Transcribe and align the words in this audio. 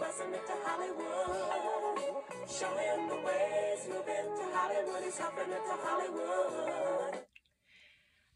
busting 0.00 0.26
into 0.32 0.52
Hollywood. 0.64 2.24
Showing 2.48 3.08
the 3.08 3.14
ways 3.16 3.86
you've 3.86 4.06
been 4.06 4.24
to 4.36 4.44
Hollywood. 4.52 5.04
He's 5.04 5.18
hopping 5.18 5.44
into 5.44 5.76
Hollywood. 5.84 7.20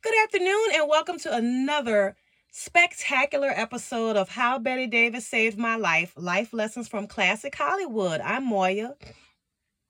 Good 0.03 0.14
afternoon, 0.24 0.66
and 0.74 0.88
welcome 0.88 1.19
to 1.21 1.35
another 1.35 2.16
spectacular 2.53 3.48
episode 3.48 4.16
of 4.16 4.29
How 4.29 4.58
Bette 4.58 4.86
Davis 4.86 5.27
Saved 5.27 5.58
My 5.58 5.77
Life 5.77 6.12
Life 6.16 6.52
Lessons 6.52 6.86
from 6.88 7.06
Classic 7.06 7.54
Hollywood. 7.54 8.20
I'm 8.20 8.46
Moya, 8.46 8.94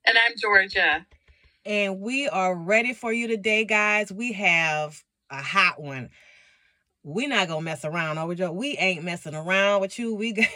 And 0.05 0.17
I'm 0.17 0.33
Georgia. 0.41 1.07
and 1.67 2.01
we 2.01 2.29
are 2.29 2.55
ready 2.55 2.93
for 2.95 3.13
you 3.13 3.27
today, 3.27 3.65
guys. 3.65 4.13
We 4.13 4.33
have 4.33 5.03
a 5.31 5.43
hot 5.43 5.81
one. 5.83 6.11
We're 7.03 7.29
not 7.29 7.49
gonna 7.49 7.61
mess 7.63 7.85
around, 7.85 8.17
are 8.19 8.27
we, 8.27 8.35
Joe? 8.37 8.53
We 8.53 8.79
ain't 8.79 9.05
messing 9.05 9.35
around 9.35 9.81
with 9.83 9.99
you. 9.99 10.15
We 10.15 10.33
got. 10.33 10.47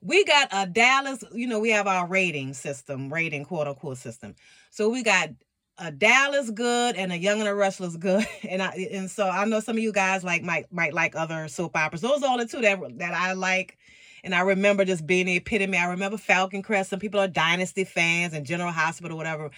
We 0.00 0.24
got 0.24 0.48
a 0.52 0.66
Dallas, 0.66 1.24
you 1.32 1.46
know, 1.46 1.58
we 1.60 1.70
have 1.70 1.86
our 1.86 2.06
rating 2.06 2.54
system, 2.54 3.12
rating 3.12 3.44
quote 3.44 3.66
unquote 3.66 3.98
system. 3.98 4.34
So 4.70 4.88
we 4.88 5.02
got 5.02 5.30
a 5.78 5.90
Dallas 5.90 6.50
good 6.50 6.96
and 6.96 7.12
a 7.12 7.18
Young 7.18 7.38
and 7.38 7.46
the 7.46 7.54
Restless 7.54 7.96
good, 7.96 8.26
and 8.48 8.62
I 8.62 8.88
and 8.92 9.10
so 9.10 9.28
I 9.28 9.44
know 9.44 9.60
some 9.60 9.76
of 9.76 9.82
you 9.82 9.92
guys 9.92 10.24
like 10.24 10.42
might 10.42 10.72
might 10.72 10.94
like 10.94 11.14
other 11.16 11.48
soap 11.48 11.76
operas. 11.76 12.00
Those 12.00 12.22
are 12.22 12.30
all 12.30 12.38
the 12.38 12.46
two 12.46 12.60
that 12.62 12.80
that 12.98 13.14
I 13.14 13.32
like, 13.34 13.78
and 14.24 14.34
I 14.34 14.40
remember 14.40 14.84
just 14.84 15.06
being 15.06 15.26
the 15.26 15.36
epitome. 15.36 15.76
I 15.76 15.86
remember 15.86 16.16
Falcon 16.16 16.62
Crest. 16.62 16.90
Some 16.90 17.00
people 17.00 17.20
are 17.20 17.28
Dynasty 17.28 17.84
fans 17.84 18.32
and 18.32 18.46
General 18.46 18.72
Hospital, 18.72 19.16
whatever, 19.16 19.50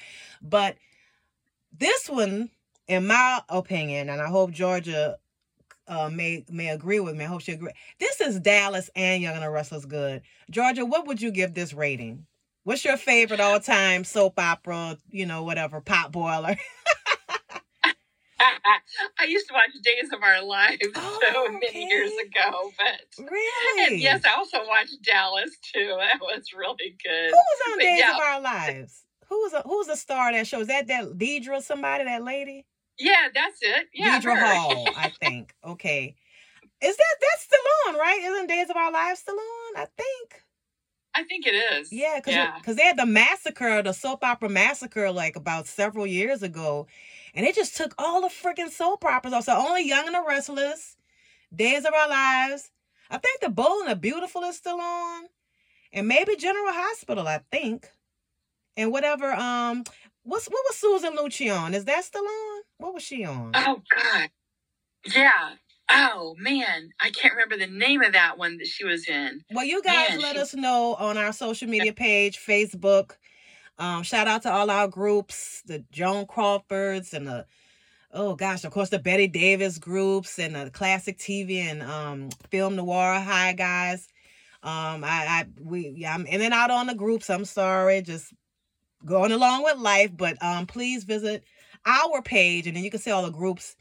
but 0.43 0.77
this 1.77 2.09
one, 2.09 2.51
in 2.89 3.07
my 3.07 3.41
opinion, 3.49 4.09
and 4.09 4.21
I 4.21 4.29
hope 4.29 4.51
Georgia 4.51 5.19
uh, 5.89 6.11
may 6.11 6.45
may 6.51 6.69
agree 6.69 7.01
with 7.01 7.17
me. 7.17 7.25
I 7.25 7.29
hope 7.29 7.41
she 7.43 7.53
agree. 7.53 7.73
This 7.99 8.21
is 8.21 8.39
Dallas 8.41 8.91
and 8.95 9.23
Young 9.23 9.35
and 9.35 9.43
the 9.43 9.51
Restless 9.51 9.85
good. 9.85 10.23
Georgia, 10.51 10.85
what 10.85 11.07
would 11.07 11.21
you 11.21 11.31
give 11.31 11.55
this 11.55 11.73
rating? 11.73 12.27
What's 12.65 12.85
your 12.85 12.97
favorite 12.97 13.41
all 13.41 13.61
time 13.61 14.05
soap 14.05 14.39
opera? 14.39 14.99
You 15.11 15.27
know, 15.27 15.43
whatever 15.43 15.81
pot 15.81 16.13
boiler. 16.13 16.57
I 19.21 19.25
used 19.25 19.49
to 19.49 19.55
watch 19.55 19.71
Days 19.83 20.11
of 20.13 20.23
Our 20.23 20.43
Lives 20.45 20.79
Oh, 20.95 21.21
so 21.33 21.53
many 21.53 21.67
okay. 21.67 21.87
years 21.89 22.11
ago, 22.25 22.71
but 22.77 23.25
really? 23.31 23.93
and 23.93 24.01
yes, 24.01 24.23
I 24.25 24.35
also 24.37 24.59
watched 24.67 25.03
Dallas 25.03 25.51
too. 25.75 25.97
That 25.99 26.21
was 26.21 26.53
really 26.57 26.97
good. 27.03 27.31
Who 27.31 27.37
was 27.37 27.73
on 27.73 27.79
But 27.79 27.83
Days 27.83 27.99
yeah. 28.01 28.15
of 28.15 28.21
Our 28.21 28.41
Lives? 28.41 29.05
Who 29.29 29.37
was 29.43 29.53
a, 29.53 29.63
who 29.63 29.79
was 29.79 29.87
the 29.89 29.97
star 29.97 30.31
of 30.31 30.35
that 30.37 30.47
show? 30.47 30.61
Is 30.61 30.69
that 30.69 30.87
that 30.89 31.05
Deidre 31.19 31.63
somebody? 31.63 32.05
That 32.05 32.23
lady? 32.25 32.65
Yeah, 32.99 33.29
that's 33.33 33.59
it. 33.63 33.89
Yeah, 33.95 34.21
Deidre. 34.21 34.39
Hall, 34.39 34.89
I 34.97 35.11
think. 35.21 35.55
Okay. 35.65 36.15
Is 36.81 36.97
that 36.97 37.15
that's 37.21 37.43
still 37.43 37.59
on, 37.89 37.95
right? 37.97 38.21
Isn't 38.23 38.47
Days 38.49 38.71
of 38.71 38.77
Our 38.77 38.93
Lives 38.93 39.21
still 39.21 39.35
on? 39.35 39.83
I 39.83 39.87
think. 39.97 40.43
I 41.15 41.25
think 41.25 41.47
it 41.47 41.55
is. 41.55 41.93
Yeah, 41.93 42.17
because 42.17 42.35
yeah. 42.35 42.75
they 42.75 42.83
had 42.83 42.97
the 42.97 43.07
massacre, 43.07 43.83
the 43.83 43.93
soap 43.93 44.23
opera 44.23 44.49
massacre, 44.49 45.11
like 45.11 45.35
about 45.35 45.67
several 45.67 46.07
years 46.07 46.43
ago, 46.43 46.87
and 47.35 47.45
they 47.45 47.53
just 47.53 47.77
took 47.77 47.95
all 47.99 48.21
the 48.21 48.29
freaking 48.29 48.71
soap 48.71 49.05
operas 49.05 49.35
off. 49.35 49.45
So 49.45 49.57
only 49.57 49.87
Young 49.89 50.07
and 50.07 50.15
the 50.15 50.25
Restless, 50.27 50.97
Days 51.55 51.85
of 51.85 51.93
Our 51.93 52.09
Lives. 52.09 52.71
I 53.11 53.19
think 53.19 53.41
The 53.41 53.49
Bold 53.49 53.83
and 53.83 53.91
the 53.91 53.97
Beautiful 53.97 54.43
is 54.45 54.57
still 54.57 54.81
on, 54.81 55.25
and 55.93 56.07
maybe 56.07 56.37
General 56.37 56.73
Hospital. 56.73 57.27
I 57.27 57.41
think, 57.51 57.91
and 58.77 58.93
whatever. 58.93 59.33
Um, 59.33 59.83
what's 60.23 60.47
what 60.47 60.65
was 60.69 60.77
Susan 60.77 61.17
Lucci 61.17 61.53
on? 61.53 61.75
Is 61.75 61.87
that 61.87 62.05
still 62.05 62.27
on? 62.27 62.48
What 62.79 62.95
was 62.95 63.03
she 63.03 63.25
on? 63.25 63.53
Oh 63.55 63.83
God. 63.95 64.31
Yeah. 65.15 65.55
Oh 65.91 66.35
man, 66.39 66.91
I 67.01 67.11
can't 67.11 67.35
remember 67.35 67.57
the 67.57 67.67
name 67.73 68.03
of 68.03 68.13
that 68.13 68.39
one 68.39 68.59
that 68.59 68.67
she 68.67 68.85
was 68.85 69.09
in. 69.09 69.43
Well, 69.53 69.65
you 69.65 69.83
guys 69.83 70.11
Man, 70.11 70.21
let 70.21 70.37
she- 70.37 70.43
us 70.43 70.55
know 70.55 70.95
on 70.97 71.17
our 71.17 71.33
social 71.33 71.69
media 71.69 71.93
page, 71.93 72.39
Facebook. 72.39 73.13
Um, 73.79 74.03
shout 74.03 74.27
out 74.29 74.43
to 74.43 74.53
all 74.53 74.71
our 74.71 74.89
groups, 74.89 75.63
the 75.67 75.85
Joan 75.93 76.27
Crawfords 76.27 77.15
and 77.15 77.27
the 77.27 77.47
oh 78.13 78.35
gosh, 78.35 78.65
of 78.65 78.73
course 78.73 78.91
the 78.91 78.99
Bette 78.99 79.29
Davis 79.29 79.79
groups 79.79 80.39
and 80.39 80.55
the 80.55 80.71
classic 80.71 81.19
TV 81.19 81.57
and 81.59 81.83
um 81.83 82.29
film 82.51 82.77
noir. 82.77 83.19
Hi 83.19 83.53
guys. 83.55 84.09
Um, 84.63 85.05
I, 85.05 85.25
I 85.29 85.47
we 85.63 85.95
yeah, 85.97 86.15
I'm 86.15 86.27
in 86.27 86.43
and 86.43 86.53
out 86.55 86.71
on 86.71 86.87
the 86.87 86.95
groups. 86.95 87.31
I'm 87.31 87.45
sorry, 87.45 88.03
just 88.03 88.33
going 89.05 89.33
along 89.33 89.65
with 89.65 89.79
life. 89.79 90.11
But 90.17 90.41
um, 90.43 90.67
please 90.67 91.05
visit 91.05 91.45
our 91.89 92.23
page 92.23 92.67
and 92.67 92.77
then 92.77 92.85
you 92.85 92.91
can 92.91 93.01
see 93.01 93.11
all 93.11 93.23
the 93.23 93.31
groups 93.31 93.77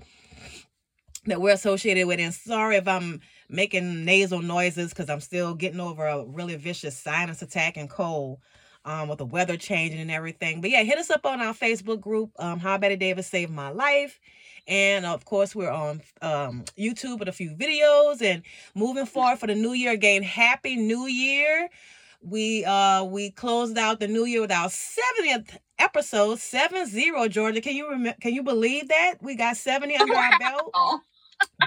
that 1.26 1.42
we're 1.42 1.54
associated 1.54 2.08
with. 2.08 2.20
And 2.20 2.34
sorry 2.34 2.78
if 2.78 2.88
I'm 2.88 3.22
making 3.50 4.06
nasal 4.06 4.42
noises 4.42 4.90
because 4.90 5.10
I'm 5.10 5.20
still 5.20 5.54
getting 5.54 5.80
over 5.80 6.06
a 6.06 6.26
really 6.26 6.56
vicious 6.56 6.98
sinus 6.98 7.42
attack 7.42 7.78
and 7.78 7.90
cold 7.90 8.40
um, 8.86 9.10
with 9.10 9.18
the 9.20 9.26
weather 9.26 9.58
changing 9.58 10.00
and 10.00 10.12
everything. 10.12 10.62
But 10.62 10.70
yeah, 10.70 10.84
hit 10.84 10.98
us 10.98 11.10
up 11.10 11.26
on 11.26 11.42
our 11.42 11.54
Facebook 11.54 12.00
group, 12.00 12.32
um, 12.40 12.60
How 12.60 12.78
Bette 12.78 12.96
Davis 12.96 13.28
Saved 13.28 13.52
My 13.52 13.70
Life. 13.70 14.20
And 14.68 15.06
of 15.06 15.26
course, 15.26 15.56
we're 15.56 15.72
on 15.72 16.02
um, 16.22 16.64
YouTube 16.78 17.20
with 17.20 17.28
a 17.28 17.34
few 17.34 17.52
videos. 17.52 18.22
And 18.22 18.44
moving 18.76 19.06
forward 19.06 19.40
for 19.40 19.48
the 19.48 19.56
new 19.56 19.74
year 19.74 19.92
again, 19.92 20.24
Happy 20.24 20.76
New 20.76 21.06
Year. 21.06 21.70
We 22.22 22.66
uh 22.66 23.04
we 23.04 23.30
closed 23.30 23.78
out 23.78 24.00
the 24.00 24.08
new 24.08 24.26
year 24.26 24.42
with 24.42 24.52
our 24.52 24.70
70th 24.70 25.58
episode, 25.80 26.40
70 26.40 27.30
Georgia. 27.30 27.62
Can 27.62 27.76
you 27.76 27.90
remember 27.90 28.18
can 28.22 28.34
you 28.34 28.44
believe 28.44 28.90
that? 28.90 29.16
We 29.22 29.36
got 29.36 29.58
70 29.58 29.96
under 29.96 30.16
our 30.16 30.32
belt. 30.40 30.72
Oh, 30.74 31.00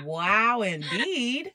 Wow, 0.05 0.63
indeed. 0.63 1.53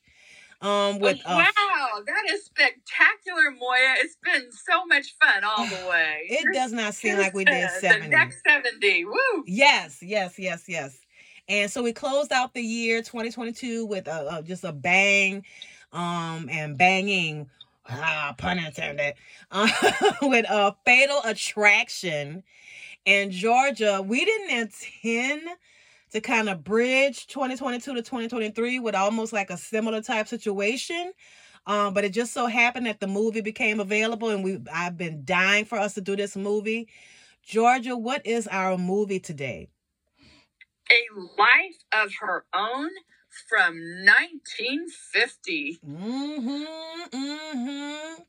Um, 0.62 1.00
with 1.00 1.20
uh, 1.26 1.44
wow, 1.44 2.02
that 2.06 2.24
is 2.32 2.46
spectacular, 2.46 3.52
Moya. 3.52 3.96
It's 3.98 4.18
been 4.24 4.52
so 4.52 4.86
much 4.86 5.14
fun 5.22 5.44
all 5.44 5.66
the 5.66 5.86
way. 5.90 6.22
it 6.30 6.54
does 6.54 6.72
not 6.72 6.94
seem 6.94 7.18
like 7.18 7.34
we 7.34 7.46
did 7.46 7.70
seventy. 7.72 8.06
The 8.06 8.10
next 8.10 8.42
seventy. 8.48 9.06
Woo! 9.06 9.44
Yes, 9.46 10.00
yes, 10.02 10.40
yes, 10.40 10.64
yes. 10.68 10.98
And 11.48 11.70
so 11.70 11.84
we 11.84 11.94
closed 11.94 12.32
out 12.32 12.56
the 12.56 12.62
year 12.64 13.02
2022 13.04 13.86
with 13.86 14.08
a, 14.08 14.38
a 14.38 14.42
just 14.44 14.64
a 14.64 14.72
bang, 14.72 15.44
um, 15.94 16.50
and 16.50 16.76
banging, 16.78 17.48
ah, 17.90 18.36
pun 18.38 18.60
intended, 18.60 19.16
uh, 19.52 19.68
with 20.22 20.46
a 20.50 20.76
fatal 20.86 21.22
attraction. 21.24 22.44
And 23.06 23.32
Georgia, 23.32 24.02
we 24.06 24.26
didn't 24.26 24.58
intend 24.58 25.42
to 26.12 26.22
kind 26.22 26.50
of 26.50 26.64
bridge 26.64 27.28
2022 27.28 27.94
to 27.96 28.02
2023 28.02 28.80
with 28.80 28.96
almost 28.96 29.34
like 29.34 29.50
a 29.50 29.58
similar 29.58 30.02
type 30.02 30.28
situation. 30.28 31.12
Um, 31.68 31.94
but 31.94 32.04
it 32.04 32.10
just 32.10 32.34
so 32.34 32.48
happened 32.48 32.86
that 32.86 33.00
the 33.00 33.08
movie 33.08 33.42
became 33.42 33.80
available, 33.80 34.30
and 34.30 34.44
we 34.44 34.60
I've 34.72 34.98
been 34.98 35.24
dying 35.26 35.66
for 35.66 35.80
us 35.80 35.96
to 35.96 36.02
do 36.02 36.16
this 36.16 36.36
movie. 36.36 36.88
Georgia, 37.44 37.98
what 37.98 38.26
is 38.26 38.48
our 38.48 38.78
movie 38.78 39.20
today? 39.20 39.70
A 40.92 41.20
life 41.40 42.04
of 42.04 42.12
her 42.22 42.46
own 42.54 42.90
from 43.48 43.76
1950. 44.06 45.80
Mm-hmm. 45.86 47.18
Mm-hmm. 47.18 48.22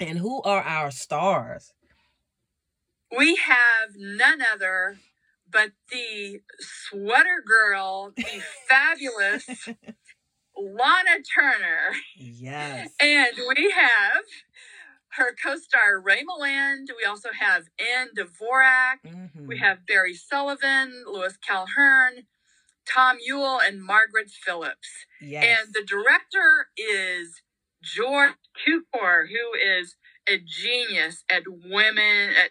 And 0.00 0.18
who 0.18 0.42
are 0.42 0.62
our 0.62 0.90
stars? 0.90 1.72
We 3.16 3.36
have 3.36 3.90
none 3.96 4.40
other 4.42 4.98
but 5.50 5.70
the 5.90 6.40
sweater 6.60 7.42
girl, 7.46 8.12
the 8.16 8.42
fabulous 8.68 9.48
Lana 10.56 11.22
Turner. 11.34 11.92
Yes. 12.16 12.90
And 13.00 13.32
we 13.56 13.70
have 13.70 14.24
her 15.12 15.34
co-star 15.42 16.00
Ray 16.00 16.22
Milland. 16.22 16.88
We 16.96 17.04
also 17.08 17.30
have 17.38 17.64
Ann 17.78 18.08
Dvorak. 18.16 18.98
Mhm. 19.06 19.46
We 19.46 19.58
have 19.58 19.86
Barry 19.86 20.14
Sullivan, 20.14 21.04
Louis 21.06 21.36
Calhern, 21.38 22.26
Tom 22.92 23.18
Ewell, 23.24 23.60
and 23.60 23.82
Margaret 23.82 24.30
Phillips. 24.30 24.88
yes. 25.20 25.44
And 25.60 25.74
the 25.74 25.82
director 25.84 26.68
is 26.76 27.42
George 27.82 28.34
Cukor, 28.66 29.26
who 29.28 29.54
is 29.54 29.96
a 30.28 30.38
genius 30.38 31.24
at 31.30 31.42
women, 31.46 32.30
at 32.30 32.50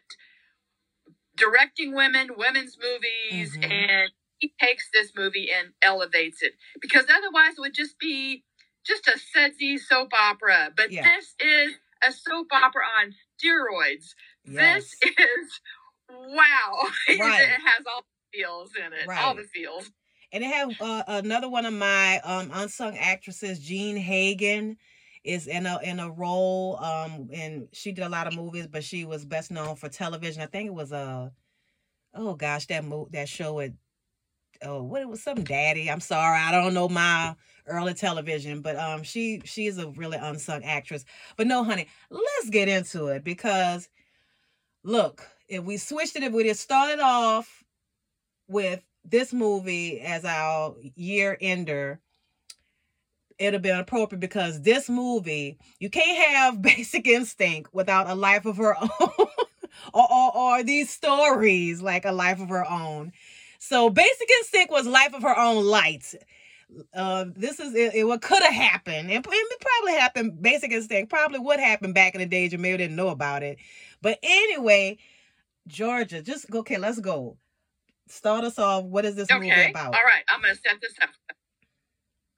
directing 1.35 1.93
women, 1.93 2.29
women's 2.37 2.77
movies, 2.79 3.55
Mhm. 3.57 3.71
and 3.71 4.11
he 4.39 4.53
takes 4.59 4.89
this 4.91 5.13
movie 5.15 5.51
and 5.51 5.73
elevates 5.81 6.41
it 6.41 6.55
because 6.79 7.05
otherwise 7.09 7.53
it 7.57 7.61
would 7.61 7.73
just 7.73 7.97
be 7.99 8.43
just 8.83 9.07
a 9.07 9.17
sudsy 9.19 9.77
soap 9.77 10.13
opera. 10.13 10.71
But 10.75 10.91
Yeah. 10.91 11.03
this 11.15 11.35
is 11.39 11.75
a 12.01 12.11
soap 12.11 12.47
opera 12.53 12.85
on 12.99 13.15
steroids. 13.37 14.13
yes. 14.45 14.95
This 15.01 15.15
is 15.17 15.61
wow. 16.09 16.89
Right. 17.09 17.41
it 17.49 17.61
has 17.61 17.85
all 17.85 18.01
the 18.01 18.37
feels 18.37 18.75
in 18.75 18.93
it. 18.93 19.09
all 19.09 19.35
the 19.35 19.43
feels. 19.43 19.91
And 20.31 20.43
it 20.43 20.47
have 20.47 20.71
uh, 20.81 21.03
another 21.07 21.49
one 21.49 21.65
of 21.65 21.73
my 21.73 22.19
um 22.23 22.51
unsung 22.53 22.97
actresses, 22.97 23.59
Jean 23.59 23.97
Hagen, 23.97 24.77
is 25.23 25.47
in 25.47 25.65
a 25.65 25.79
in 25.83 25.99
a 25.99 26.09
role. 26.11 26.77
Um, 26.83 27.29
and 27.33 27.67
she 27.73 27.91
did 27.91 28.03
a 28.05 28.09
lot 28.09 28.27
of 28.27 28.35
movies, 28.35 28.67
but 28.67 28.83
she 28.83 29.05
was 29.05 29.25
best 29.25 29.51
known 29.51 29.75
for 29.75 29.89
television. 29.89 30.41
I 30.41 30.47
think 30.47 30.67
it 30.67 30.73
was 30.73 30.91
a, 30.91 31.31
oh 32.13 32.35
gosh, 32.35 32.67
that 32.67 32.85
mo- 32.85 33.09
that 33.11 33.29
show 33.29 33.53
with 33.55 33.73
oh 34.63 34.83
what 34.83 35.01
it 35.01 35.09
was 35.09 35.21
some 35.23 35.43
daddy. 35.43 35.89
I'm 35.89 35.99
sorry, 36.01 36.39
I 36.39 36.51
don't 36.51 36.73
know 36.73 36.89
my 36.89 37.35
early 37.67 37.93
television, 37.93 38.61
but 38.61 38.75
um 38.77 39.03
she 39.03 39.41
she 39.45 39.67
is 39.67 39.77
a 39.77 39.89
really 39.91 40.17
unsung 40.17 40.63
actress. 40.63 41.05
But 41.37 41.47
no, 41.47 41.63
honey, 41.63 41.87
let's 42.09 42.49
get 42.49 42.69
into 42.69 43.07
it 43.07 43.23
because 43.23 43.89
look, 44.83 45.27
if 45.47 45.63
we 45.63 45.77
switched 45.77 46.15
it, 46.15 46.23
if 46.23 46.33
we 46.33 46.43
just 46.43 46.61
started 46.61 46.99
off 46.99 47.63
with 48.47 48.81
this 49.07 49.33
movie 49.33 49.99
as 50.01 50.25
our 50.25 50.75
year 50.95 51.37
ender, 51.39 52.01
have 53.53 53.61
been 53.61 53.79
appropriate 53.79 54.19
because 54.19 54.61
this 54.61 54.89
movie, 54.89 55.57
you 55.79 55.89
can't 55.89 56.17
have 56.17 56.61
Basic 56.61 57.07
Instinct 57.07 57.73
without 57.73 58.09
a 58.09 58.15
life 58.15 58.45
of 58.45 58.57
her 58.57 58.75
own. 58.81 58.89
or, 59.93 60.11
or, 60.11 60.37
or 60.37 60.63
these 60.63 60.89
stories 60.89 61.81
like 61.81 62.05
a 62.05 62.11
life 62.11 62.39
of 62.41 62.49
her 62.49 62.69
own. 62.69 63.11
So 63.59 63.89
Basic 63.89 64.29
Instinct 64.39 64.71
was 64.71 64.87
life 64.87 65.13
of 65.13 65.23
her 65.23 65.37
own 65.37 65.65
light. 65.65 66.13
Uh, 66.93 67.25
this 67.35 67.59
is 67.59 67.73
it, 67.73 67.95
it 67.95 68.03
what 68.03 68.21
could 68.21 68.43
have 68.43 68.53
happened. 68.53 69.09
It, 69.09 69.25
it 69.25 69.61
probably 69.61 69.93
happened. 69.93 70.41
Basic 70.41 70.71
Instinct 70.71 71.09
probably 71.09 71.39
would 71.39 71.59
happen 71.59 71.93
back 71.93 72.13
in 72.13 72.29
the 72.29 72.37
you 72.37 72.57
maybe 72.57 72.77
didn't 72.77 72.97
know 72.97 73.07
about 73.07 73.41
it. 73.41 73.57
But 74.01 74.19
anyway, 74.21 74.97
Georgia, 75.67 76.21
just 76.21 76.53
okay. 76.53 76.77
Let's 76.77 76.99
go. 76.99 77.37
Start 78.07 78.43
us 78.43 78.59
off. 78.59 78.83
What 78.85 79.05
is 79.05 79.15
this 79.15 79.29
movie 79.31 79.51
about? 79.51 79.93
All 79.93 80.03
right. 80.03 80.23
I'm 80.29 80.41
going 80.41 80.55
to 80.55 80.61
set 80.61 80.79
this 80.81 80.93
up. 81.01 81.09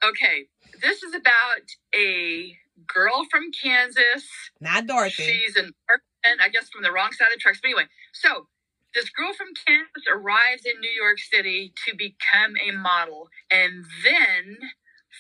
Okay. 0.04 0.48
This 0.82 1.04
is 1.04 1.14
about 1.14 1.66
a 1.96 2.56
girl 2.88 3.26
from 3.30 3.52
Kansas. 3.52 4.28
Not 4.60 4.88
Dorothy. 4.88 5.24
She's 5.24 5.56
an 5.56 5.74
orphan, 5.90 6.40
I 6.42 6.50
guess, 6.50 6.70
from 6.70 6.84
the 6.84 6.92
wrong 6.92 7.12
side 7.12 7.28
of 7.28 7.34
the 7.34 7.40
tracks. 7.40 7.60
But 7.62 7.70
anyway, 7.70 7.88
so 8.14 8.48
this 8.94 9.10
girl 9.10 9.34
from 9.34 9.48
Kansas 9.66 10.04
arrives 10.12 10.64
in 10.66 10.80
New 10.80 10.90
York 10.90 11.20
City 11.20 11.74
to 11.86 11.96
become 11.96 12.56
a 12.58 12.72
model 12.72 13.30
and 13.52 13.86
then 14.04 14.58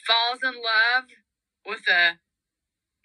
falls 0.07 0.39
in 0.43 0.53
love 0.53 1.05
with 1.65 1.87
a 1.87 2.17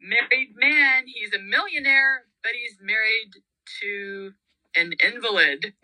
married 0.00 0.54
man. 0.56 1.04
He's 1.06 1.34
a 1.34 1.38
millionaire, 1.42 2.24
but 2.42 2.52
he's 2.52 2.78
married 2.80 3.42
to 3.80 4.32
an 4.76 4.92
invalid. 5.04 5.74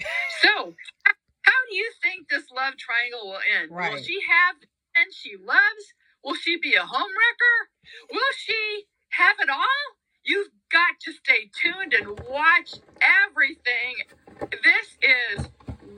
So, 0.42 0.74
how 1.42 1.60
do 1.68 1.76
you 1.76 1.90
think 2.02 2.28
this 2.28 2.44
love 2.54 2.74
triangle 2.76 3.30
will 3.30 3.40
end? 3.60 3.70
Will 3.70 4.02
she 4.02 4.20
have 4.28 4.60
the 4.60 4.66
man 4.96 5.06
she 5.12 5.36
loves? 5.36 5.84
Will 6.24 6.34
she 6.34 6.58
be 6.58 6.74
a 6.74 6.82
homewrecker? 6.82 7.56
Will 8.12 8.32
she 8.36 8.84
have 9.10 9.36
it 9.40 9.48
all? 9.48 9.86
You've 10.24 10.50
got 10.70 11.00
to 11.04 11.12
stay 11.12 11.50
tuned 11.60 11.94
and 11.94 12.20
watch 12.28 12.74
everything. 13.00 13.96
This 14.50 14.98
is 15.02 15.46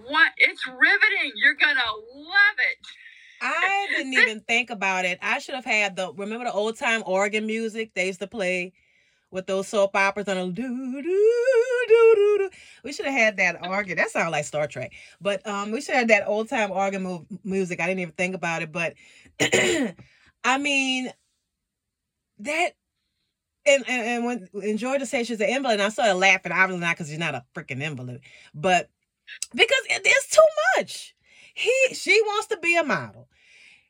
what 0.06 0.32
it's 0.36 0.66
riveting. 0.66 1.32
You're 1.34 1.54
gonna 1.54 1.80
love 2.14 2.58
it. 2.58 2.78
I 3.40 3.88
didn't 3.90 4.12
even 4.12 4.40
think 4.40 4.70
about 4.70 5.04
it. 5.04 5.18
I 5.20 5.40
should 5.40 5.56
have 5.56 5.64
had 5.64 5.96
the 5.96 6.12
remember 6.14 6.44
the 6.44 6.52
old 6.52 6.78
time 6.78 7.02
organ 7.04 7.46
music 7.46 7.90
they 7.94 8.06
used 8.06 8.20
to 8.20 8.28
play 8.28 8.72
with 9.32 9.46
those 9.46 9.68
soap 9.68 9.96
operas 9.96 10.28
on 10.28 10.36
a 10.36 10.46
do 10.50 10.62
do 10.62 11.02
do 11.02 12.14
do 12.16 12.38
do. 12.38 12.50
We 12.84 12.92
should 12.92 13.06
have 13.06 13.14
had 13.14 13.36
that 13.38 13.66
organ. 13.66 13.96
That 13.96 14.10
sounds 14.10 14.30
like 14.32 14.44
Star 14.44 14.66
Trek. 14.66 14.92
But 15.20 15.46
um, 15.46 15.72
we 15.72 15.80
should 15.80 15.94
have 15.94 16.08
that 16.08 16.26
old 16.28 16.48
time 16.48 16.70
organ 16.70 17.02
mu- 17.02 17.24
music. 17.44 17.80
I 17.80 17.86
didn't 17.86 18.00
even 18.00 18.14
think 18.14 18.34
about 18.34 18.62
it, 18.62 18.72
but 18.72 18.94
I 20.44 20.58
mean 20.58 21.10
that. 22.40 22.72
And, 23.64 23.84
and, 23.88 24.06
and 24.08 24.24
when 24.24 24.48
and 24.54 24.78
Georgia 24.78 25.06
said 25.06 25.26
she's 25.26 25.40
an 25.40 25.48
invalid, 25.48 25.74
and 25.74 25.82
I 25.82 25.88
started 25.90 26.14
laughing. 26.14 26.50
Obviously 26.50 26.80
not 26.80 26.96
because 26.96 27.08
she's 27.08 27.18
not 27.18 27.36
a 27.36 27.44
freaking 27.54 27.80
invalid, 27.80 28.20
but 28.52 28.90
because 29.54 29.82
it 29.88 30.06
is 30.06 30.26
too 30.28 30.40
much. 30.76 31.14
He 31.54 31.72
she 31.94 32.20
wants 32.22 32.48
to 32.48 32.56
be 32.58 32.76
a 32.76 32.82
model. 32.82 33.28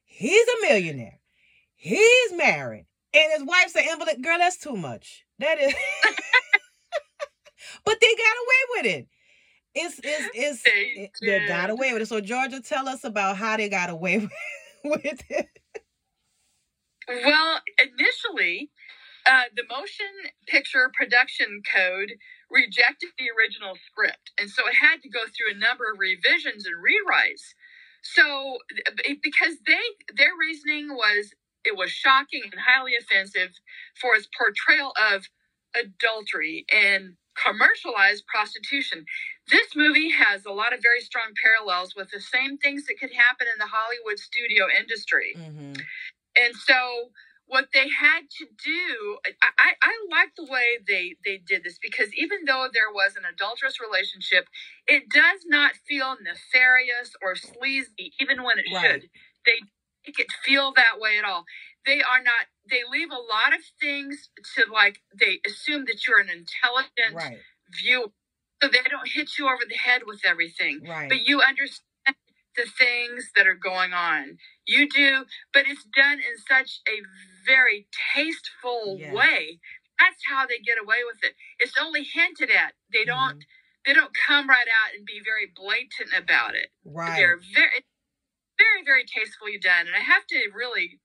He's 0.04 0.46
a 0.46 0.66
millionaire. 0.68 1.20
He's 1.74 2.32
married. 2.34 2.86
And 3.14 3.32
his 3.32 3.44
wife's 3.44 3.74
an 3.74 3.84
invalid. 3.90 4.22
Girl, 4.22 4.38
that's 4.38 4.56
too 4.58 4.76
much. 4.76 5.24
That 5.42 5.60
is 5.60 5.74
But 7.86 7.98
they 8.00 8.14
got 8.14 8.36
away 8.44 8.62
with 8.82 8.86
it. 8.98 9.08
It's 9.74 10.00
it's 10.04 10.30
it's 10.34 10.62
They 10.64 10.92
it- 11.04 11.12
they 11.22 11.40
got 11.48 11.70
away 11.70 11.92
with 11.94 12.02
it. 12.02 12.08
So 12.08 12.20
Georgia, 12.20 12.60
tell 12.60 12.88
us 12.88 13.04
about 13.04 13.36
how 13.38 13.56
they 13.58 13.70
got 13.70 13.90
away 13.90 14.18
with, 14.20 14.30
with 14.84 15.22
it. 15.30 15.48
Well, 17.08 17.60
initially, 17.78 18.70
uh, 19.26 19.44
the 19.56 19.64
motion 19.70 20.06
picture 20.48 20.90
production 20.96 21.62
code 21.72 22.12
rejected 22.50 23.10
the 23.18 23.30
original 23.38 23.74
script, 23.86 24.32
and 24.40 24.50
so 24.50 24.66
it 24.68 24.74
had 24.74 25.02
to 25.02 25.10
go 25.10 25.20
through 25.26 25.54
a 25.56 25.58
number 25.58 25.84
of 25.92 25.98
revisions 25.98 26.66
and 26.66 26.76
rewrites. 26.76 27.54
So, 28.02 28.58
because 29.22 29.56
they 29.66 29.82
their 30.16 30.32
reasoning 30.40 30.90
was 30.90 31.32
it 31.64 31.76
was 31.76 31.90
shocking 31.90 32.42
and 32.44 32.60
highly 32.60 32.92
offensive 33.00 33.50
for 34.00 34.14
its 34.16 34.28
portrayal 34.38 34.92
of 35.12 35.26
adultery 35.76 36.66
and 36.72 37.14
commercialized 37.36 38.24
prostitution. 38.26 39.04
This 39.50 39.68
movie 39.76 40.10
has 40.10 40.44
a 40.46 40.52
lot 40.52 40.74
of 40.74 40.80
very 40.82 41.00
strong 41.00 41.32
parallels 41.42 41.94
with 41.96 42.10
the 42.12 42.20
same 42.20 42.58
things 42.58 42.86
that 42.86 42.98
could 43.00 43.12
happen 43.12 43.46
in 43.52 43.58
the 43.58 43.68
Hollywood 43.70 44.18
studio 44.18 44.66
industry. 44.78 45.34
Mm-hmm. 45.38 45.74
And 46.36 46.54
so 46.56 47.10
what 47.46 47.66
they 47.74 47.88
had 47.90 48.22
to 48.38 48.46
do, 48.64 49.18
I, 49.42 49.48
I, 49.58 49.72
I 49.82 49.92
like 50.10 50.30
the 50.36 50.46
way 50.50 50.78
they, 50.86 51.16
they 51.24 51.38
did 51.46 51.64
this 51.64 51.78
because 51.82 52.08
even 52.14 52.44
though 52.46 52.68
there 52.72 52.90
was 52.92 53.16
an 53.16 53.24
adulterous 53.30 53.80
relationship, 53.80 54.46
it 54.86 55.10
does 55.10 55.42
not 55.46 55.72
feel 55.88 56.16
nefarious 56.22 57.12
or 57.22 57.36
sleazy, 57.36 58.12
even 58.20 58.42
when 58.44 58.58
it 58.58 58.64
Right. 58.72 59.02
should. 59.02 59.10
They 59.44 59.60
make 60.06 60.18
it 60.18 60.28
feel 60.44 60.72
that 60.76 61.00
way 61.00 61.18
at 61.18 61.24
all. 61.24 61.44
They 61.86 62.00
are 62.02 62.22
not, 62.22 62.46
they 62.70 62.82
leave 62.90 63.10
a 63.10 63.14
lot 63.16 63.54
of 63.54 63.60
things 63.80 64.30
to 64.56 64.64
like, 64.72 65.02
they 65.18 65.40
assume 65.46 65.84
that 65.86 66.06
you're 66.06 66.20
an 66.20 66.30
intelligent 66.30 67.14
Right, 67.16 67.40
viewer. 67.82 68.08
So 68.62 68.68
they 68.70 68.78
don't 68.90 69.08
hit 69.08 69.30
you 69.38 69.46
over 69.46 69.64
the 69.68 69.76
head 69.76 70.02
with 70.06 70.20
everything 70.24 70.82
right. 70.88 71.08
but 71.08 71.20
you 71.26 71.42
understand 71.42 71.80
the 72.56 72.66
things 72.78 73.30
that 73.36 73.46
are 73.46 73.54
going 73.56 73.92
on. 73.92 74.38
You 74.66 74.88
do, 74.88 75.24
but 75.54 75.64
it's 75.66 75.84
done 75.96 76.20
in 76.20 76.38
such 76.48 76.80
a 76.88 77.02
very 77.46 77.88
tasteful 78.14 78.98
Yes. 79.00 79.14
way. 79.14 79.60
That's 79.98 80.22
how 80.28 80.46
they 80.46 80.58
get 80.58 80.78
away 80.80 80.98
with 81.06 81.24
it. 81.24 81.34
It's 81.60 81.74
only 81.80 82.04
hinted 82.04 82.50
at. 82.50 82.74
They 82.92 83.04
don't. 83.04 83.36
Mhm. 83.38 83.42
They 83.86 83.94
don't 83.94 84.12
come 84.28 84.48
right 84.48 84.68
out 84.68 84.94
and 84.96 85.06
be 85.06 85.20
very 85.24 85.46
blatant 85.46 86.12
about 86.16 86.54
it. 86.54 86.70
Right. 86.84 87.16
They're 87.16 87.38
very, 87.54 87.84
very, 88.62 88.82
very 88.84 89.04
tastefully 89.04 89.58
done. 89.58 89.86
And 89.86 89.96
I 89.96 90.00
have 90.00 90.26
to 90.28 90.38
really 90.54 91.00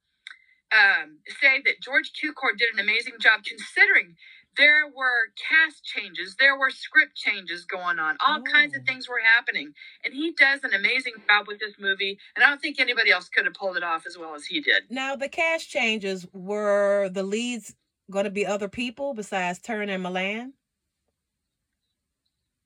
um, 0.72 1.20
say 1.42 1.62
that 1.66 1.82
George 1.82 2.12
Cukor 2.14 2.58
did 2.58 2.74
an 2.74 2.80
amazing 2.80 3.14
job 3.20 3.44
considering 3.44 4.16
there 4.58 4.88
were 4.88 5.32
cast 5.38 5.84
changes, 5.86 6.36
there 6.40 6.58
were 6.58 6.72
script 6.72 7.16
changes 7.16 7.64
going 7.66 8.00
on, 8.00 8.18
all 8.26 8.42
kinds 8.42 8.76
of 8.76 8.82
Oh. 8.82 8.86
things 8.88 9.08
were 9.08 9.22
happening. 9.24 9.72
And 10.04 10.14
he 10.14 10.32
does 10.34 10.64
an 10.64 10.74
amazing 10.74 11.14
job 11.30 11.48
with 11.48 11.60
this 11.60 11.76
movie. 11.80 12.18
And 12.36 12.44
I 12.44 12.50
don't 12.50 12.60
think 12.62 12.80
anybody 12.80 13.12
else 13.12 13.30
could 13.30 13.46
have 13.46 13.54
pulled 13.54 13.78
it 13.78 13.84
off 13.84 14.06
as 14.08 14.18
well 14.18 14.34
as 14.36 14.46
he 14.46 14.60
did. 14.60 14.84
Now 14.90 15.16
the 15.16 15.30
cast 15.30 15.70
changes 15.70 16.28
were 16.34 17.10
the 17.10 17.24
leads 17.24 17.76
going 18.10 18.26
to 18.26 18.32
be 18.32 18.46
other 18.46 18.68
people 18.68 19.14
besides 19.14 19.60
Turner 19.60 19.94
and 19.94 20.04
Milland. 20.04 20.54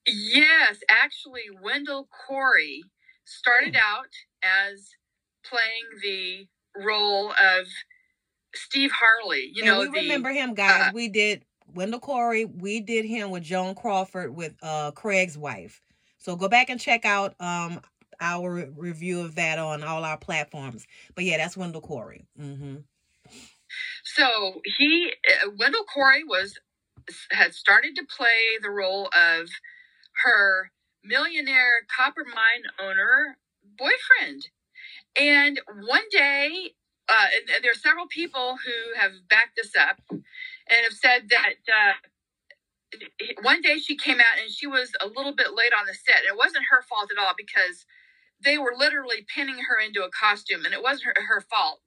Yes, 0.08 0.78
actually, 0.90 1.44
Wendell 1.62 2.08
Corey 2.28 2.84
started 3.26 3.76
out 3.76 4.08
as 4.44 4.90
playing 5.44 6.02
the 6.02 6.48
role 6.84 7.32
of 7.32 7.66
Steve 8.54 8.92
Harley. 8.92 9.52
You 9.54 9.64
and 9.64 9.72
know, 9.72 9.80
we 9.80 9.86
the 9.88 9.92
remember 9.92 10.32
him, 10.32 10.54
guys. 10.54 10.90
uh, 10.90 10.92
we 10.94 11.08
did 11.08 11.44
Wendell 11.74 12.00
Corey. 12.00 12.46
We 12.46 12.80
did 12.82 13.06
him 13.06 13.30
with 13.32 13.44
Joan 13.44 13.76
Crawford 13.76 14.36
with 14.36 14.56
uh 14.62 14.92
Craig's 14.92 15.38
wife. 15.38 15.82
So 16.18 16.36
go 16.36 16.48
back 16.48 16.70
and 16.70 16.80
check 16.80 17.06
out 17.06 17.36
um 17.40 17.82
our 18.20 18.54
re- 18.54 18.70
review 18.76 19.22
of 19.22 19.36
that 19.36 19.58
on 19.58 19.84
all 19.84 20.06
our 20.06 20.18
platforms. 20.18 20.86
But 21.16 21.24
yeah, 21.26 21.38
that's 21.38 21.58
Wendell 21.58 21.82
Corey. 21.82 22.26
Mm-hmm. 22.40 22.78
So 24.04 24.62
he, 24.78 25.14
uh, 25.44 25.50
Wendell 25.58 25.86
Corey 25.86 26.24
was 26.24 26.60
had 27.32 27.54
started 27.56 27.96
to 27.96 28.06
play 28.06 28.60
the 28.62 28.70
role 28.70 29.10
of 29.18 29.50
her 30.24 30.72
millionaire 31.04 31.86
copper 31.96 32.24
mine 32.24 32.64
owner 32.80 33.38
boyfriend, 33.78 34.50
and 35.20 35.62
one 35.88 36.04
day, 36.12 36.74
uh, 37.10 37.28
and, 37.42 37.56
and 37.56 37.64
there 37.64 37.72
are 37.72 37.76
several 37.76 38.08
people 38.08 38.58
who 38.66 39.00
have 39.00 39.12
backed 39.30 39.58
this 39.58 39.74
up 39.80 40.00
and 40.12 40.84
have 40.84 40.94
said 40.94 41.30
that. 41.30 41.56
Uh, 41.68 41.94
one 43.44 43.62
day 43.62 43.78
she 43.80 43.98
came 43.98 44.20
out 44.20 44.40
and 44.42 44.52
she 44.52 44.68
was 44.68 44.92
a 45.02 45.08
little 45.08 45.34
bit 45.36 45.54
late 45.56 45.74
on 45.80 45.86
the 45.88 45.94
set. 45.94 46.24
It 46.28 46.38
wasn't 46.38 46.66
her 46.72 46.84
fault 46.84 47.10
at 47.12 47.22
all 47.24 47.34
because 47.38 47.86
they 48.44 48.60
were 48.60 48.74
literally 48.78 49.26
pinning 49.36 49.60
her 49.60 49.80
into 49.86 50.04
a 50.04 50.12
costume 50.12 50.66
and 50.66 50.76
it 50.76 50.84
wasn't 50.84 51.06
her, 51.06 51.16
her 51.28 51.42
fault 51.42 51.82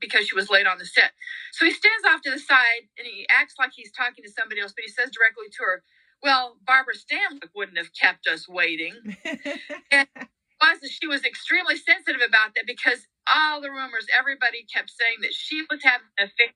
because 0.00 0.28
she 0.28 0.36
was 0.36 0.50
late 0.50 0.66
on 0.66 0.78
the 0.78 0.86
set. 0.86 1.12
So 1.52 1.66
he 1.66 1.72
stands 1.72 2.04
off 2.08 2.22
to 2.22 2.32
the 2.32 2.40
side 2.40 2.88
and 2.98 3.06
he 3.06 3.26
acts 3.30 3.56
like 3.58 3.72
he's 3.74 3.92
talking 3.92 4.24
to 4.24 4.30
somebody 4.32 4.62
else, 4.62 4.74
but 4.76 4.84
he 4.84 4.90
says 4.90 5.10
directly 5.12 5.48
to 5.52 5.64
her, 5.64 5.84
Well, 6.22 6.58
Barbara 6.66 6.94
Stanwyck 6.94 7.50
wouldn't 7.56 7.78
have 7.78 7.92
kept 7.94 8.28
us 8.28 8.48
waiting. 8.48 8.94
was 10.62 10.80
that 10.80 10.90
she 10.90 11.06
was 11.06 11.24
extremely 11.24 11.76
sensitive 11.76 12.22
about 12.26 12.54
that 12.54 12.66
because 12.66 13.06
all 13.32 13.60
the 13.60 13.70
rumors, 13.70 14.06
everybody 14.16 14.64
kept 14.72 14.90
saying 14.90 15.16
that 15.22 15.34
she 15.34 15.64
was 15.68 15.82
having 15.82 16.06
an 16.18 16.26
affair 16.26 16.54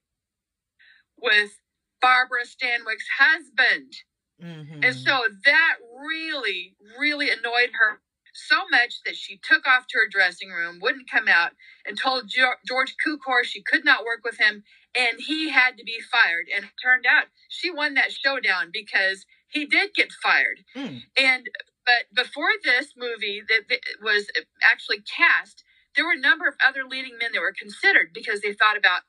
with 1.19 1.59
Barbara 2.01 2.45
Stanwyck's 2.45 3.09
husband. 3.19 3.93
Mhm. 4.41 4.85
And 4.85 4.95
so 4.95 5.27
that 5.45 5.77
really, 5.99 6.77
really 6.99 7.31
annoyed 7.31 7.71
her 7.73 8.03
so 8.33 8.69
much 8.69 9.03
that 9.05 9.17
she 9.17 9.39
took 9.39 9.67
off 9.67 9.87
to 9.89 9.99
her 9.99 10.09
dressing 10.09 10.51
room, 10.51 10.79
wouldn't 10.79 11.11
come 11.11 11.27
out, 11.27 11.53
and 11.87 11.99
told 11.99 12.29
George 12.29 12.95
Cukor 13.05 13.45
she 13.45 13.63
could 13.63 13.85
not 13.85 14.05
work 14.05 14.21
with 14.25 14.37
him 14.39 14.63
and 14.95 15.19
he 15.21 15.49
had 15.51 15.79
to 15.79 15.85
be 15.85 16.01
fired. 16.01 16.47
And 16.55 16.65
it 16.67 16.71
turned 16.83 17.07
out 17.07 17.27
she 17.49 17.71
won 17.71 17.95
that 17.95 18.13
showdown 18.13 18.71
because 18.73 19.25
he 19.49 19.65
did 19.65 19.95
get 19.95 20.13
fired. 20.13 20.65
Mm. 20.75 21.03
And 21.17 21.49
but 21.87 22.25
before 22.25 22.51
this 22.65 22.95
movie 22.97 23.43
that 23.49 23.79
was 24.03 24.27
actually 24.63 24.99
cast, 25.01 25.65
there 25.95 26.05
were 26.05 26.13
a 26.13 26.21
number 26.21 26.47
of 26.47 26.55
other 26.67 26.81
leading 26.89 27.17
men 27.19 27.31
that 27.33 27.41
were 27.41 27.55
considered 27.59 28.11
because 28.13 28.41
they 28.41 28.53
thought 28.53 28.77
about 28.77 29.03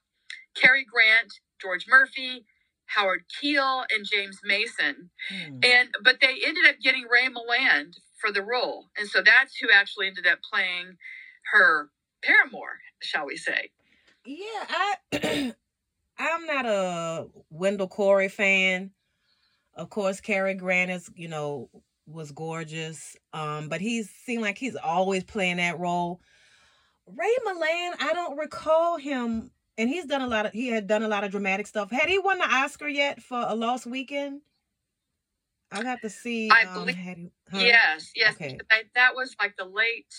Cary 0.56 0.86
Grant, 0.86 1.34
George 1.60 1.86
Murphy, 1.90 2.46
Howard 2.86 3.26
Keel, 3.42 3.84
and 3.94 4.06
James 4.06 4.40
Mason. 4.44 5.10
Mm. 5.34 5.66
And 5.66 5.90
but 6.04 6.20
they 6.22 6.36
ended 6.46 6.66
up 6.70 6.76
getting 6.82 7.06
Ray 7.12 7.28
Milland 7.28 7.96
for 8.22 8.32
the 8.32 8.42
role, 8.42 8.86
and 8.98 9.08
so 9.08 9.22
that's 9.22 9.58
who 9.58 9.68
actually 9.72 10.08
ended 10.08 10.28
up 10.28 10.40
playing 10.50 10.98
her 11.52 11.90
paramour, 12.24 12.80
shall 13.02 13.26
we 13.26 13.38
say? 13.38 13.70
Yeah, 14.26 14.66
I 14.70 15.54
I'm 16.18 16.46
not 16.46 16.66
a 16.66 17.28
Wendell 17.50 17.88
Corey 17.88 18.30
fan. 18.30 18.92
Of 19.76 19.90
course, 19.90 20.20
Cary 20.20 20.56
Grant 20.56 20.90
is, 20.90 21.10
you 21.16 21.28
know, 21.28 21.70
was 22.08 22.32
gorgeous. 22.32 23.16
Um, 23.34 23.70
but 23.70 23.82
he 23.82 24.04
seemed 24.04 24.42
like 24.42 24.58
he's 24.58 24.76
always 24.76 25.24
playing 25.24 25.58
that 25.58 25.80
role. 25.80 26.22
Ray 27.06 27.36
Milland, 27.46 27.94
I 28.02 28.12
don't 28.14 28.38
recall 28.38 28.98
him, 28.98 29.52
and 29.78 29.90
he's 29.90 30.06
done 30.06 30.22
a 30.22 30.28
lot 30.28 30.46
of 30.46 30.52
he 30.54 30.68
had 30.68 30.88
done 30.88 31.04
a 31.04 31.08
lot 31.08 31.24
of 31.24 31.32
dramatic 31.32 31.68
stuff. 31.68 31.92
Had 31.92 32.10
he 32.10 32.20
won 32.20 32.38
the 32.40 32.50
Oscar 32.50 32.88
yet 32.88 33.22
for 33.22 33.46
A 33.48 33.56
Lost 33.56 33.86
Weekend? 33.86 34.42
I'd 35.72 35.86
have 35.86 36.02
to 36.02 36.10
see. 36.10 36.50
I 36.50 36.64
um, 36.64 36.74
believe- 36.74 36.96
had 36.96 37.18
he, 37.18 37.32
huh? 37.52 37.60
Yes, 37.60 38.12
yes, 38.16 38.36
Okay. 38.36 38.58
that, 38.70 38.84
that 38.96 39.16
was 39.16 39.36
like 39.42 39.56
the 39.58 39.66
late 39.66 40.14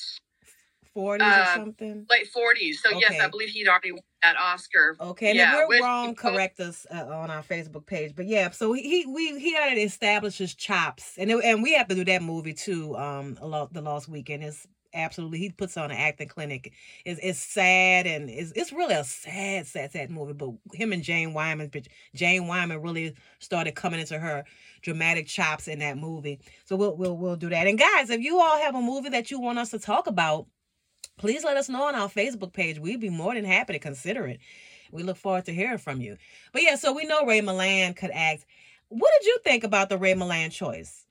40s 0.98 1.20
uh, 1.22 1.40
or 1.42 1.54
something. 1.54 2.06
late 2.10 2.26
forties. 2.28 2.82
So 2.82 2.90
yes, 2.98 3.20
I 3.20 3.28
believe 3.28 3.50
he'd 3.50 3.68
already 3.68 3.92
won 3.92 4.02
that 4.22 4.36
Oscar. 4.36 4.96
Okay, 5.00 5.28
and 5.28 5.36
Yeah, 5.36 5.52
if 5.52 5.56
we're 5.58 5.68
with- 5.68 5.80
wrong, 5.82 6.14
correct 6.14 6.58
us 6.60 6.86
uh, 6.90 7.06
on 7.06 7.30
our 7.30 7.42
Facebook 7.42 7.86
page. 7.86 8.14
But 8.16 8.26
yeah, 8.26 8.50
so 8.50 8.72
he 8.72 8.82
he- 8.82 9.06
we 9.06 9.38
he 9.38 9.54
had 9.54 9.74
to 9.74 9.80
establish 9.80 10.38
his 10.38 10.54
chops, 10.54 11.14
and 11.18 11.30
it, 11.30 11.44
and 11.44 11.62
we 11.62 11.74
have 11.74 11.88
to 11.88 11.94
do 11.94 12.04
that 12.04 12.22
movie 12.22 12.54
too. 12.54 12.96
Um, 12.96 13.34
the 13.34 13.80
Lost 13.82 14.08
Weekend 14.08 14.42
is 14.44 14.66
absolutely 14.94 15.38
he 15.38 15.50
puts 15.50 15.76
on 15.76 15.90
an 15.90 15.96
acting 15.98 16.28
clinic. 16.28 16.72
It's 17.04 17.20
it's 17.22 17.38
sad 17.38 18.06
and 18.06 18.30
it's 18.30 18.52
it's 18.56 18.72
really 18.72 18.94
a 18.94 19.04
sad 19.04 19.66
sad 19.66 19.92
sad 19.92 20.10
movie. 20.10 20.32
But 20.32 20.52
him 20.72 20.92
and 20.92 21.02
Jane 21.02 21.34
Wyman, 21.34 21.70
Jane 22.14 22.46
Wyman 22.46 22.80
really 22.80 23.14
started 23.38 23.74
coming 23.74 24.00
into 24.00 24.18
her 24.18 24.44
dramatic 24.82 25.26
chops 25.26 25.68
in 25.68 25.78
that 25.80 25.98
movie. 25.98 26.40
So 26.64 26.74
we'll 26.76 26.96
we'll 26.96 27.16
we'll 27.16 27.36
do 27.36 27.50
that. 27.50 27.66
And 27.66 27.78
guys, 27.78 28.10
if 28.10 28.20
you 28.22 28.40
all 28.40 28.58
have 28.58 28.74
a 28.74 28.80
movie 28.80 29.10
that 29.10 29.30
you 29.30 29.38
want 29.40 29.58
us 29.58 29.70
to 29.70 29.78
talk 29.78 30.06
about 30.06 30.46
please 31.18 31.44
let 31.44 31.56
us 31.56 31.68
know 31.68 31.84
on 31.84 31.94
our 31.94 32.08
Facebook 32.08 32.52
page. 32.52 32.78
We'd 32.78 33.00
be 33.00 33.10
more 33.10 33.34
than 33.34 33.44
happy 33.44 33.74
to 33.74 33.78
consider 33.78 34.26
it. 34.26 34.40
We 34.90 35.02
look 35.02 35.16
forward 35.18 35.44
to 35.46 35.52
hearing 35.54 35.78
from 35.78 36.00
you. 36.00 36.16
But 36.52 36.62
yeah, 36.62 36.76
so 36.76 36.92
we 36.92 37.04
know 37.04 37.26
Ray 37.26 37.40
Milland 37.40 37.96
could 37.96 38.10
act. 38.12 38.46
What 38.88 39.10
did 39.20 39.26
you 39.26 39.38
think 39.44 39.64
about 39.64 39.88
the 39.90 39.98
Ray 39.98 40.14
Milland 40.14 40.52
choice? 40.52 41.04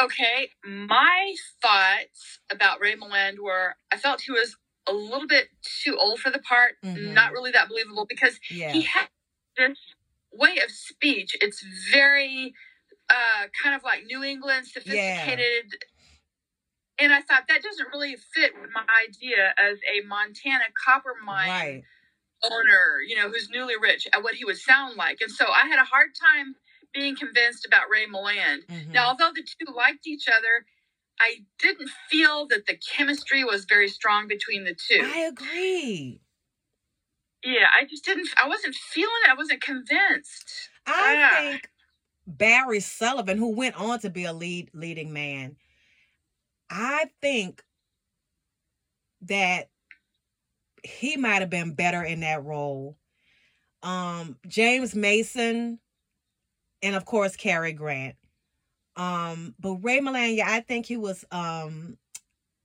Okay, 0.00 0.50
my 0.64 1.34
thoughts 1.60 2.38
about 2.50 2.80
Ray 2.80 2.94
Milland 2.94 3.38
were 3.42 3.74
I 3.92 3.96
felt 3.96 4.20
he 4.20 4.30
was 4.32 4.56
a 4.86 4.92
little 4.92 5.26
bit 5.26 5.48
too 5.62 5.98
old 5.98 6.20
for 6.20 6.30
the 6.30 6.38
part, 6.38 6.76
Mhm. 6.84 7.12
not 7.12 7.32
really 7.32 7.50
that 7.50 7.68
believable 7.68 8.06
because 8.06 8.38
Yeah. 8.48 8.72
he 8.72 8.82
had 8.82 9.08
this 9.56 9.76
way 10.32 10.58
of 10.64 10.70
speech. 10.70 11.36
It's 11.40 11.62
very 11.92 12.54
uh, 13.10 13.48
kind 13.62 13.74
of 13.74 13.82
like 13.82 14.04
New 14.04 14.22
England, 14.22 14.66
sophisticated. 14.66 15.82
And 17.00 17.12
I 17.12 17.20
thought 17.22 17.44
that 17.48 17.62
doesn't 17.62 17.88
really 17.92 18.16
fit 18.34 18.52
with 18.60 18.70
my 18.74 18.84
idea 19.08 19.54
as 19.58 19.78
a 19.92 20.06
Montana 20.06 20.64
copper 20.84 21.14
mine 21.24 21.48
right. 21.48 21.84
owner, 22.44 23.00
you 23.06 23.16
know, 23.16 23.28
who's 23.28 23.48
newly 23.50 23.76
rich, 23.80 24.06
at 24.14 24.22
what 24.22 24.34
he 24.34 24.44
would 24.44 24.58
sound 24.58 24.96
like. 24.96 25.18
And 25.20 25.30
so 25.30 25.46
I 25.46 25.66
had 25.68 25.80
a 25.80 25.84
hard 25.84 26.10
time 26.20 26.56
being 26.94 27.16
convinced 27.16 27.66
about 27.66 27.90
Ray 27.90 28.06
Milland. 28.06 28.66
Mhm. 28.68 28.92
Now, 28.94 29.08
although 29.08 29.32
the 29.34 29.42
two 29.44 29.72
liked 29.72 30.06
each 30.06 30.28
other, 30.28 30.66
I 31.20 31.44
didn't 31.58 31.90
feel 32.10 32.46
that 32.48 32.66
the 32.66 32.76
chemistry 32.78 33.44
was 33.44 33.64
very 33.66 33.88
strong 33.88 34.28
between 34.28 34.64
the 34.64 34.74
two. 34.74 35.00
I 35.04 35.20
agree. 35.20 36.22
yeah, 37.44 37.68
I 37.74 37.84
just 37.84 38.04
didn't, 38.04 38.28
I 38.42 38.48
wasn't 38.48 38.74
feeling 38.74 39.14
it. 39.24 39.30
I 39.30 39.34
wasn't 39.34 39.60
convinced. 39.62 40.70
I 40.86 41.16
Ah. 41.20 41.36
think 41.52 41.68
Barry 42.26 42.80
Sullivan, 42.80 43.38
who 43.38 43.50
went 43.50 43.76
on 43.76 44.00
to 44.00 44.10
be 44.10 44.24
a 44.24 44.32
lead 44.32 44.70
leading 44.74 45.12
man, 45.12 45.56
I 46.70 47.06
think 47.20 47.62
that 49.22 49.68
he 50.84 51.16
might 51.16 51.40
have 51.40 51.50
been 51.50 51.74
better 51.74 52.02
in 52.02 52.20
that 52.20 52.44
role. 52.44 52.96
Um, 53.82 54.36
James 54.46 54.94
Mason, 54.94 55.78
and 56.82 56.96
of 56.96 57.04
course 57.04 57.36
Cary 57.36 57.72
Grant. 57.72 58.16
Um, 58.96 59.54
but 59.60 59.74
Ray 59.76 60.00
Milland, 60.00 60.36
yeah, 60.36 60.46
I 60.48 60.60
think 60.60 60.86
he 60.86 60.96
was 60.96 61.24
um 61.30 61.96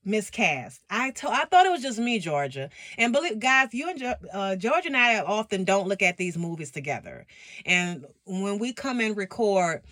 miscast. 0.05 0.81
I 0.89 1.12
to- 1.12 1.29
I 1.29 1.45
thought 1.45 1.65
it 1.65 1.72
was 1.72 1.81
just 1.81 2.00
me, 2.00 2.19
Georgia. 2.19 2.69
And 2.98 3.13
believe 3.13 3.39
guys, 3.39 3.69
you 3.74 3.89
and 3.89 4.00
Jo- 4.00 4.15
uh, 4.33 4.55
Georgia 4.55 4.88
and 4.88 4.98
I 4.98 5.19
often 5.22 5.63
don't 5.63 5.88
look 5.88 6.01
at 6.01 6.17
these 6.17 6.38
movies 6.38 6.72
together. 6.72 7.25
And 7.65 8.05
when 8.25 8.60
we 8.60 8.74
come 8.74 9.00
and 9.00 9.15
record, 9.15 9.83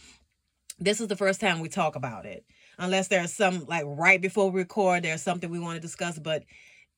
this 0.79 0.99
is 0.99 1.07
the 1.07 1.15
first 1.15 1.39
time 1.39 1.59
we 1.59 1.69
talk 1.69 1.95
about 1.95 2.25
it. 2.25 2.45
Unless 2.81 3.09
there's 3.09 3.33
some 3.33 3.65
like 3.67 3.85
right 3.87 4.21
before 4.21 4.51
we 4.51 4.61
record, 4.61 5.03
there's 5.03 5.23
something 5.23 5.49
we 5.49 5.59
want 5.59 5.77
to 5.77 5.81
discuss. 5.81 6.19
But 6.19 6.43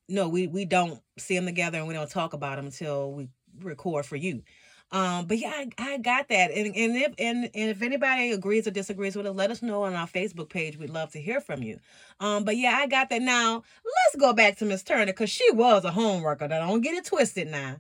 no, 0.10 0.30
we 0.30 0.48
we 0.48 0.66
don't 0.66 1.02
see 1.18 1.36
them 1.36 1.46
together 1.46 1.80
and 1.80 1.88
we 1.88 1.94
don't 1.94 2.10
talk 2.12 2.34
about 2.34 2.58
them 2.58 2.68
until 2.68 3.14
we 3.14 3.30
record 3.62 4.06
for 4.06 4.16
you. 4.16 4.44
Um, 4.92 5.26
but 5.26 5.40
yeah, 5.40 5.52
I, 5.54 5.70
I 5.80 5.98
got 6.00 6.30
that. 6.30 6.52
And 6.52 6.68
and 6.76 6.98
if 6.98 7.14
and, 7.20 7.46
and 7.54 7.70
if 7.72 7.82
anybody 7.82 8.32
agrees 8.32 8.68
or 8.68 8.72
disagrees 8.72 9.16
with 9.16 9.26
it, 9.28 9.34
let 9.34 9.52
us 9.52 9.62
know 9.64 9.84
on 9.84 9.96
our 9.96 10.08
Facebook 10.08 10.50
page. 10.50 10.78
We'd 10.78 10.92
love 10.92 11.12
to 11.14 11.22
hear 11.22 11.42
from 11.42 11.64
you. 11.64 11.80
Um, 12.20 12.46
but 12.46 12.58
yeah, 12.58 12.76
I 12.78 12.88
got 12.88 13.10
that. 13.10 13.22
Now 13.22 13.56
let's 13.56 14.16
go 14.20 14.34
back 14.34 14.58
to 14.58 14.66
Miss 14.66 14.84
Turner 14.84 15.08
because 15.08 15.32
she 15.32 15.52
was 15.52 15.86
a 15.86 15.92
homeworker. 15.92 16.48
Now 16.48 16.68
don't 16.68 16.82
get 16.82 16.96
it 16.96 17.06
twisted 17.06 17.48
now. 17.50 17.78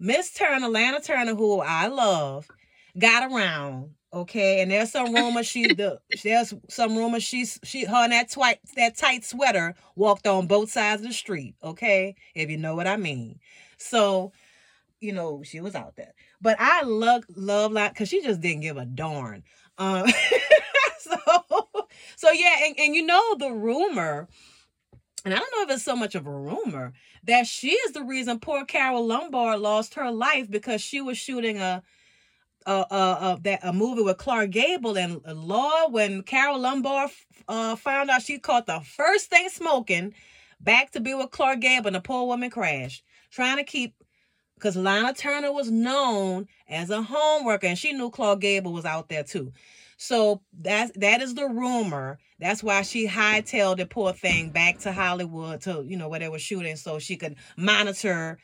Miss 0.00 0.34
Turner, 0.34 0.68
Lana 0.68 1.00
Turner, 1.00 1.34
who 1.34 1.60
I 1.60 1.86
love, 1.86 2.48
got 2.98 3.32
around. 3.32 3.92
Okay, 4.14 4.60
and 4.62 4.70
there's 4.70 4.92
some 4.92 5.12
rumor 5.12 5.42
she 5.42 5.66
the 5.74 5.98
there's 6.22 6.54
some 6.68 6.96
rumor 6.96 7.18
she's 7.18 7.58
she 7.64 7.84
her 7.84 8.04
and 8.04 8.12
that 8.12 8.30
tight 8.30 8.60
that 8.76 8.96
tight 8.96 9.24
sweater 9.24 9.74
walked 9.96 10.28
on 10.28 10.46
both 10.46 10.70
sides 10.70 11.02
of 11.02 11.08
the 11.08 11.14
street. 11.14 11.56
Okay, 11.64 12.14
if 12.34 12.48
you 12.48 12.56
know 12.56 12.76
what 12.76 12.86
I 12.86 12.96
mean. 12.96 13.40
So, 13.76 14.32
you 15.00 15.12
know 15.12 15.42
she 15.42 15.60
was 15.60 15.74
out 15.74 15.96
there, 15.96 16.14
but 16.40 16.56
I 16.60 16.82
love 16.84 17.24
love 17.34 17.72
like 17.72 17.92
because 17.92 18.08
she 18.08 18.22
just 18.22 18.40
didn't 18.40 18.62
give 18.62 18.76
a 18.76 18.84
darn. 18.84 19.42
Um, 19.78 20.06
so 21.00 21.16
so 22.14 22.30
yeah, 22.30 22.66
and 22.66 22.76
and 22.78 22.94
you 22.94 23.04
know 23.04 23.34
the 23.36 23.50
rumor. 23.50 24.28
And 25.24 25.32
I 25.32 25.38
don't 25.38 25.50
know 25.56 25.62
if 25.62 25.70
it's 25.70 25.84
so 25.84 25.96
much 25.96 26.14
of 26.14 26.26
a 26.26 26.30
rumor 26.30 26.92
that 27.22 27.46
she 27.46 27.70
is 27.70 27.92
the 27.92 28.02
reason 28.02 28.40
poor 28.40 28.66
Carole 28.66 29.06
Lombard 29.06 29.58
lost 29.58 29.94
her 29.94 30.10
life 30.10 30.50
because 30.50 30.82
she 30.82 31.00
was 31.00 31.16
shooting 31.16 31.56
a 31.56 31.82
a, 32.66 32.72
a 32.72 33.38
that 33.42 33.60
a 33.62 33.72
movie 33.72 34.02
with 34.02 34.18
Clark 34.18 34.50
Gable 34.50 34.96
and 34.96 35.22
Law 35.26 35.88
when 35.88 36.22
Carole 36.22 36.58
Lombard 36.58 37.10
uh 37.48 37.76
found 37.76 38.10
out 38.10 38.22
she 38.22 38.38
caught 38.38 38.66
the 38.66 38.80
first 38.80 39.30
thing 39.30 39.48
smoking 39.48 40.14
back 40.60 40.90
to 40.92 41.00
be 41.00 41.14
with 41.14 41.30
Clark 41.30 41.60
Gable 41.60 41.88
and 41.88 41.96
the 41.96 42.00
poor 42.00 42.26
woman 42.26 42.50
crashed 42.50 43.02
trying 43.30 43.56
to 43.56 43.64
keep 43.64 43.94
because 44.54 44.76
Lana 44.76 45.12
Turner 45.12 45.52
was 45.52 45.70
known 45.70 46.46
as 46.68 46.90
a 46.90 47.02
homeworker 47.02 47.66
and 47.66 47.78
she 47.78 47.92
knew 47.92 48.10
Clark 48.10 48.40
Gable 48.40 48.72
was 48.72 48.84
out 48.84 49.08
there 49.08 49.24
too. 49.24 49.52
So 49.96 50.42
that's 50.58 50.92
that 50.96 51.22
is 51.22 51.34
the 51.34 51.46
rumor. 51.46 52.18
That's 52.38 52.62
why 52.62 52.82
she 52.82 53.06
hightailed 53.06 53.76
the 53.76 53.86
poor 53.86 54.12
thing 54.12 54.50
back 54.50 54.78
to 54.80 54.92
Hollywood 54.92 55.60
to 55.62 55.84
you 55.86 55.96
know 55.96 56.08
where 56.08 56.20
they 56.20 56.28
were 56.28 56.38
shooting 56.38 56.76
so 56.76 56.98
she 56.98 57.16
could 57.16 57.36
monitor 57.56 58.38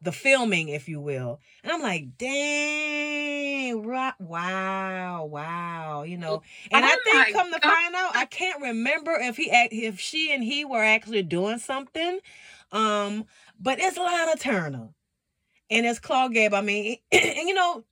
the 0.00 0.12
filming, 0.12 0.68
if 0.68 0.88
you 0.88 1.00
will. 1.00 1.40
And 1.62 1.72
I'm 1.72 1.82
like, 1.82 2.16
dang, 2.18 3.82
right, 3.84 4.14
wow, 4.20 5.24
wow, 5.24 6.02
you 6.04 6.16
know. 6.16 6.42
And 6.70 6.84
I 6.84 6.88
Oh 6.88 7.00
think, 7.04 7.16
my 7.26 7.32
come 7.32 7.52
to 7.52 7.60
God. 7.60 7.72
find 7.72 7.94
out, 7.94 8.16
I 8.16 8.24
can't 8.26 8.62
remember 8.62 9.12
if 9.20 9.36
he, 9.36 9.50
act- 9.50 9.72
if 9.72 9.98
she 9.98 10.32
and 10.32 10.42
he 10.44 10.64
were 10.64 10.82
actually 10.82 11.22
doing 11.22 11.58
something. 11.58 12.20
Um, 12.72 13.24
but 13.58 13.78
it's 13.80 13.96
Lana 13.96 14.36
Turner, 14.36 14.88
and 15.70 15.86
it's 15.86 15.98
Clark 15.98 16.32
Gable. 16.32 16.56
I 16.58 16.62
mean, 16.62 16.98
and 17.12 17.48
you 17.48 17.54
know, 17.54 17.84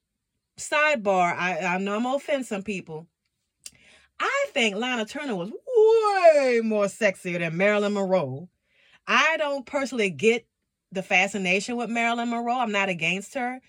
sidebar. 0.59 1.35
I 1.37 1.59
I 1.61 1.79
know 1.79 1.97
I'm 1.97 2.03
gonna 2.05 2.17
offend 2.17 2.47
some 2.47 2.63
people. 2.63 3.07
I 4.19 4.47
think 4.53 4.77
Lana 4.77 5.05
Turner 5.05 5.35
was 5.37 5.51
way 5.51 6.61
more 6.65 6.87
sexier 6.87 7.39
than 7.39 7.57
Marilyn 7.57 7.95
Monroe. 7.95 8.49
I 9.07 9.37
don't 9.39 9.67
personally 9.67 10.11
get 10.11 10.47
the 10.93 11.03
fascination 11.03 11.77
with 11.77 11.91
Marilyn 11.91 12.31
Monroe. 12.31 12.59
I'm 12.59 12.73
not 12.73 12.89
against 12.89 13.35
her. 13.35 13.61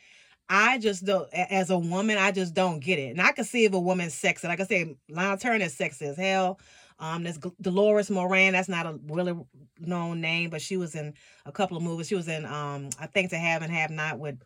I 0.49 0.77
just 0.77 1.05
don't, 1.05 1.27
as 1.33 1.69
a 1.69 1.77
woman, 1.77 2.17
I 2.17 2.31
just 2.31 2.53
don't 2.53 2.79
get 2.79 2.99
it. 2.99 3.11
And 3.11 3.21
I 3.21 3.33
can 3.33 3.43
see 3.43 3.65
if 3.65 3.73
a 3.73 3.79
woman's 3.79 4.13
sexy. 4.13 4.47
Like 4.47 4.61
I 4.61 4.65
say, 4.65 4.95
Lana 5.09 5.37
Turner 5.37 5.65
is 5.65 5.75
sexy 5.75 6.05
as 6.05 6.15
hell. 6.15 6.59
Um, 6.99 7.23
there's 7.23 7.37
Dolores 7.61 8.09
Moran. 8.09 8.53
That's 8.53 8.69
not 8.69 8.85
a 8.85 8.97
really 9.07 9.35
known 9.79 10.21
name, 10.21 10.49
but 10.49 10.61
she 10.61 10.77
was 10.77 10.95
in 10.95 11.13
a 11.45 11.51
couple 11.51 11.77
of 11.77 11.83
movies. 11.83 12.07
She 12.07 12.15
was 12.15 12.27
in, 12.27 12.45
um, 12.45 12.89
I 12.99 13.07
think, 13.07 13.29
To 13.31 13.37
Have 13.37 13.61
and 13.61 13.71
Have 13.71 13.91
Not 13.91 14.19
with 14.19 14.41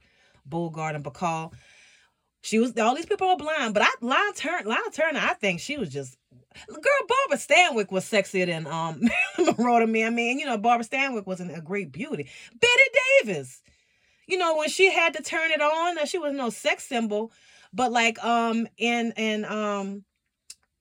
Bogart 0.45 0.95
and 0.95 1.03
Bacall. 1.03 1.53
She 2.41 2.57
was 2.57 2.75
all 2.77 2.95
these 2.95 3.05
people 3.05 3.27
are 3.27 3.37
blind, 3.37 3.75
but 3.75 3.83
I 3.83 3.89
Lana 4.01 4.33
Turner, 4.35 4.67
Lana 4.67 4.89
Turner, 4.91 5.19
I 5.21 5.35
think 5.35 5.59
she 5.59 5.77
was 5.77 5.89
just 5.89 6.17
girl. 6.67 7.07
Barbara 7.07 7.37
Stanwyck 7.37 7.91
was 7.91 8.05
sexier 8.05 8.45
than 8.45 8.67
um 8.67 9.01
to 9.37 9.87
me. 9.87 10.05
I 10.05 10.09
mean, 10.09 10.39
you 10.39 10.45
know, 10.45 10.57
Barbara 10.57 10.85
Stanwyck 10.85 11.25
wasn't 11.25 11.55
a 11.55 11.61
great 11.61 11.91
beauty. 11.91 12.29
Bette 12.59 12.83
Davis, 13.23 13.61
you 14.27 14.37
know, 14.37 14.55
when 14.57 14.69
she 14.69 14.91
had 14.91 15.13
to 15.13 15.23
turn 15.23 15.51
it 15.51 15.61
on, 15.61 15.97
uh, 15.97 16.05
she 16.05 16.17
was 16.17 16.33
no 16.33 16.49
sex 16.49 16.85
symbol, 16.85 17.31
but 17.73 17.91
like 17.91 18.23
um 18.23 18.67
in 18.77 19.13
in 19.17 19.45
um 19.45 20.03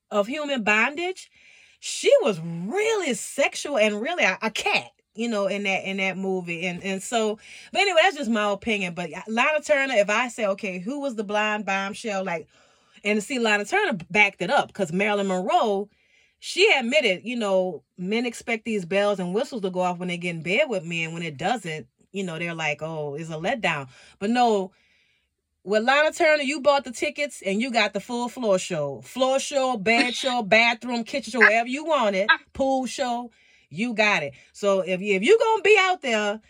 of 0.09 0.27
human 0.27 0.63
bondage, 0.63 1.31
she 1.79 2.11
was 2.21 2.39
really 2.39 3.13
sexual 3.13 3.77
and 3.77 4.01
really 4.01 4.23
a, 4.23 4.37
a 4.41 4.51
cat. 4.51 4.91
You 5.13 5.27
know, 5.27 5.47
in 5.47 5.63
that 5.63 5.83
in 5.83 5.97
that 5.97 6.15
movie, 6.17 6.65
and 6.65 6.81
and 6.85 7.03
so, 7.03 7.37
but 7.73 7.81
anyway, 7.81 7.99
that's 8.01 8.15
just 8.15 8.29
my 8.29 8.49
opinion. 8.49 8.93
But 8.93 9.09
Lana 9.27 9.59
Turner, 9.59 9.95
if 9.95 10.09
I 10.09 10.29
say, 10.29 10.45
okay, 10.45 10.79
who 10.79 11.01
was 11.01 11.15
the 11.15 11.25
blind 11.25 11.65
bombshell? 11.65 12.23
Like, 12.23 12.47
and 13.03 13.19
to 13.19 13.21
see 13.21 13.39
Lana 13.39 13.65
Turner 13.65 13.97
backed 14.09 14.41
it 14.41 14.49
up 14.49 14.67
because 14.67 14.91
Marilyn 14.91 15.27
Monroe, 15.27 15.89
she 16.39 16.71
admitted, 16.71 17.21
you 17.23 17.35
know, 17.35 17.83
men 17.97 18.25
expect 18.25 18.65
these 18.65 18.85
bells 18.85 19.19
and 19.19 19.33
whistles 19.33 19.61
to 19.61 19.69
go 19.69 19.81
off 19.81 19.99
when 19.99 20.07
they 20.07 20.17
get 20.17 20.35
in 20.35 20.43
bed 20.43 20.69
with 20.69 20.83
men. 20.83 21.05
and 21.05 21.13
when 21.13 21.23
it 21.23 21.37
doesn't, 21.37 21.87
you 22.11 22.23
know, 22.23 22.37
they're 22.37 22.53
like, 22.53 22.81
oh, 22.81 23.15
it's 23.15 23.29
a 23.29 23.33
letdown. 23.33 23.87
But 24.19 24.29
no, 24.29 24.71
with 25.63 25.83
Lana 25.83 26.11
Turner, 26.11 26.43
you 26.43 26.61
bought 26.61 26.83
the 26.83 26.91
tickets 26.91 27.41
and 27.45 27.61
you 27.61 27.71
got 27.71 27.93
the 27.93 27.99
full 27.99 28.29
floor 28.29 28.57
show, 28.57 29.01
floor 29.01 29.39
show, 29.39 29.77
bed 29.77 30.15
show, 30.15 30.41
bathroom, 30.41 31.03
kitchen 31.03 31.31
show, 31.31 31.39
wherever 31.39 31.67
you 31.67 31.85
want 31.85 32.15
it, 32.15 32.27
ah. 32.29 32.39
pool 32.53 32.85
show, 32.85 33.31
you 33.69 33.93
got 33.93 34.23
it. 34.23 34.33
So 34.53 34.81
if 34.81 35.01
you 35.01 35.15
if 35.15 35.23
you 35.23 35.37
gonna 35.39 35.61
be 35.61 35.77
out 35.79 36.01
there, 36.01 36.41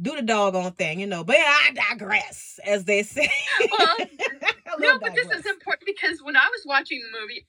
do 0.00 0.14
the 0.16 0.22
doggone 0.22 0.72
thing, 0.72 1.00
you 1.00 1.06
know. 1.06 1.24
But 1.24 1.36
I 1.38 1.70
digress, 1.74 2.58
as 2.64 2.84
they 2.84 3.02
say. 3.02 3.30
Well, 3.78 3.96
no, 4.78 4.98
but 4.98 5.14
this 5.14 5.30
is 5.30 5.46
important 5.46 5.86
because 5.86 6.22
when 6.22 6.36
I 6.36 6.48
was 6.52 6.62
watching 6.66 7.00
the 7.00 7.20
movie, 7.20 7.46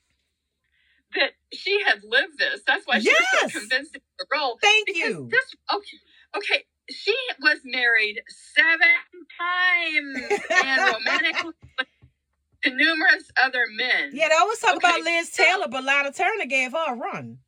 that 1.16 1.32
she 1.54 1.82
had 1.84 2.02
lived 2.04 2.38
this. 2.38 2.62
That's 2.66 2.86
why 2.86 3.00
she 3.00 3.10
was 3.10 3.52
so 3.52 3.60
convinced 3.60 3.96
of 3.96 4.02
the 4.20 4.26
role. 4.34 4.58
Thank 4.62 4.90
you. 4.90 5.30
this 5.32 5.56
okay, 5.74 5.98
okay. 6.38 6.64
She 6.90 7.16
was 7.42 7.60
married 7.66 8.22
seven 8.30 8.96
times 9.38 10.42
and 10.64 10.94
romantically 10.94 11.52
to 12.64 12.70
numerous 12.74 13.30
other 13.42 13.66
men. 13.76 14.12
Yeah, 14.14 14.30
they 14.30 14.36
always 14.36 14.60
talk 14.60 14.78
about 14.78 15.02
Liz 15.02 15.32
so- 15.32 15.44
Taylor, 15.44 15.68
but 15.70 15.84
Lana 15.84 16.12
Turner 16.14 16.46
gave 16.46 16.72
her 16.72 16.94
a 16.94 16.96
run. 16.96 17.40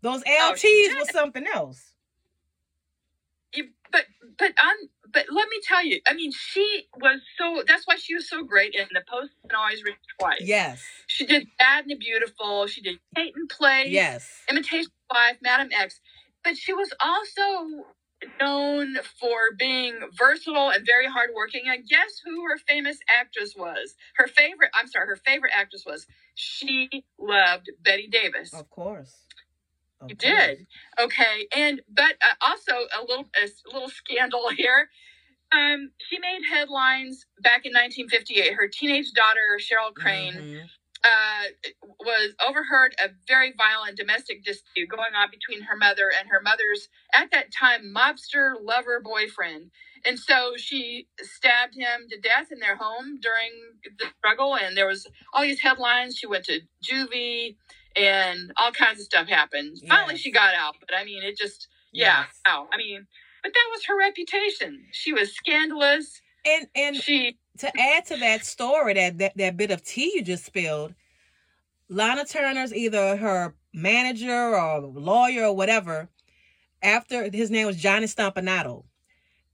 Those 0.00 0.22
Oh, 0.26 0.52
LTs 0.54 0.58
she 0.60 0.94
was 0.98 1.10
something 1.10 1.44
else. 1.52 1.87
But 4.38 4.52
on 4.62 4.88
but 5.12 5.26
let 5.30 5.48
me 5.48 5.58
tell 5.62 5.84
you, 5.84 6.00
I 6.06 6.14
mean, 6.14 6.32
she 6.32 6.86
was 7.00 7.20
so. 7.38 7.62
That's 7.66 7.86
why 7.86 7.96
she 7.96 8.14
was 8.14 8.28
so 8.28 8.44
great 8.44 8.74
in 8.74 8.86
the 8.92 9.02
Post 9.08 9.32
and 9.42 9.52
Always 9.52 9.82
Reach 9.82 9.96
Twice. 10.18 10.40
Yes. 10.40 10.82
She 11.06 11.26
did 11.26 11.48
Bad 11.58 11.84
and 11.84 11.90
the 11.90 11.96
Beautiful. 11.96 12.66
She 12.66 12.80
did 12.80 12.98
Peyton 13.14 13.48
Place. 13.48 13.88
Yes. 13.88 14.28
Imitation 14.48 14.90
Wife, 15.10 15.38
Madame 15.42 15.70
X. 15.72 16.00
But 16.44 16.56
she 16.56 16.72
was 16.72 16.92
also 17.00 17.84
known 18.40 18.96
for 19.18 19.54
being 19.58 19.98
versatile 20.16 20.70
and 20.70 20.84
very 20.84 21.06
hardworking. 21.06 21.62
And 21.66 21.88
guess 21.88 22.20
who 22.24 22.42
her 22.44 22.58
famous 22.68 22.98
actress 23.08 23.54
was? 23.56 23.94
Her 24.16 24.26
favorite, 24.26 24.70
I'm 24.74 24.88
sorry, 24.88 25.06
her 25.06 25.16
favorite 25.24 25.52
actress 25.54 25.84
was. 25.86 26.06
She 26.34 27.04
loved 27.18 27.70
Bette 27.82 28.08
Davis. 28.08 28.52
Of 28.52 28.70
course. 28.70 29.14
Of 30.00 30.10
You 30.10 30.16
did. 30.16 30.66
Okay, 31.00 31.48
and 31.56 31.82
but 31.88 32.16
uh, 32.22 32.34
also 32.42 32.72
a 32.98 33.02
little 33.08 33.26
a 33.36 33.74
little 33.74 33.90
scandal 33.90 34.48
here. 34.56 34.88
Um, 35.52 35.90
she 35.98 36.18
made 36.20 36.40
headlines 36.50 37.26
back 37.42 37.66
in 37.66 37.72
1958. 37.72 38.54
Her 38.54 38.68
teenage 38.68 39.12
daughter 39.12 39.58
Cheryl 39.58 39.94
Crane 39.94 40.34
Mhm. 40.34 40.70
uh, 41.04 41.44
was 42.00 42.34
overheard 42.46 42.94
a 43.02 43.10
very 43.28 43.52
violent 43.56 43.96
domestic 43.96 44.44
dispute 44.44 44.88
going 44.90 45.14
on 45.14 45.30
between 45.30 45.62
her 45.62 45.76
mother 45.76 46.10
and 46.18 46.28
her 46.30 46.40
mother's 46.42 46.88
at 47.14 47.30
that 47.30 47.52
time 47.52 47.92
mobster 47.94 48.54
lover 48.60 49.00
boyfriend. 49.00 49.70
And 50.04 50.18
so 50.18 50.54
she 50.56 51.08
stabbed 51.22 51.74
him 51.76 52.08
to 52.10 52.20
death 52.20 52.52
in 52.52 52.58
their 52.60 52.76
home 52.76 53.20
during 53.22 53.52
the 53.98 54.06
struggle. 54.18 54.56
And 54.56 54.76
there 54.76 54.86
was 54.88 55.06
all 55.32 55.42
these 55.42 55.60
headlines. 55.60 56.16
She 56.16 56.26
went 56.26 56.44
to 56.46 56.60
juvie 56.84 57.56
and 57.96 58.52
all 58.56 58.72
kinds 58.72 59.00
of 59.00 59.04
stuff 59.06 59.28
happened. 59.28 59.78
Finally, 59.88 60.16
she 60.16 60.30
got 60.30 60.54
out. 60.54 60.74
But 60.80 60.96
I 60.96 61.04
mean, 61.04 61.22
it 61.22 61.36
just, 61.36 61.68
yeah, 61.92 62.24
Yes. 62.24 62.40
wow. 62.46 62.68
I 62.72 62.76
mean, 62.76 63.06
but 63.42 63.52
that 63.52 63.68
was 63.72 63.84
her 63.86 63.98
reputation. 63.98 64.84
She 64.92 65.12
was 65.12 65.34
scandalous. 65.34 66.20
And 66.46 66.66
and 66.74 66.96
She, 66.96 67.38
to 67.58 67.70
add 67.80 68.06
to 68.06 68.16
that 68.18 68.44
story, 68.44 68.94
that, 68.94 69.18
that 69.18 69.36
that 69.36 69.56
bit 69.56 69.70
of 69.70 69.82
tea 69.84 70.12
you 70.14 70.22
just 70.22 70.44
spilled, 70.44 70.94
Lana 71.88 72.24
Turner's 72.24 72.72
either 72.72 73.16
her 73.16 73.54
manager 73.72 74.54
or 74.56 74.80
lawyer 74.80 75.44
or 75.46 75.56
whatever. 75.56 76.08
After 76.82 77.28
his 77.32 77.50
name 77.50 77.66
was 77.66 77.76
Johnny 77.76 78.06
Stompanato, 78.06 78.84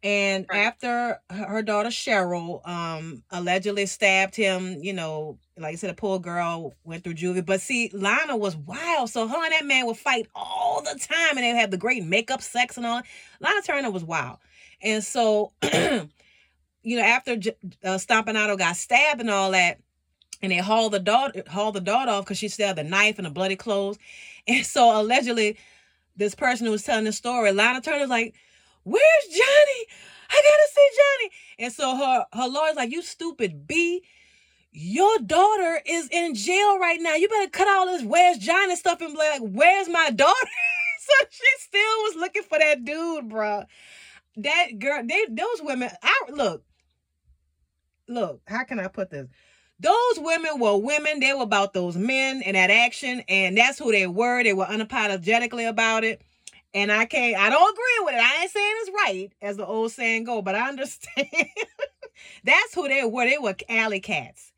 and 0.04 0.46
Right. 0.50 0.58
after 0.60 1.20
her 1.30 1.62
daughter 1.62 1.90
Cheryl 1.90 2.66
um 2.68 3.24
allegedly 3.30 3.86
stabbed 3.86 4.36
him, 4.36 4.78
you 4.82 4.92
know, 4.92 5.38
like 5.58 5.72
I 5.74 5.76
said, 5.76 5.90
a 5.90 5.94
poor 5.94 6.20
girl 6.20 6.74
went 6.84 7.04
through 7.04 7.14
juvie. 7.14 7.44
But 7.46 7.62
see, 7.62 7.90
Lana 7.92 8.36
was 8.36 8.56
wild, 8.56 9.10
so 9.10 9.26
her 9.28 9.44
and 9.44 9.52
that 9.52 9.66
man 9.66 9.86
would 9.86 9.98
fight 9.98 10.28
all 10.36 10.82
the 10.82 10.98
time, 11.00 11.36
and 11.36 11.38
they 11.40 11.52
would 11.52 11.60
have 11.60 11.72
the 11.72 11.78
great 11.78 12.04
makeup 12.04 12.42
sex 12.42 12.76
and 12.76 12.86
all. 12.86 13.02
Lana 13.40 13.62
Turner 13.62 13.90
was 13.90 14.04
wild, 14.04 14.38
and 14.82 15.02
so. 15.04 15.52
you 16.82 16.98
know, 16.98 17.02
after 17.04 17.32
uh, 17.32 17.98
Stompanato 17.98 18.58
got 18.58 18.76
stabbed 18.76 19.20
and 19.20 19.30
all 19.30 19.52
that, 19.52 19.78
and 20.42 20.52
they 20.52 20.58
hauled 20.58 20.92
the 20.92 21.00
daughter 21.00 21.42
hauled 21.48 21.74
the 21.74 21.80
daughter 21.80 22.10
off 22.10 22.24
because 22.24 22.38
she 22.38 22.48
still 22.48 22.68
had 22.68 22.76
the 22.76 22.84
knife 22.84 23.18
and 23.18 23.26
the 23.26 23.30
bloody 23.30 23.56
clothes, 23.56 23.98
and 24.46 24.64
so 24.66 25.00
allegedly, 25.00 25.56
this 26.16 26.34
person 26.34 26.66
who 26.66 26.72
was 26.72 26.82
telling 26.82 27.04
the 27.04 27.12
story, 27.12 27.52
Lana 27.52 27.80
Turner's 27.80 28.10
like, 28.10 28.34
"Where's 28.84 29.26
Johnny? 29.28 29.86
I 30.30 30.34
gotta 30.34 30.68
see 30.72 30.88
Johnny." 30.96 31.30
And 31.58 31.72
so 31.72 31.96
her 31.96 32.26
her 32.32 32.48
lawyer's 32.48 32.76
like, 32.76 32.92
"You 32.92 33.02
stupid 33.02 33.66
b." 33.66 34.02
Your 34.76 35.18
daughter 35.20 35.80
is 35.86 36.08
in 36.10 36.34
jail 36.34 36.80
right 36.80 36.98
now. 37.00 37.14
You 37.14 37.28
better 37.28 37.48
cut 37.48 37.68
all 37.68 37.86
this 37.86 38.02
where's 38.02 38.38
Johnny 38.38 38.74
stuff 38.74 39.00
and 39.00 39.12
be 39.12 39.18
like, 39.18 39.40
where's 39.40 39.88
my 39.88 40.10
daughter? 40.10 40.34
so 41.00 41.26
she 41.30 41.44
still 41.58 41.80
was 42.02 42.16
looking 42.16 42.42
for 42.42 42.58
that 42.58 42.84
dude, 42.84 43.28
bruh. 43.28 43.66
That 44.36 44.80
girl, 44.80 45.04
they 45.06 45.26
those 45.30 45.62
women, 45.62 45.90
I 46.02 46.22
look, 46.32 46.64
look, 48.08 48.40
how 48.48 48.64
can 48.64 48.80
I 48.80 48.88
put 48.88 49.10
this? 49.10 49.28
Those 49.78 50.18
women 50.18 50.58
were 50.58 50.76
women. 50.76 51.20
They 51.20 51.32
were 51.32 51.42
about 51.42 51.72
those 51.72 51.96
men 51.96 52.42
and 52.42 52.56
that 52.56 52.70
action, 52.70 53.22
and 53.28 53.56
that's 53.56 53.78
who 53.78 53.92
they 53.92 54.08
were. 54.08 54.42
They 54.42 54.54
were 54.54 54.64
unapologetically 54.64 55.68
about 55.68 56.02
it. 56.02 56.22
And 56.74 56.90
I 56.90 57.04
can't, 57.04 57.36
I 57.36 57.50
don't 57.50 57.72
agree 57.72 58.04
with 58.04 58.14
it. 58.14 58.20
I 58.20 58.42
ain't 58.42 58.50
saying 58.50 58.74
it's 58.80 58.90
right, 58.90 59.30
as 59.40 59.56
the 59.56 59.66
old 59.66 59.92
saying 59.92 60.24
go, 60.24 60.42
but 60.42 60.56
I 60.56 60.68
understand. 60.68 61.28
that's 62.44 62.74
who 62.74 62.88
they 62.88 63.04
were. 63.04 63.24
They 63.24 63.38
were 63.38 63.54
alley 63.68 64.00
cats. 64.00 64.52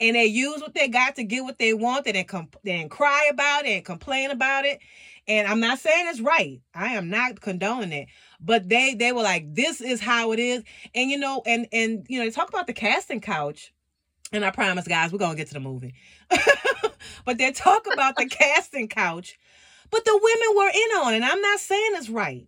And 0.00 0.16
they 0.16 0.24
used 0.26 0.62
what 0.62 0.74
they 0.74 0.88
got 0.88 1.16
to 1.16 1.24
get 1.24 1.44
what 1.44 1.58
they 1.58 1.74
wanted 1.74 2.16
and, 2.16 2.26
comp- 2.26 2.56
and 2.66 2.90
cry 2.90 3.28
about 3.30 3.66
it 3.66 3.76
and 3.76 3.84
complain 3.84 4.30
about 4.30 4.64
it. 4.64 4.80
And 5.28 5.46
I'm 5.46 5.60
not 5.60 5.78
saying 5.78 6.06
it's 6.08 6.20
right. 6.20 6.60
I 6.74 6.94
am 6.94 7.10
not 7.10 7.40
condoning 7.40 7.92
it. 7.92 8.08
But 8.40 8.68
they 8.68 8.94
they 8.94 9.12
were 9.12 9.22
like, 9.22 9.54
this 9.54 9.80
is 9.80 10.00
how 10.00 10.32
it 10.32 10.38
is. 10.38 10.64
And 10.94 11.10
you 11.10 11.18
know, 11.18 11.42
and 11.44 11.66
and 11.72 12.06
you 12.08 12.18
know, 12.18 12.24
they 12.24 12.30
talk 12.30 12.48
about 12.48 12.66
the 12.66 12.72
casting 12.72 13.20
couch. 13.20 13.72
And 14.32 14.44
I 14.44 14.50
promise, 14.50 14.88
guys, 14.88 15.12
we're 15.12 15.18
gonna 15.18 15.36
get 15.36 15.48
to 15.48 15.54
the 15.54 15.60
movie. 15.60 15.94
but 17.24 17.38
they 17.38 17.52
talk 17.52 17.86
about 17.92 18.16
the 18.16 18.26
casting 18.30 18.88
couch. 18.88 19.38
But 19.90 20.04
the 20.04 20.18
women 20.22 20.56
were 20.56 20.70
in 20.70 21.06
on 21.06 21.12
it. 21.14 21.16
And 21.16 21.24
I'm 21.24 21.40
not 21.40 21.60
saying 21.60 21.90
it's 21.94 22.08
right. 22.08 22.46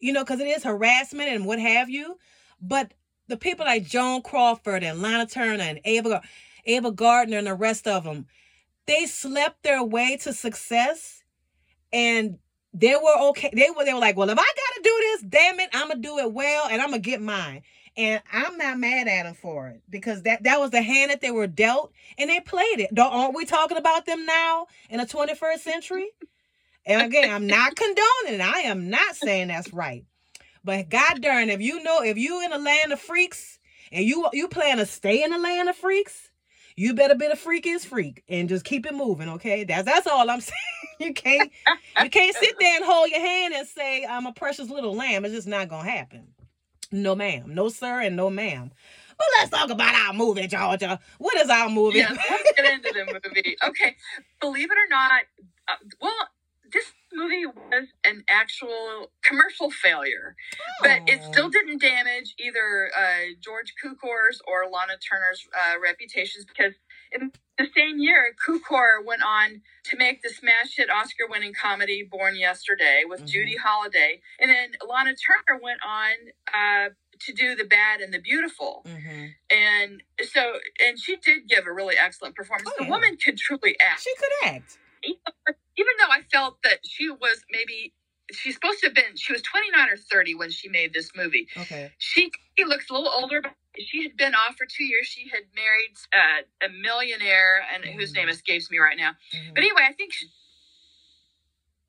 You 0.00 0.12
know, 0.12 0.24
because 0.24 0.40
it 0.40 0.46
is 0.46 0.64
harassment 0.64 1.28
and 1.28 1.44
what 1.44 1.58
have 1.58 1.90
you. 1.90 2.18
But 2.60 2.92
the 3.28 3.36
people 3.36 3.66
like 3.66 3.84
Joan 3.84 4.22
Crawford 4.22 4.82
and 4.82 5.02
Lana 5.02 5.26
Turner 5.26 5.62
and 5.62 5.80
Ava 5.84 6.22
Ava 6.64 6.90
Gardner 6.92 7.38
and 7.38 7.46
the 7.46 7.54
rest 7.54 7.86
of 7.86 8.04
them, 8.04 8.26
they 8.86 9.06
slept 9.06 9.62
their 9.62 9.82
way 9.82 10.16
to 10.22 10.32
success 10.32 11.22
and 11.92 12.38
they 12.74 12.94
were 12.94 13.28
okay. 13.30 13.50
They 13.52 13.68
were 13.74 13.84
they 13.84 13.94
were 13.94 14.00
like, 14.00 14.16
well, 14.16 14.30
if 14.30 14.38
I 14.38 14.42
gotta 14.42 14.80
do 14.82 14.96
this, 15.00 15.22
damn 15.22 15.60
it, 15.60 15.70
I'm 15.72 15.88
gonna 15.88 16.00
do 16.00 16.18
it 16.18 16.32
well 16.32 16.68
and 16.70 16.80
I'm 16.80 16.90
gonna 16.90 17.00
get 17.00 17.20
mine. 17.20 17.62
And 17.96 18.22
I'm 18.32 18.56
not 18.56 18.78
mad 18.78 19.08
at 19.08 19.24
them 19.24 19.34
for 19.34 19.68
it 19.68 19.82
because 19.90 20.22
that 20.22 20.44
that 20.44 20.60
was 20.60 20.70
the 20.70 20.82
hand 20.82 21.10
that 21.10 21.20
they 21.20 21.30
were 21.30 21.46
dealt 21.46 21.92
and 22.16 22.30
they 22.30 22.40
played 22.40 22.80
it. 22.80 22.94
Don't 22.94 23.12
aren't 23.12 23.34
we 23.34 23.44
talking 23.44 23.76
about 23.76 24.06
them 24.06 24.24
now 24.24 24.66
in 24.90 24.98
the 24.98 25.06
21st 25.06 25.58
century? 25.58 26.08
And 26.88 27.02
again, 27.02 27.30
I'm 27.30 27.46
not 27.46 27.76
condoning. 27.76 28.40
I 28.40 28.62
am 28.64 28.88
not 28.88 29.14
saying 29.14 29.48
that's 29.48 29.72
right. 29.74 30.04
But 30.64 30.88
god 30.88 31.20
darn, 31.22 31.50
if 31.50 31.60
you 31.60 31.82
know 31.82 32.02
if 32.02 32.16
you 32.16 32.44
in 32.44 32.52
a 32.52 32.58
land 32.58 32.92
of 32.92 33.00
freaks 33.00 33.58
and 33.92 34.04
you 34.04 34.28
you 34.32 34.48
plan 34.48 34.78
to 34.78 34.86
stay 34.86 35.22
in 35.22 35.32
a 35.32 35.38
land 35.38 35.68
of 35.68 35.76
freaks, 35.76 36.30
you 36.76 36.94
better 36.94 37.14
be 37.14 37.28
the 37.28 37.34
freakiest 37.34 37.86
freak 37.86 38.24
and 38.28 38.48
just 38.48 38.64
keep 38.64 38.86
it 38.86 38.94
moving, 38.94 39.28
okay? 39.28 39.64
That's 39.64 39.84
that's 39.84 40.06
all 40.06 40.28
I'm 40.28 40.40
saying. 40.42 40.54
You 40.98 41.14
can't 41.14 41.52
you 42.02 42.10
can't 42.10 42.34
sit 42.36 42.56
there 42.58 42.76
and 42.76 42.84
hold 42.84 43.10
your 43.10 43.20
hand 43.20 43.54
and 43.54 43.68
say 43.68 44.04
I'm 44.04 44.26
a 44.26 44.32
precious 44.32 44.70
little 44.70 44.96
lamb. 44.96 45.24
It's 45.24 45.34
just 45.34 45.46
not 45.46 45.68
gonna 45.68 45.88
happen. 45.88 46.28
No 46.90 47.14
ma'am, 47.14 47.54
no 47.54 47.68
sir, 47.68 48.00
and 48.00 48.16
no 48.16 48.30
ma'am. 48.30 48.72
Well, 49.18 49.28
let's 49.38 49.50
talk 49.50 49.70
about 49.70 49.94
our 49.94 50.14
movie, 50.14 50.46
Georgia. 50.46 50.98
What 51.18 51.36
is 51.36 51.50
our 51.50 51.68
movie? 51.68 52.00
Let's 52.00 52.52
get 52.56 52.72
into 52.72 52.92
the 52.92 53.04
movie. 53.06 53.56
Okay, 53.66 53.96
believe 54.40 54.70
it 54.70 54.78
or 54.78 54.88
not, 54.88 55.22
uh, 55.68 55.74
well, 56.00 56.14
was 57.80 57.88
an 58.04 58.24
actual 58.28 59.10
commercial 59.22 59.70
failure, 59.70 60.36
but 60.82 61.02
it 61.06 61.20
Oh. 61.22 61.32
still 61.32 61.48
didn't 61.50 61.80
damage 61.80 62.34
either 62.38 62.90
uh, 62.96 63.34
George 63.40 63.74
Cukor's 63.82 64.40
or 64.46 64.64
Lana 64.70 64.98
Turner's 64.98 65.46
uh, 65.58 65.78
reputations 65.80 66.44
because 66.44 66.74
in 67.12 67.32
the 67.58 67.66
same 67.76 67.98
year, 67.98 68.34
Cukor 68.46 69.04
went 69.04 69.22
on 69.22 69.62
to 69.84 69.96
make 69.96 70.22
the 70.22 70.28
smash 70.30 70.76
hit 70.76 70.90
Oscar 70.90 71.26
winning 71.28 71.54
comedy 71.54 72.02
Born 72.08 72.36
Yesterday 72.36 73.02
with 73.06 73.22
Mhm. 73.22 73.26
Judy 73.28 73.56
Holliday. 73.56 74.20
And 74.38 74.50
then 74.50 74.72
Lana 74.86 75.14
Turner 75.16 75.60
went 75.60 75.80
on 75.84 76.12
uh, 76.52 76.90
to 77.20 77.32
do 77.32 77.54
The 77.56 77.64
Bad 77.64 78.00
and 78.00 78.12
the 78.14 78.20
Beautiful. 78.20 78.84
Mhm. 78.86 79.34
And 79.50 80.02
so, 80.22 80.60
and 80.80 81.00
she 81.00 81.16
did 81.16 81.48
give 81.48 81.66
a 81.66 81.72
really 81.72 81.96
excellent 81.98 82.36
performance. 82.36 82.68
Oh, 82.70 82.74
the 82.78 82.84
yeah. 82.84 82.90
woman 82.90 83.16
could 83.16 83.38
truly 83.38 83.76
act 83.80 84.02
She 84.02 84.14
could 84.16 84.48
act. 84.48 84.78
Even 85.78 85.92
though 86.00 86.12
I 86.12 86.22
felt 86.32 86.58
that 86.64 86.80
she 86.84 87.08
was 87.10 87.42
maybe 87.50 87.94
she's 88.32 88.54
supposed 88.54 88.80
to 88.80 88.86
have 88.88 88.94
been 88.94 89.16
she 89.16 89.32
was 89.32 89.42
29 89.42 89.88
or 89.88 89.96
30 89.96 90.34
when 90.34 90.50
she 90.50 90.68
made 90.68 90.92
this 90.92 91.10
movie. 91.16 91.48
Okay. 91.56 91.92
She, 91.98 92.30
she 92.58 92.64
looks 92.64 92.90
a 92.90 92.92
little 92.92 93.08
older, 93.10 93.40
but 93.40 93.52
she 93.78 94.02
had 94.02 94.16
been 94.16 94.34
off 94.34 94.56
for 94.56 94.66
two 94.66 94.84
years. 94.84 95.06
She 95.06 95.28
had 95.28 95.44
married 95.54 95.94
uh, 96.12 96.66
a 96.66 96.68
millionaire, 96.82 97.62
and 97.74 97.84
whose 97.84 98.12
name 98.12 98.28
escapes 98.28 98.70
me 98.70 98.78
right 98.78 98.96
now. 98.98 99.12
Mhm. 99.34 99.54
But 99.54 99.58
anyway, 99.64 99.82
I 99.88 99.92
think 99.92 100.12
she, 100.12 100.26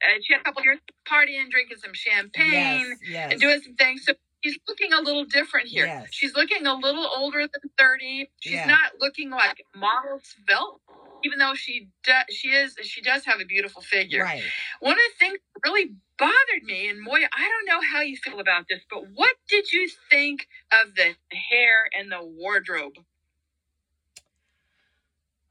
uh, 0.04 0.20
she 0.24 0.34
had 0.34 0.42
a 0.42 0.44
couple 0.44 0.64
years 0.64 0.80
partying, 1.08 1.50
drinking 1.50 1.78
some 1.78 1.94
champagne, 1.94 2.52
yes, 2.52 2.98
yes. 3.10 3.32
and 3.32 3.42
doing 3.42 3.62
some 3.62 3.76
things. 3.76 4.06
So 4.06 4.14
she's 4.44 4.58
looking 4.68 4.94
a 4.94 5.02
little 5.02 5.26
different 5.26 5.68
here. 5.68 5.86
Yes. 5.88 6.08
She's 6.12 6.36
looking 6.36 6.66
a 6.68 6.76
little 6.76 7.10
older 7.18 7.40
than 7.42 7.72
30. 7.78 8.30
She's 8.40 8.54
Yeah. 8.54 8.66
not 8.68 8.92
looking 9.00 9.30
like 9.30 9.64
model 9.76 10.22
svelte, 10.24 10.82
even 11.24 11.40
though 11.40 11.54
she 11.54 11.90
does, 12.04 12.24
she 12.30 12.50
is 12.50 12.76
she 12.82 13.02
does 13.02 13.26
have 13.26 13.40
a 13.40 13.46
beautiful 13.46 13.82
figure. 13.82 14.24
Right. 14.24 14.44
One 14.80 14.94
of 14.94 14.98
the 14.98 15.26
things 15.26 15.40
that 15.56 15.70
really 15.70 15.94
bothered 16.18 16.64
me, 16.64 16.90
and 16.90 17.02
Moya, 17.02 17.28
I 17.34 17.50
don't 17.50 17.66
know 17.66 17.88
how 17.92 18.02
you 18.02 18.18
feel 18.18 18.40
about 18.40 18.66
this, 18.70 18.82
but 18.90 19.04
what 19.14 19.36
did 19.50 19.72
you 19.72 19.90
think 20.10 20.48
of 20.72 20.96
the 20.96 21.16
hair 21.36 21.90
and 21.98 22.12
the 22.12 22.24
wardrobe? 22.24 22.94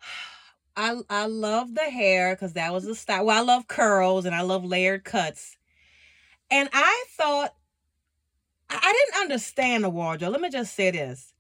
I 0.76 0.96
I 1.10 1.26
love 1.26 1.74
the 1.74 1.90
hair 1.90 2.34
because 2.34 2.54
that 2.54 2.72
was 2.72 2.84
the 2.84 2.94
style. 2.94 3.26
Well, 3.26 3.38
I 3.38 3.42
love 3.42 3.68
curls 3.68 4.24
and 4.24 4.34
I 4.34 4.42
love 4.42 4.64
layered 4.64 5.04
cuts. 5.04 5.56
And 6.50 6.68
I 6.72 7.04
thought 7.16 7.54
I 8.70 8.78
I 8.82 8.92
didn't 8.92 9.22
understand 9.22 9.84
the 9.84 9.90
wardrobe. 9.90 10.32
Let 10.32 10.40
me 10.40 10.50
just 10.50 10.74
say 10.74 10.90
this. 10.90 11.34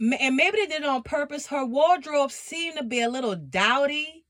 And 0.00 0.36
maybe 0.36 0.58
they 0.58 0.66
did 0.66 0.82
it 0.82 0.88
on 0.88 1.02
purpose. 1.02 1.46
Her 1.46 1.64
wardrobe 1.64 2.30
seemed 2.30 2.76
to 2.78 2.84
be 2.84 3.00
a 3.00 3.08
little 3.08 3.36
dowdy 3.36 4.24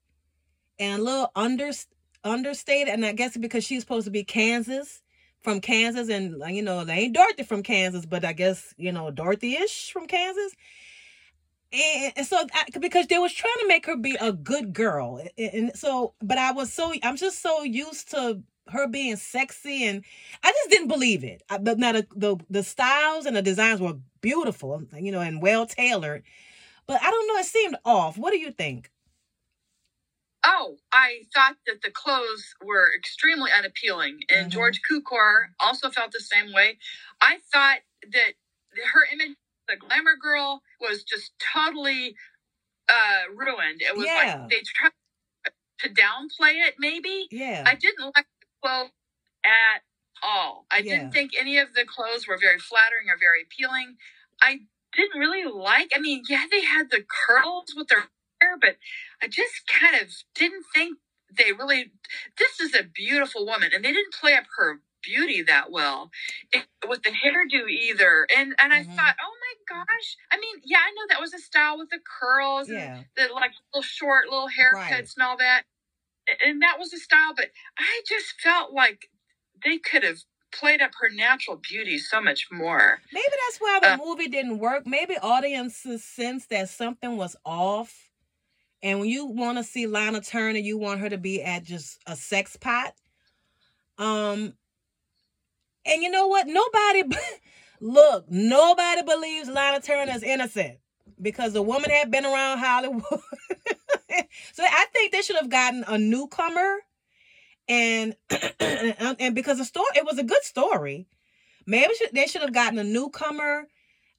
and 0.79 1.00
a 1.00 1.05
little 1.05 1.33
under 1.35 1.72
understated. 2.24 2.94
And 2.94 3.05
I 3.05 3.12
guess 3.12 3.37
because 3.37 3.64
she's 3.64 3.83
supposed 3.83 4.05
to 4.07 4.11
be 4.11 4.24
Kansas 4.24 5.02
from 5.42 5.61
Kansas, 5.61 6.09
and 6.09 6.42
you 6.55 6.62
know 6.62 6.85
they 6.85 6.94
ain't 6.94 7.14
Dorothy 7.14 7.44
from 7.44 7.62
Kansas, 7.62 8.07
but 8.07 8.24
I 8.24 8.33
guess 8.33 8.74
you 8.76 8.92
know 8.92 9.11
Dorothy-ish 9.11 9.92
from 9.92 10.07
Kansas 10.07 10.52
and, 11.72 12.26
so 12.26 12.46
because 12.81 13.07
they 13.07 13.18
was 13.18 13.33
trying 13.33 13.59
to 13.61 13.68
make 13.68 13.87
her 13.87 13.96
be 13.96 14.16
a 14.20 14.33
good 14.33 14.72
girl 14.72 15.20
and 15.37 15.72
so 15.76 16.14
but 16.22 16.38
i 16.38 16.52
was 16.52 16.72
so 16.72 16.92
i'm 17.02 17.16
just 17.16 17.42
so 17.42 17.62
used 17.62 18.11
to 18.11 18.40
her 18.70 18.87
being 18.88 19.16
sexy 19.16 19.85
and 19.85 20.05
i 20.42 20.50
just 20.52 20.70
didn't 20.70 20.88
believe 20.88 21.24
it 21.24 21.42
I, 21.50 21.59
but 21.59 21.79
now 21.79 21.92
the, 21.92 22.07
the 22.14 22.37
the 22.50 22.62
styles 22.62 23.26
and 23.26 23.37
the 23.37 23.42
designs 23.42 23.81
were 23.81 23.94
beautiful 24.20 24.83
you 24.94 25.12
know 25.12 25.20
and 25.20 25.40
well 25.42 25.66
tailored 25.66 26.24
but 26.87 27.02
i 27.02 27.11
don't 27.11 27.29
know 27.29 27.37
it 27.40 27.46
seemed 27.46 27.76
off 27.85 28.18
what 28.18 28.33
do 28.33 28.38
you 28.38 28.52
think 28.52 28.90
Oh, 30.44 30.76
I 30.92 31.22
thought 31.35 31.57
that 31.66 31.83
the 31.83 31.90
clothes 31.90 32.55
were 32.62 32.92
extremely 32.96 33.50
unappealing, 33.50 34.20
and 34.31 34.46
Mhm. 34.46 34.52
George 34.52 34.81
Cukor 34.88 35.48
also 35.59 35.90
felt 35.90 36.12
the 36.12 36.20
same 36.20 36.52
way. 36.52 36.79
I 37.20 37.38
thought 37.52 37.81
that 38.12 38.35
her 38.92 39.05
image, 39.12 39.37
the 39.68 39.76
glamour 39.76 40.14
girl, 40.16 40.62
was 40.81 41.02
just 41.02 41.33
totally 41.55 42.16
uh, 42.88 43.24
ruined. 43.35 43.83
It 43.83 43.96
was 43.96 44.07
Yeah. 44.07 44.14
like 44.16 44.50
they 44.50 44.62
tried 44.62 44.92
to 45.81 45.90
downplay 45.90 46.66
it, 46.68 46.76
maybe. 46.79 47.29
yeah 47.31 47.64
I 47.66 47.74
didn't 47.76 48.12
like 48.16 48.26
clothes 48.62 48.90
at 49.44 49.82
all. 50.22 50.66
I 50.70 50.82
Yeah. 50.82 50.96
didn't 50.98 51.12
think 51.12 51.32
any 51.38 51.58
of 51.58 51.74
the 51.74 51.84
clothes 51.86 52.26
were 52.28 52.38
very 52.38 52.58
flattering 52.58 53.08
or 53.10 53.18
very 53.18 53.42
appealing. 53.42 53.96
I 54.42 54.60
didn't 54.96 55.18
really 55.20 55.44
like. 55.44 55.92
I 55.94 56.00
mean, 56.00 56.24
yeah, 56.28 56.46
they 56.50 56.62
had 56.64 56.90
the 56.90 57.04
curls 57.28 57.74
with 57.76 57.88
their 57.88 58.06
hair, 58.40 58.56
but 58.60 58.76
I 59.22 59.28
just 59.28 59.66
kind 59.68 59.96
of 60.02 60.10
didn't 60.34 60.64
think 60.74 60.98
they 61.36 61.52
really. 61.52 61.92
This 62.38 62.60
is 62.60 62.74
a 62.74 62.84
beautiful 62.84 63.46
woman, 63.46 63.70
and 63.74 63.84
they 63.84 63.92
didn't 63.92 64.14
play 64.14 64.34
up 64.34 64.44
her 64.58 64.80
beauty 65.02 65.42
that 65.42 65.70
well 65.70 66.10
it, 66.52 66.66
with 66.88 67.02
the 67.02 67.10
hairdo 67.10 67.68
either. 67.70 68.26
And 68.36 68.54
and 68.60 68.72
I 68.72 68.78
Mhm. 68.78 68.84
thought, 68.98 69.16
oh 69.22 69.34
my 69.40 69.76
gosh. 69.76 70.16
I 70.32 70.38
mean, 70.38 70.56
yeah, 70.64 70.78
I 70.80 70.90
know 70.92 71.06
that 71.10 71.20
was 71.20 71.34
a 71.34 71.38
style 71.38 71.78
with 71.78 71.90
the 71.90 72.00
curls 72.20 72.70
and 72.70 72.90
the 73.16 73.32
like 73.34 73.52
little 73.74 73.82
short 73.82 74.28
little 74.30 74.48
haircuts 74.48 74.70
Right. 74.70 75.08
and 75.16 75.26
all 75.26 75.36
that. 75.38 75.64
And 76.44 76.62
that 76.62 76.78
was 76.78 76.92
a 76.92 76.98
style, 76.98 77.34
but 77.36 77.50
I 77.78 78.02
just 78.08 78.40
felt 78.42 78.72
like 78.72 79.08
they 79.64 79.78
could 79.78 80.02
have 80.02 80.18
played 80.52 80.80
up 80.82 80.92
her 81.00 81.08
natural 81.10 81.56
beauty 81.56 81.98
so 81.98 82.20
much 82.20 82.48
more. 82.50 83.00
maybe 83.12 83.24
that's 83.46 83.58
why 83.58 83.78
the 83.80 83.92
Uh, 83.92 83.96
movie 83.96 84.28
didn't 84.28 84.58
work. 84.58 84.86
Maybe 84.86 85.16
audiences 85.18 86.02
sense 86.04 86.46
that 86.46 86.68
something 86.68 87.16
was 87.16 87.36
off. 87.44 88.10
And 88.82 89.00
when 89.00 89.08
you 89.08 89.26
want 89.26 89.58
to 89.58 89.64
see 89.64 89.86
lana 89.86 90.20
turner 90.20 90.58
you 90.58 90.78
want 90.78 91.00
her 91.00 91.08
to 91.08 91.18
be 91.18 91.42
at 91.42 91.64
just 91.64 91.98
a 92.06 92.16
sex 92.16 92.56
pot. 92.56 92.94
Um 93.98 94.54
and 95.84 96.02
you 96.02 96.10
know 96.10 96.26
what? 96.26 96.46
Nobody 96.46 97.04
look 97.80 98.24
nobody 98.30 99.02
believes 99.02 99.48
lana 99.48 99.80
turner 99.80 100.12
is 100.12 100.22
innocent 100.22 100.78
because 101.20 101.52
the 101.52 101.62
woman 101.62 101.90
had 101.90 102.10
been 102.10 102.24
around 102.24 102.56
hollywood 102.56 103.02
so 104.52 104.62
i 104.64 104.87
think 104.92 105.12
they 105.12 105.22
should 105.22 105.37
have 105.37 105.50
gotten 105.50 105.85
a 105.87 105.98
newcomer. 105.98 106.79
And 107.68 108.14
and 109.18 109.35
because 109.35 109.59
the 109.59 109.64
story 109.64 109.88
it 109.96 110.05
was 110.05 110.18
a 110.18 110.22
good 110.22 110.44
story. 110.44 111.09
Maybe 111.66 111.94
they 112.12 112.26
should 112.26 112.42
have 112.42 112.52
gotten 112.52 112.79
a 112.79 112.85
newcomer 112.85 113.66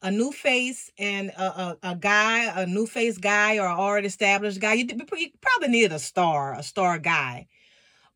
a 0.01 0.11
new 0.11 0.31
face 0.31 0.91
and 0.99 1.29
a, 1.29 1.43
a, 1.61 1.77
a 1.91 1.95
guy 1.95 2.61
a 2.61 2.65
new 2.65 2.85
face 2.85 3.17
guy 3.17 3.57
or 3.57 3.65
an 3.65 3.77
already 3.77 4.07
established 4.07 4.59
guy. 4.59 4.73
You, 4.73 4.85
you 4.89 5.29
probably 5.41 5.69
needed 5.69 5.93
a 5.93 5.99
star 5.99 6.53
a 6.53 6.63
star 6.63 6.99
guy. 6.99 7.47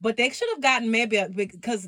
But 0.01 0.17
they 0.17 0.29
should 0.31 0.49
have 0.49 0.61
gotten 0.61 0.91
maybe 0.91 1.17
a, 1.17 1.29
because 1.29 1.87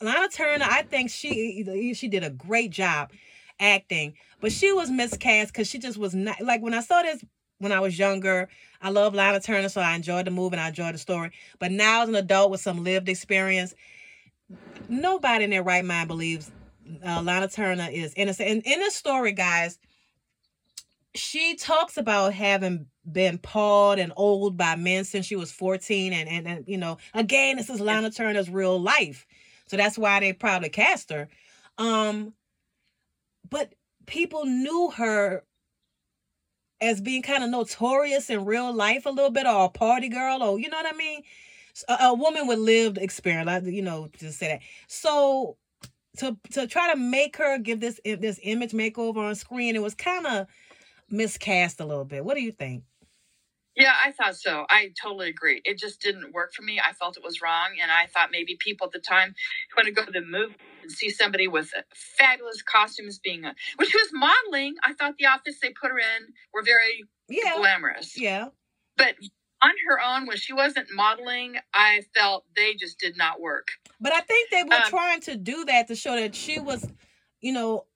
Lana 0.00 0.28
Turner, 0.28 0.66
I 0.68 0.82
think 0.82 1.10
she 1.10 1.92
she 1.94 2.08
did 2.08 2.24
a 2.24 2.30
great 2.30 2.70
job 2.70 3.12
acting, 3.58 4.14
but 4.40 4.52
she 4.52 4.72
was 4.72 4.90
miscast 4.90 5.52
because 5.52 5.68
she 5.68 5.78
just 5.78 5.98
was 5.98 6.14
not 6.14 6.40
like 6.40 6.62
when 6.62 6.74
I 6.74 6.80
saw 6.80 7.02
this 7.02 7.22
when 7.60 7.72
I 7.72 7.80
was 7.80 7.98
younger. 7.98 8.48
I 8.82 8.90
love 8.90 9.14
Lana 9.14 9.40
Turner, 9.40 9.68
so 9.68 9.80
I 9.80 9.94
enjoyed 9.94 10.26
the 10.26 10.30
movie 10.30 10.54
and 10.54 10.60
I 10.60 10.68
enjoyed 10.68 10.94
the 10.94 10.98
story. 10.98 11.30
But 11.58 11.70
now 11.70 12.02
as 12.02 12.08
an 12.08 12.16
adult 12.16 12.50
with 12.50 12.60
some 12.60 12.82
lived 12.82 13.08
experience, 13.08 13.74
nobody 14.88 15.44
in 15.44 15.50
their 15.50 15.62
right 15.62 15.84
mind 15.84 16.08
believes 16.08 16.50
uh, 17.06 17.22
Lana 17.22 17.48
Turner 17.48 17.88
is 17.92 18.12
innocent. 18.16 18.48
And 18.48 18.62
in 18.64 18.80
this 18.80 18.96
story, 18.96 19.32
guys, 19.32 19.78
she 21.14 21.54
talks 21.56 21.96
about 21.96 22.32
having 22.32 22.86
been 23.10 23.38
pawed 23.38 23.98
and 23.98 24.12
old 24.16 24.56
by 24.56 24.76
men 24.76 25.04
since 25.04 25.26
she 25.26 25.36
was 25.36 25.50
14 25.50 26.12
and, 26.12 26.28
and 26.28 26.46
and 26.46 26.64
you 26.68 26.76
know 26.76 26.98
again 27.14 27.56
this 27.56 27.70
is 27.70 27.80
lana 27.80 28.10
turner's 28.10 28.50
real 28.50 28.80
life 28.80 29.26
so 29.66 29.76
that's 29.76 29.98
why 29.98 30.20
they 30.20 30.32
probably 30.32 30.68
cast 30.68 31.10
her 31.10 31.28
um 31.78 32.32
but 33.48 33.74
people 34.06 34.44
knew 34.44 34.92
her 34.96 35.42
as 36.80 37.00
being 37.00 37.22
kind 37.22 37.44
of 37.44 37.50
notorious 37.50 38.30
in 38.30 38.44
real 38.44 38.72
life 38.72 39.06
a 39.06 39.10
little 39.10 39.30
bit 39.30 39.46
or 39.46 39.66
a 39.66 39.68
party 39.68 40.08
girl 40.08 40.42
or 40.42 40.58
you 40.58 40.68
know 40.68 40.76
what 40.76 40.92
i 40.92 40.96
mean 40.96 41.22
a, 41.88 41.96
a 42.04 42.14
woman 42.14 42.46
with 42.46 42.58
lived 42.58 42.98
experience 42.98 43.66
you 43.66 43.82
know 43.82 44.08
to 44.18 44.32
say 44.32 44.48
that 44.48 44.60
so 44.86 45.56
to 46.16 46.36
to 46.52 46.66
try 46.66 46.92
to 46.92 46.98
make 46.98 47.36
her 47.36 47.58
give 47.58 47.80
this 47.80 48.00
this 48.04 48.40
image 48.42 48.72
makeover 48.72 49.18
on 49.18 49.34
screen 49.34 49.76
it 49.76 49.82
was 49.82 49.94
kind 49.94 50.26
of 50.26 50.46
miscast 51.10 51.80
a 51.80 51.84
little 51.84 52.04
bit 52.04 52.24
what 52.24 52.34
do 52.34 52.42
you 52.42 52.52
think 52.52 52.82
Yeah, 53.76 53.94
I 54.04 54.12
thought 54.12 54.36
so. 54.36 54.66
I 54.68 54.92
totally 55.00 55.28
agree. 55.28 55.62
It 55.64 55.78
just 55.78 56.00
didn't 56.00 56.34
work 56.34 56.52
for 56.52 56.62
me. 56.62 56.80
I 56.80 56.92
felt 56.92 57.16
it 57.16 57.24
was 57.24 57.40
wrong, 57.40 57.76
and 57.80 57.90
I 57.90 58.06
thought 58.06 58.30
maybe 58.32 58.56
people 58.58 58.86
at 58.86 58.92
the 58.92 58.98
time 58.98 59.34
want 59.76 59.86
to 59.86 59.92
go 59.92 60.04
to 60.04 60.10
the 60.10 60.20
movie 60.20 60.56
and 60.82 60.90
see 60.92 61.10
somebody 61.10 61.48
with 61.48 61.70
fabulous 61.94 62.62
costumes 62.62 63.18
being 63.18 63.44
a, 63.44 63.54
when 63.76 63.88
she 63.88 63.96
was 63.98 64.10
modeling. 64.12 64.74
I 64.84 64.94
thought 64.94 65.14
the 65.18 65.26
outfits 65.26 65.60
they 65.60 65.70
put 65.70 65.90
her 65.90 65.98
in 65.98 66.28
were 66.54 66.62
very 66.62 67.04
Yeah. 67.28 67.56
glamorous. 67.56 68.18
Yeah. 68.18 68.48
But 68.96 69.16
on 69.62 69.72
her 69.88 70.00
own, 70.00 70.26
when 70.26 70.36
she 70.36 70.52
wasn't 70.52 70.88
modeling, 70.94 71.56
I 71.74 72.02
felt 72.14 72.44
they 72.56 72.74
just 72.74 72.98
did 72.98 73.16
not 73.16 73.40
work. 73.40 73.68
But 74.00 74.12
I 74.12 74.20
think 74.20 74.50
they 74.50 74.62
were 74.64 74.74
Um, 74.74 74.82
trying 74.90 75.20
to 75.22 75.36
do 75.36 75.64
that 75.66 75.88
to 75.88 75.96
show 75.96 76.16
that 76.16 76.34
she 76.34 76.58
was, 76.60 76.86
you 77.40 77.52
know, 77.52 77.86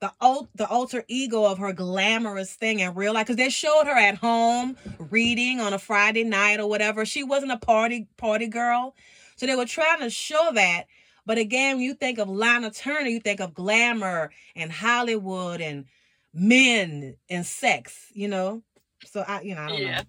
the 0.00 0.12
ult- 0.20 0.50
the 0.54 0.66
alter 0.68 1.04
ego 1.08 1.44
of 1.44 1.58
her 1.58 1.72
glamorous 1.72 2.54
thing 2.54 2.80
in 2.80 2.94
real 2.94 3.14
life. 3.14 3.26
Because 3.26 3.36
they 3.36 3.50
showed 3.50 3.86
her 3.86 3.96
at 3.98 4.16
home 4.16 4.76
reading 4.98 5.60
on 5.60 5.72
a 5.72 5.78
Friday 5.78 6.24
night 6.24 6.60
or 6.60 6.68
whatever. 6.68 7.04
She 7.06 7.24
wasn't 7.24 7.52
a 7.52 7.58
party 7.58 8.06
party 8.16 8.46
girl, 8.46 8.94
so 9.36 9.46
they 9.46 9.56
were 9.56 9.66
trying 9.66 10.00
to 10.00 10.10
show 10.10 10.52
that. 10.54 10.84
But 11.28 11.38
again, 11.38 11.76
when 11.78 11.86
you 11.86 11.94
think 11.94 12.18
of 12.18 12.28
Lana 12.30 12.72
Turner, 12.72 13.08
you 13.10 13.20
think 13.20 13.40
of 13.40 13.54
glamour 13.54 14.32
and 14.56 14.72
Hollywood 14.72 15.62
and 15.62 15.86
men 16.34 17.16
and 17.30 17.46
sex. 17.46 18.08
You 18.14 18.28
know, 18.30 18.64
so 19.06 19.22
I, 19.28 19.42
you 19.42 19.54
know, 19.54 19.62
I 19.62 19.70
don't 19.70 19.84
Yeah. 19.84 19.98
know. 19.98 20.04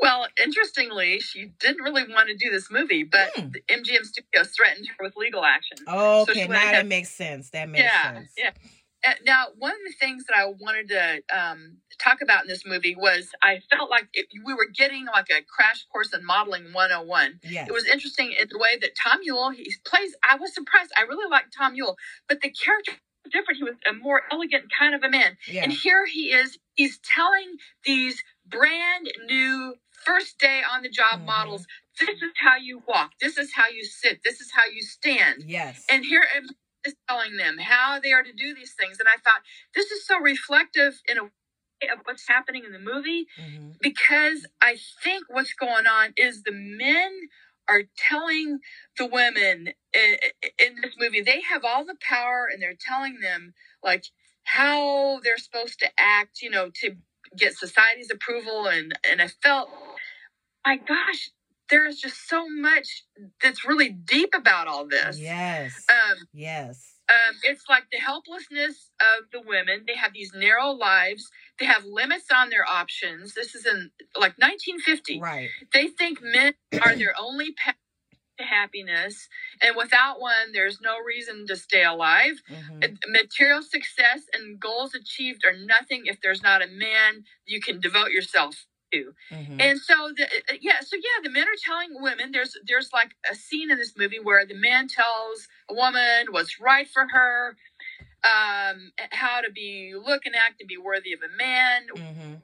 Well, 0.00 0.28
interestingly, 0.42 1.20
she 1.20 1.52
didn't 1.60 1.82
really 1.82 2.04
want 2.12 2.28
to 2.28 2.36
do 2.36 2.50
this 2.50 2.70
movie, 2.70 3.04
but 3.04 3.30
Hmm. 3.36 3.48
the 3.52 3.62
MGM 3.70 4.04
Studios 4.04 4.52
threatened 4.56 4.88
her 4.98 5.04
with 5.04 5.16
legal 5.16 5.44
action. 5.44 5.78
Okay, 5.88 6.42
she 6.42 6.48
now 6.48 6.72
that 6.72 6.86
makes 6.86 7.10
sense. 7.10 7.50
That 7.50 7.68
makes 7.68 7.84
yeah, 7.84 8.12
sense. 8.14 8.32
yeah. 8.36 8.50
Uh, 9.06 9.12
now, 9.24 9.46
one 9.58 9.72
of 9.72 9.78
the 9.86 9.94
things 10.00 10.24
that 10.24 10.36
I 10.36 10.46
wanted 10.46 10.88
to 10.88 11.22
um, 11.38 11.76
talk 12.02 12.20
about 12.22 12.42
in 12.42 12.48
this 12.48 12.64
movie 12.66 12.96
was 12.96 13.28
I 13.42 13.60
felt 13.70 13.90
like 13.90 14.08
it, 14.14 14.26
we 14.44 14.52
were 14.54 14.66
getting 14.74 15.06
like 15.06 15.28
a 15.30 15.42
crash 15.42 15.84
course 15.92 16.12
in 16.12 16.24
modeling 16.24 16.72
101. 16.72 17.40
Yes. 17.44 17.68
It 17.68 17.72
was 17.72 17.86
interesting 17.86 18.32
in 18.32 18.48
the 18.50 18.58
way 18.58 18.76
that 18.80 18.90
Tom 19.02 19.20
Ewell 19.22 19.50
he 19.50 19.72
plays. 19.84 20.14
I 20.28 20.36
was 20.36 20.52
surprised. 20.54 20.92
I 20.98 21.02
really 21.02 21.30
liked 21.30 21.54
Tom 21.56 21.74
Ewell, 21.74 21.96
but 22.28 22.40
the 22.40 22.50
character 22.50 22.92
was 23.24 23.32
different. 23.32 23.58
He 23.58 23.64
was 23.64 23.76
a 23.88 23.92
more 23.92 24.22
elegant 24.32 24.64
kind 24.76 24.94
of 24.94 25.02
a 25.02 25.08
man. 25.10 25.36
yeah. 25.48 25.62
And 25.62 25.72
here 25.72 26.06
he 26.06 26.32
is. 26.32 26.58
He's 26.74 26.98
telling 26.98 27.56
these 27.84 28.22
brand 28.46 29.10
new 29.26 29.74
first 30.04 30.38
day 30.38 30.62
on 30.70 30.82
the 30.82 30.88
job 30.90 31.20
Mhm. 31.20 31.24
models, 31.26 31.66
this 31.98 32.10
is 32.10 32.30
how 32.36 32.56
you 32.56 32.82
walk, 32.86 33.12
this 33.20 33.38
is 33.38 33.52
how 33.54 33.68
you 33.68 33.82
sit, 33.82 34.22
this 34.22 34.40
is 34.40 34.52
how 34.52 34.64
you 34.66 34.82
stand. 34.82 35.44
Yes. 35.46 35.84
And 35.90 36.04
here 36.04 36.24
is 36.86 36.94
telling 37.08 37.36
them 37.38 37.58
how 37.58 38.00
they 38.00 38.12
are 38.12 38.24
to 38.24 38.32
do 38.32 38.54
these 38.54 38.74
things. 38.74 39.00
And 39.00 39.08
I 39.08 39.18
thought 39.24 39.42
this 39.74 39.90
is 39.92 40.06
so 40.06 40.18
reflective 40.20 41.00
in 41.08 41.18
a 41.18 41.24
way 41.24 41.30
of 41.92 42.00
what's 42.04 42.28
happening 42.28 42.64
in 42.66 42.72
the 42.72 42.80
movie 42.80 43.26
hmm 43.38 43.70
because 43.82 44.46
I 44.62 44.78
think 45.04 45.24
what's 45.28 45.54
going 45.54 45.86
on 45.86 46.14
is 46.16 46.42
the 46.44 46.52
men 46.52 47.12
are 47.68 47.82
telling 48.10 48.60
the 48.98 49.06
women 49.06 49.68
in, 49.94 50.16
in 50.58 50.76
this 50.82 50.94
movie 50.98 51.22
they 51.22 51.42
have 51.42 51.64
all 51.64 51.84
the 51.84 51.96
power 52.00 52.48
and 52.52 52.62
they're 52.62 52.76
telling 52.80 53.20
them 53.20 53.54
like 53.84 54.04
how 54.44 55.20
they're 55.24 55.38
supposed 55.38 55.78
to 55.80 55.88
act 55.98 56.42
you 56.42 56.50
know 56.50 56.70
to 56.82 56.92
get 57.38 57.56
society's 57.58 58.10
approval 58.10 58.66
and 58.68 58.98
and 59.10 59.22
i 59.22 59.28
felt 59.28 59.70
my 60.66 60.76
gosh 60.78 61.30
there's 61.70 61.98
just 61.98 62.28
so 62.28 62.46
much 62.48 63.04
that's 63.42 63.64
really 63.64 63.88
deep 63.90 64.30
about 64.34 64.68
all 64.68 64.86
this 64.86 65.18
Yes. 65.18 65.72
um 65.90 66.18
yes. 66.32 66.94
um, 67.08 67.34
it's 67.44 67.64
like 67.68 67.84
the 67.92 67.98
helplessness 67.98 68.90
of 69.00 69.30
the 69.32 69.40
women. 69.40 69.84
They 69.86 69.94
have 69.96 70.12
these 70.12 70.32
narrow 70.34 70.70
lives. 70.70 71.30
They 71.58 71.66
have 71.66 71.84
limits 71.84 72.26
on 72.34 72.50
their 72.50 72.68
options. 72.68 73.34
This 73.34 73.54
is 73.54 73.64
in 73.66 73.90
like 74.18 74.34
1950. 74.38 75.20
Right. 75.20 75.50
They 75.72 75.86
think 75.88 76.18
men 76.22 76.54
are 76.82 76.96
their 76.96 77.14
only 77.18 77.52
path 77.52 77.76
to 78.38 78.44
happiness, 78.44 79.28
and 79.62 79.76
without 79.76 80.20
one, 80.20 80.52
there's 80.52 80.80
no 80.82 80.98
reason 80.98 81.46
to 81.46 81.56
stay 81.56 81.84
alive. 81.84 82.42
hmm 82.48 82.80
Material 83.08 83.62
success 83.62 84.22
and 84.34 84.60
goals 84.60 84.94
achieved 84.94 85.44
are 85.46 85.56
nothing 85.56 86.02
if 86.06 86.20
there's 86.20 86.42
not 86.42 86.62
a 86.62 86.66
man 86.66 87.24
you 87.46 87.60
can 87.60 87.80
devote 87.80 88.10
yourself 88.10 88.66
to. 88.92 89.12
hmm 89.30 89.60
And 89.60 89.78
so 89.80 90.12
the 90.16 90.24
uh, 90.24 90.56
yeah, 90.60 90.80
so 90.80 90.96
yeah, 90.96 91.22
the 91.22 91.30
men 91.30 91.44
are 91.44 91.60
telling 91.64 92.02
women 92.02 92.32
there's 92.32 92.56
there's 92.66 92.90
like 92.92 93.12
a 93.30 93.34
scene 93.34 93.70
in 93.70 93.78
this 93.78 93.94
movie 93.96 94.20
where 94.22 94.44
the 94.46 94.54
man 94.54 94.88
tells 94.88 95.48
a 95.70 95.74
woman 95.74 96.26
what's 96.30 96.60
right 96.60 96.88
for 96.88 97.06
her, 97.08 97.56
um, 98.24 98.92
how 99.12 99.40
to 99.40 99.50
be 99.52 99.94
look 99.94 100.26
and 100.26 100.34
act 100.36 100.60
and 100.60 100.68
be 100.68 100.78
worthy 100.78 101.12
of 101.12 101.20
a 101.22 101.36
man, 101.36 101.82
hmm 101.94 102.34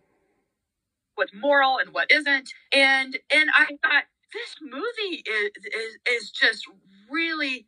what's 1.14 1.32
moral 1.34 1.78
and 1.78 1.92
what 1.92 2.10
isn't. 2.10 2.50
And 2.72 3.18
and 3.34 3.50
I 3.54 3.66
thought 3.82 4.04
this 4.32 4.56
movie 4.62 5.22
is 5.26 5.50
is, 5.66 5.98
is 6.22 6.30
just 6.30 6.64
really 7.10 7.66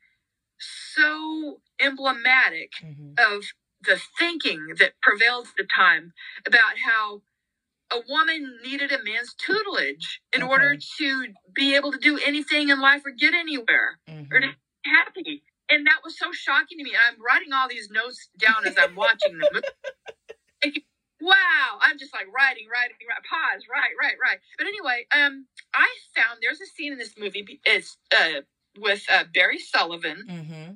so 0.59 1.61
emblematic 1.81 2.73
hmm 2.83 3.15
of 3.19 3.45
the 3.87 4.01
thinking 4.19 4.67
that 4.79 4.93
prevailed 5.03 5.47
at 5.47 5.55
the 5.57 5.69
time 5.77 6.13
about 6.47 6.79
how 6.85 7.23
a 7.94 8.02
woman 8.09 8.59
needed 8.64 8.92
a 8.92 9.02
man's 9.04 9.35
tutelage 9.35 10.20
in 10.35 10.42
Okay. 10.42 10.50
order 10.50 10.76
to 10.98 11.26
be 11.54 11.76
able 11.76 11.92
to 11.92 11.98
do 11.98 12.18
anything 12.18 12.70
in 12.70 12.80
life 12.80 13.02
or 13.07 13.12
get 13.12 13.35
anywhere 13.35 13.98
or 14.33 14.40
to 14.40 14.46
hmm 14.48 14.52
be 14.85 14.90
happy. 14.90 15.42
And 15.70 15.87
that 15.87 16.00
was 16.04 16.18
so 16.18 16.33
shocking 16.33 16.78
to 16.78 16.85
me. 16.85 16.92
I'm 16.94 17.16
writing 17.22 17.52
all 17.52 17.68
these 17.68 17.90
notes 17.90 18.28
down 18.38 18.66
as 18.66 18.76
I'm 18.78 18.94
watching 18.96 19.38
the 19.38 19.46
movie. 19.52 20.80
Wow, 21.22 21.78
I'm 21.80 21.98
just 21.98 22.12
like 22.14 22.26
writing, 22.35 22.66
writing, 22.72 22.96
writing, 23.09 23.24
pause, 23.30 23.64
right, 23.72 23.92
right, 24.00 24.16
right. 24.22 24.38
But 24.59 24.66
anyway, 24.66 25.07
um, 25.16 25.46
I 25.74 25.88
found 26.14 26.40
there's 26.42 26.61
a 26.61 26.66
scene 26.66 26.92
in 26.92 26.98
this 26.98 27.14
movie. 27.18 27.61
It's 27.64 27.96
uh, 28.12 28.42
with 28.78 29.04
uh, 29.11 29.24
Barry 29.33 29.59
Sullivan, 29.59 30.26
hmm 30.28 30.72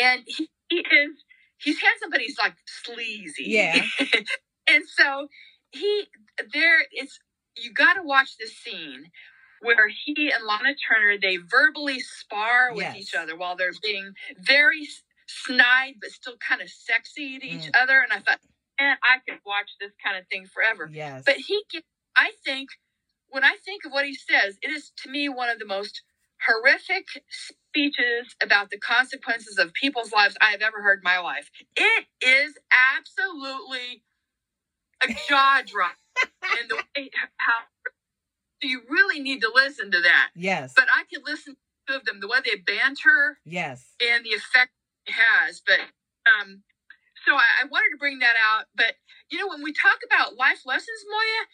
and 0.00 0.22
he, 0.26 0.48
he 0.68 0.76
is 0.76 1.10
he's 1.58 1.80
handsome, 1.82 2.10
but 2.10 2.20
he's 2.20 2.38
like 2.38 2.54
sleazy. 2.66 3.44
Yeah. 3.46 3.82
and 4.68 4.84
so 4.86 5.28
he 5.72 6.04
there 6.52 6.80
it's 6.92 7.18
you 7.56 7.72
got 7.72 7.94
to 7.94 8.02
watch 8.02 8.36
this 8.38 8.56
scene 8.56 9.10
where 9.62 9.88
he 9.88 10.32
and 10.32 10.44
Lana 10.44 10.74
Turner 10.88 11.18
they 11.20 11.36
verbally 11.38 12.00
spar 12.00 12.74
with 12.74 12.84
Yes. 12.84 12.96
each 12.96 13.14
other 13.14 13.36
while 13.36 13.56
they're 13.56 13.72
being 13.82 14.14
very 14.38 14.88
snide 15.26 15.94
but 16.00 16.10
still 16.10 16.36
kind 16.38 16.62
of 16.62 16.68
sexy 16.70 17.38
to 17.38 17.46
each 17.46 17.66
Mm. 17.72 17.82
other. 17.82 18.00
And 18.00 18.12
I 18.12 18.20
thought, 18.20 18.40
man, 18.80 18.98
I 19.02 19.18
could 19.28 19.40
watch 19.46 19.70
this 19.80 19.92
kind 20.04 20.16
of 20.16 20.26
thing 20.28 20.46
forever. 20.46 20.90
Yes. 20.92 21.24
But 21.26 21.36
he, 21.36 21.64
I 22.16 22.32
think, 22.44 22.70
when 23.28 23.44
I 23.44 23.56
think 23.64 23.84
of 23.84 23.92
what 23.92 24.06
he 24.06 24.14
says, 24.14 24.58
it 24.62 24.70
is 24.70 24.92
to 25.02 25.10
me 25.10 25.28
one 25.28 25.50
of 25.50 25.58
the 25.58 25.66
most 25.66 26.02
horrific 26.46 27.06
speeches 27.28 28.36
about 28.42 28.70
the 28.70 28.78
consequences 28.78 29.58
of 29.58 29.72
people's 29.74 30.12
lives 30.12 30.36
I 30.40 30.50
have 30.52 30.62
ever 30.62 30.82
heard 30.82 31.00
in 31.00 31.04
my 31.04 31.18
life. 31.18 31.50
It 31.76 32.06
is 32.22 32.54
absolutely 32.96 34.02
a 35.02 35.14
jaw 35.28 35.62
drop, 35.66 35.96
and 36.60 36.68
the 36.68 36.76
way 36.76 37.10
how 37.36 37.54
so 38.62 38.68
you 38.68 38.82
really 38.88 39.20
need 39.20 39.40
to 39.42 39.52
listen 39.54 39.90
to 39.92 40.00
that. 40.00 40.30
yes. 40.34 40.72
But 40.74 40.86
I 40.92 41.04
could 41.12 41.22
listen 41.24 41.54
to 41.54 41.60
two 41.86 41.96
of 41.98 42.04
them, 42.04 42.20
the 42.20 42.28
way 42.28 42.38
they 42.44 42.56
banter 42.56 43.38
yes. 43.44 43.94
and 44.02 44.24
the 44.24 44.30
effect 44.30 44.72
it 45.06 45.12
has. 45.12 45.62
But 45.64 45.78
um, 46.26 46.62
so 47.24 47.34
I, 47.34 47.62
I 47.62 47.66
wanted 47.70 47.90
to 47.92 47.98
bring 47.98 48.18
that 48.18 48.34
out. 48.36 48.64
But 48.74 48.94
you 49.30 49.38
know, 49.38 49.46
when 49.48 49.62
we 49.62 49.72
talk 49.72 49.98
about 50.04 50.36
life 50.36 50.62
lessons, 50.66 51.04
Moya, 51.08 51.46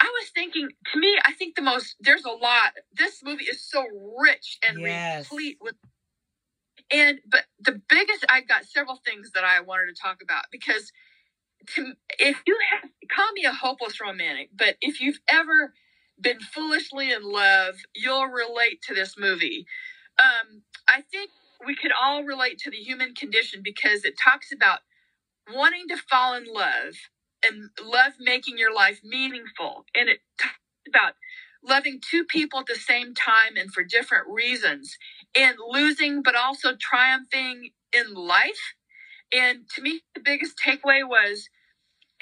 I 0.00 0.12
was 0.20 0.30
thinking. 0.34 0.68
To 0.92 0.98
me, 0.98 1.16
I 1.24 1.32
think 1.32 1.54
the 1.54 1.62
most 1.62 1.96
there's 2.00 2.24
a 2.24 2.30
lot. 2.30 2.72
This 2.92 3.22
movie 3.22 3.44
is 3.44 3.62
so 3.62 3.84
rich 4.18 4.58
and 4.66 4.80
Yes. 4.80 5.30
replete 5.30 5.58
with. 5.60 5.76
And 6.90 7.20
but 7.30 7.44
the 7.60 7.80
biggest, 7.88 8.24
I 8.28 8.40
got 8.40 8.64
several 8.64 9.00
things 9.04 9.32
that 9.32 9.44
I 9.44 9.60
wanted 9.60 9.94
to 9.94 10.00
talk 10.00 10.22
about 10.22 10.44
because, 10.50 10.90
to 11.76 11.92
if 12.18 12.42
you 12.46 12.56
have 12.72 12.90
call 13.10 13.32
me 13.32 13.44
a 13.44 13.52
hopeless 13.52 14.00
romantic, 14.00 14.50
but 14.56 14.76
if 14.80 15.00
you've 15.00 15.20
ever 15.28 15.74
been 16.20 16.40
foolishly 16.40 17.12
in 17.12 17.22
love, 17.22 17.76
you'll 17.94 18.26
relate 18.26 18.82
to 18.82 18.94
this 18.94 19.16
movie. 19.18 19.66
Um, 20.18 20.62
I 20.88 21.02
think 21.02 21.30
we 21.66 21.76
could 21.76 21.92
all 22.00 22.24
relate 22.24 22.58
to 22.60 22.70
the 22.70 22.76
human 22.78 23.14
condition 23.14 23.60
because 23.64 24.04
it 24.04 24.14
talks 24.22 24.52
about 24.52 24.80
wanting 25.50 25.88
to 25.88 25.96
fall 25.96 26.34
in 26.34 26.44
love 26.46 26.94
and 27.44 27.70
love 27.84 28.14
making 28.20 28.58
your 28.58 28.74
life 28.74 29.00
meaningful. 29.04 29.84
And 29.96 30.08
it 30.08 30.20
talks 30.40 30.54
about 30.88 31.14
loving 31.64 32.00
two 32.08 32.24
people 32.24 32.60
at 32.60 32.66
the 32.66 32.74
same 32.76 33.14
time 33.14 33.56
and 33.56 33.72
for 33.72 33.84
different 33.84 34.28
reasons 34.28 34.98
and 35.36 35.56
losing, 35.70 36.22
but 36.22 36.36
also 36.36 36.70
triumphing 36.80 37.70
in 37.92 38.14
life. 38.14 38.74
And 39.32 39.68
to 39.76 39.82
me, 39.82 40.02
the 40.14 40.20
biggest 40.22 40.56
takeaway 40.64 41.06
was 41.08 41.48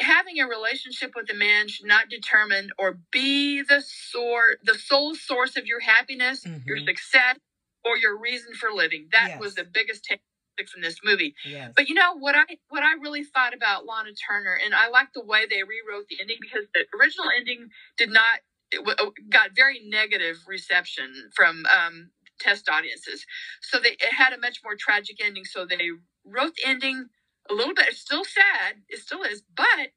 having 0.01 0.41
a 0.41 0.47
relationship 0.49 1.13
with 1.17 1.31
a 1.31 1.35
man 1.35 1.69
should 1.69 1.87
not 1.87 2.09
determine 2.11 2.71
or 2.79 2.99
be 3.13 3.63
the 3.63 3.83
sort 3.87 4.59
the 4.65 4.75
sole 4.75 5.15
source 5.15 5.57
of 5.57 5.67
your 5.67 5.81
happiness, 5.81 6.45
your 6.67 6.79
Mhm. 6.79 6.87
success, 6.89 7.39
or 7.85 7.97
your 7.99 8.19
reason 8.19 8.55
for 8.55 8.73
living. 8.73 9.09
That 9.13 9.31
Yes. 9.31 9.41
was 9.41 9.55
the 9.57 9.65
biggest 9.65 10.05
take 10.05 10.21
took 10.59 10.69
from 10.71 10.83
this 10.83 10.99
movie. 11.05 11.35
Yes. 11.45 11.73
But 11.77 11.89
you 11.89 11.95
know 11.95 12.15
what 12.15 12.35
I 12.37 12.59
what 12.69 12.83
I 12.83 12.95
really 12.95 13.25
thought 13.25 13.55
about 13.55 13.87
Lana 13.87 14.13
Turner, 14.15 14.57
and 14.65 14.75
I 14.75 14.89
like 14.89 15.13
the 15.15 15.23
way 15.25 15.47
they 15.47 15.63
rewrote 15.65 16.09
the 16.09 16.21
ending 16.21 16.39
because 16.41 16.67
the 16.75 16.87
original 16.99 17.31
ending 17.37 17.71
did 17.99 18.11
not 18.11 18.41
it 18.73 18.85
w- 18.85 19.13
got 19.31 19.53
very 19.57 19.81
negative 19.81 20.39
reception 20.49 21.31
from 21.35 21.67
um, 21.67 22.11
test 22.41 22.69
audiences. 22.71 23.25
So 23.63 23.79
they 23.81 23.93
it 23.93 24.13
had 24.15 24.33
a 24.33 24.39
much 24.39 24.61
more 24.65 24.77
tragic 24.77 25.25
ending. 25.25 25.45
So 25.45 25.67
they 25.67 25.91
wrote 26.27 26.55
the 26.57 26.67
ending 26.69 27.07
a 27.51 27.55
little 27.55 27.75
bit. 27.75 27.89
It's 27.91 28.01
still 28.01 28.25
sad. 28.25 28.83
It 28.91 29.01
still 29.01 29.23
is, 29.25 29.43
but 29.57 29.93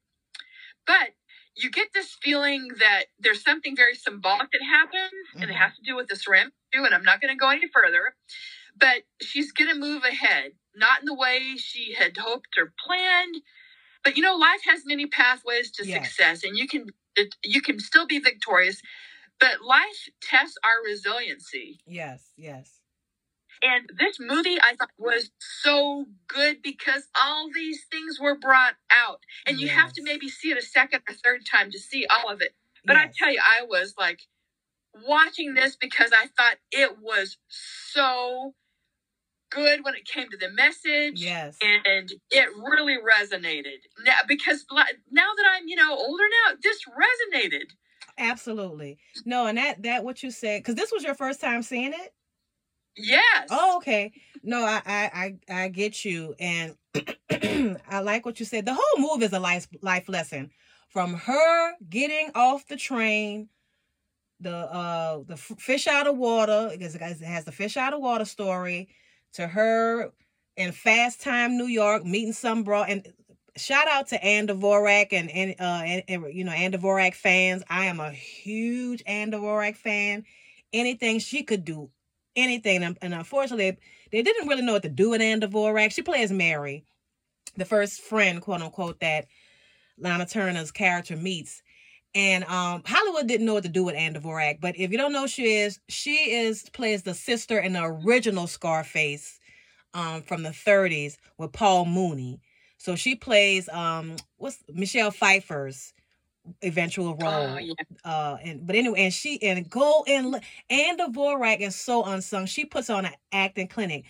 but 0.86 1.10
you 1.56 1.70
get 1.70 1.88
this 1.94 2.16
feeling 2.22 2.68
that 2.80 3.06
there's 3.18 3.42
something 3.44 3.76
very 3.76 3.94
symbolic 3.94 4.50
that 4.52 4.62
happens, 4.62 5.12
and 5.36 5.44
it 5.50 5.54
Mhm. 5.54 5.58
has 5.58 5.76
to 5.76 5.82
do 5.82 5.96
with 5.96 6.08
this 6.08 6.28
rim 6.28 6.52
too. 6.72 6.84
And 6.84 6.94
I'm 6.94 7.04
not 7.04 7.20
going 7.20 7.34
to 7.34 7.38
go 7.38 7.48
any 7.50 7.68
further. 7.68 8.16
But 8.76 9.04
she's 9.22 9.52
going 9.52 9.70
to 9.70 9.76
move 9.76 10.04
ahead, 10.04 10.52
not 10.74 11.00
in 11.00 11.06
the 11.06 11.14
way 11.14 11.56
she 11.58 11.94
had 11.94 12.16
hoped 12.18 12.56
or 12.58 12.74
planned. 12.78 13.42
But 14.04 14.16
you 14.16 14.22
know, 14.22 14.36
life 14.36 14.62
has 14.64 14.86
many 14.86 15.06
pathways 15.06 15.70
to 15.72 15.86
Yes. 15.86 15.94
success, 15.94 16.44
and 16.44 16.56
you 16.58 16.68
can 16.68 16.90
it, 17.16 17.36
you 17.44 17.62
can 17.62 17.80
still 17.80 18.06
be 18.06 18.18
victorious. 18.20 18.82
But 19.40 19.62
life 19.62 20.10
tests 20.22 20.58
our 20.64 20.82
resiliency. 20.84 21.80
Yes. 21.86 22.32
Yes. 22.36 22.79
And 23.62 23.90
this 23.98 24.18
movie 24.18 24.58
I 24.60 24.74
thought 24.76 24.90
was 24.98 25.30
so 25.38 26.06
good 26.28 26.62
because 26.62 27.08
all 27.20 27.48
these 27.54 27.84
things 27.90 28.18
were 28.18 28.36
brought 28.36 28.74
out. 28.90 29.20
And 29.46 29.60
you 29.60 29.68
have 29.68 29.92
to 29.94 30.02
maybe 30.02 30.28
see 30.28 30.50
it 30.50 30.58
a 30.58 30.62
second 30.62 31.02
or 31.08 31.14
third 31.14 31.42
time 31.50 31.70
to 31.72 31.78
see 31.78 32.06
all 32.06 32.30
of 32.32 32.40
it. 32.40 32.54
But 32.84 32.96
I 32.96 33.10
tell 33.14 33.30
you, 33.30 33.40
I 33.42 33.64
was 33.66 33.94
like 33.98 34.20
watching 35.06 35.54
this 35.54 35.76
because 35.76 36.10
I 36.12 36.26
thought 36.36 36.56
it 36.72 36.98
was 37.02 37.36
so 37.48 38.54
good 39.50 39.84
when 39.84 39.94
it 39.94 40.06
came 40.06 40.30
to 40.30 40.36
the 40.36 40.50
message. 40.50 41.20
Yes. 41.20 41.58
And 41.62 42.10
it 42.30 42.48
really 42.56 42.96
resonated 42.96 43.80
now 44.04 44.14
because 44.26 44.64
now 45.10 45.28
that 45.36 45.44
I'm, 45.52 45.68
you 45.68 45.76
know, 45.76 45.94
older 45.94 46.24
now, 46.46 46.56
this 46.62 46.80
resonated. 46.86 47.66
Absolutely. 48.16 48.98
No, 49.24 49.46
and 49.46 49.58
that 49.58 49.82
that 49.82 50.04
what 50.04 50.22
you 50.22 50.30
said 50.30 50.60
because 50.60 50.74
this 50.74 50.92
was 50.92 51.02
your 51.02 51.14
first 51.14 51.40
time 51.40 51.62
seeing 51.62 51.92
it. 51.92 52.14
Yes. 53.02 53.48
Oh, 53.50 53.76
okay. 53.78 54.12
No, 54.42 54.62
I 54.64 54.80
I 54.86 55.34
I, 55.48 55.62
I 55.64 55.68
get 55.68 56.04
you, 56.04 56.34
and 56.38 56.76
I 57.88 58.00
like 58.00 58.24
what 58.26 58.40
you 58.40 58.46
said. 58.46 58.66
The 58.66 58.74
whole 58.74 58.98
move 59.10 59.22
is 59.22 59.32
a 59.32 59.40
life 59.40 59.68
life 59.82 60.08
lesson 60.08 60.50
from 60.88 61.14
her 61.14 61.72
getting 61.88 62.30
off 62.34 62.66
the 62.66 62.76
train, 62.76 63.48
the 64.40 64.54
uh 64.54 65.20
the 65.26 65.36
fish 65.36 65.86
out 65.86 66.06
of 66.06 66.16
water 66.16 66.70
because 66.72 66.94
it 66.96 67.22
has- 67.22 67.44
the 67.44 67.52
fish 67.52 67.76
out 67.76 67.94
of 67.94 68.00
water 68.00 68.24
story, 68.24 68.88
to 69.34 69.46
her 69.46 70.12
in 70.56 70.72
fast 70.72 71.20
time 71.22 71.56
New 71.58 71.66
York 71.66 72.04
meeting 72.04 72.32
some 72.32 72.64
bro 72.64 72.82
and. 72.84 73.06
Shout 73.56 73.88
out 73.88 74.08
to 74.08 74.24
Ann 74.24 74.46
Dvorak 74.46 75.12
and, 75.12 75.30
and 75.30 75.56
uh 75.60 75.82
and, 75.84 76.02
and, 76.08 76.34
you 76.34 76.44
know 76.44 76.52
Ann 76.52 76.72
Dvorak 76.72 77.14
fans. 77.14 77.62
I 77.68 77.86
am 77.86 78.00
a 78.00 78.10
huge 78.12 79.02
Ann 79.06 79.32
Dvorak 79.32 79.76
fan. 79.76 80.24
Anything 80.72 81.18
she 81.18 81.42
could 81.42 81.64
do 81.64 81.90
anything. 82.36 82.82
And, 82.82 82.98
and 83.02 83.14
unfortunately, 83.14 83.76
they 84.12 84.22
didn't 84.22 84.48
really 84.48 84.62
know 84.62 84.74
what 84.74 84.82
to 84.82 84.88
do 84.88 85.10
with 85.10 85.20
Ann 85.20 85.40
Dvorak. 85.40 85.92
She 85.92 86.02
plays 86.02 86.30
Mary, 86.30 86.84
the 87.56 87.64
first 87.64 88.00
friend, 88.00 88.40
quote 88.40 88.62
unquote, 88.62 89.00
that 89.00 89.26
Lana 89.98 90.26
Turner's 90.26 90.70
character 90.70 91.16
meets. 91.16 91.62
And 92.14 92.42
um, 92.44 92.82
Hollywood 92.84 93.28
didn't 93.28 93.46
know 93.46 93.54
what 93.54 93.62
to 93.62 93.68
do 93.68 93.84
with 93.84 93.94
Ann 93.94 94.14
Dvorak. 94.14 94.60
But 94.60 94.76
if 94.76 94.90
you 94.90 94.98
don't 94.98 95.12
know 95.12 95.22
who 95.22 95.28
she 95.28 95.56
is, 95.56 95.78
she 95.88 96.32
is 96.32 96.68
plays 96.70 97.02
the 97.02 97.14
sister 97.14 97.58
in 97.58 97.72
the 97.72 97.84
original 97.84 98.46
Scarface 98.46 99.38
um, 99.94 100.22
from 100.22 100.42
the 100.42 100.50
30s 100.50 101.16
with 101.38 101.52
Paul 101.52 101.84
Muni. 101.84 102.40
So 102.78 102.96
she 102.96 103.14
plays 103.14 103.68
um, 103.68 104.16
what's 104.38 104.58
Michelle 104.72 105.10
Pfeiffer's 105.10 105.92
eventual 106.62 107.16
role 107.16 107.54
Oh, 107.54 107.58
yeah. 107.58 107.74
uh 108.04 108.36
and 108.42 108.66
but 108.66 108.76
anyway 108.76 109.04
and 109.04 109.12
she 109.14 109.42
and 109.42 109.68
go 109.70 110.04
and 110.08 110.30
look- 110.32 110.42
Ann 110.70 110.98
Dvorak 110.98 111.60
is 111.60 111.74
so 111.76 112.04
unsung 112.04 112.46
she 112.46 112.64
puts 112.64 112.90
on 112.90 113.04
an 113.06 113.12
acting 113.32 113.68
clinic 113.68 114.04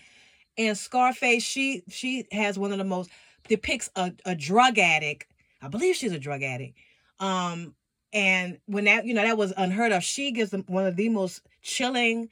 and 0.57 0.77
Scarface 0.77 1.43
she 1.43 1.83
she 1.89 2.25
has 2.31 2.57
one 2.59 2.71
of 2.71 2.77
the 2.77 2.83
most 2.83 3.09
depicts 3.47 3.89
a, 3.95 4.11
a 4.25 4.35
drug 4.35 4.77
addict 4.79 5.27
I 5.61 5.67
believe 5.67 5.95
she's 5.95 6.11
a 6.13 6.19
drug 6.19 6.43
addict 6.43 6.77
um 7.19 7.75
and 8.13 8.59
when 8.65 8.85
that 8.85 9.05
you 9.05 9.13
know 9.13 9.23
that 9.23 9.37
was 9.37 9.53
unheard 9.57 9.91
of 9.91 10.03
she 10.03 10.31
gives 10.31 10.51
them 10.51 10.63
one 10.67 10.85
of 10.85 10.95
the 10.95 11.09
most 11.09 11.41
chilling 11.61 12.29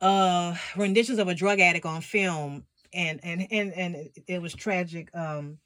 uh 0.00 0.54
renditions 0.76 1.18
of 1.18 1.28
a 1.28 1.34
drug 1.34 1.60
addict 1.60 1.86
on 1.86 2.00
film 2.00 2.64
and 2.92 3.20
and 3.22 3.46
and 3.50 3.72
and 3.74 4.10
it 4.26 4.42
was 4.42 4.54
tragic 4.54 5.08
um 5.14 5.58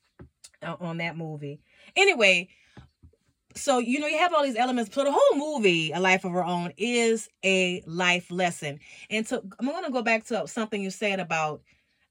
on 0.80 0.98
that 0.98 1.16
movie 1.16 1.61
anyway 1.96 2.48
so 3.56 3.78
you 3.78 3.98
know 3.98 4.06
you 4.06 4.18
have 4.18 4.34
all 4.34 4.44
these 4.44 4.56
elements. 4.56 4.94
So 4.94 5.04
the 5.04 5.12
whole 5.12 5.38
movie 5.38 5.92
a 5.92 6.00
life 6.00 6.24
of 6.24 6.32
her 6.32 6.44
own 6.44 6.72
is 6.76 7.28
a 7.44 7.82
life 7.86 8.30
lesson. 8.30 8.78
And 9.10 9.26
so 9.26 9.42
i'm 9.58 9.66
going 9.66 9.84
to 9.84 9.90
go 9.90 10.02
back 10.02 10.24
to 10.26 10.46
something 10.46 10.82
you 10.82 10.90
said 10.90 11.20
about 11.20 11.62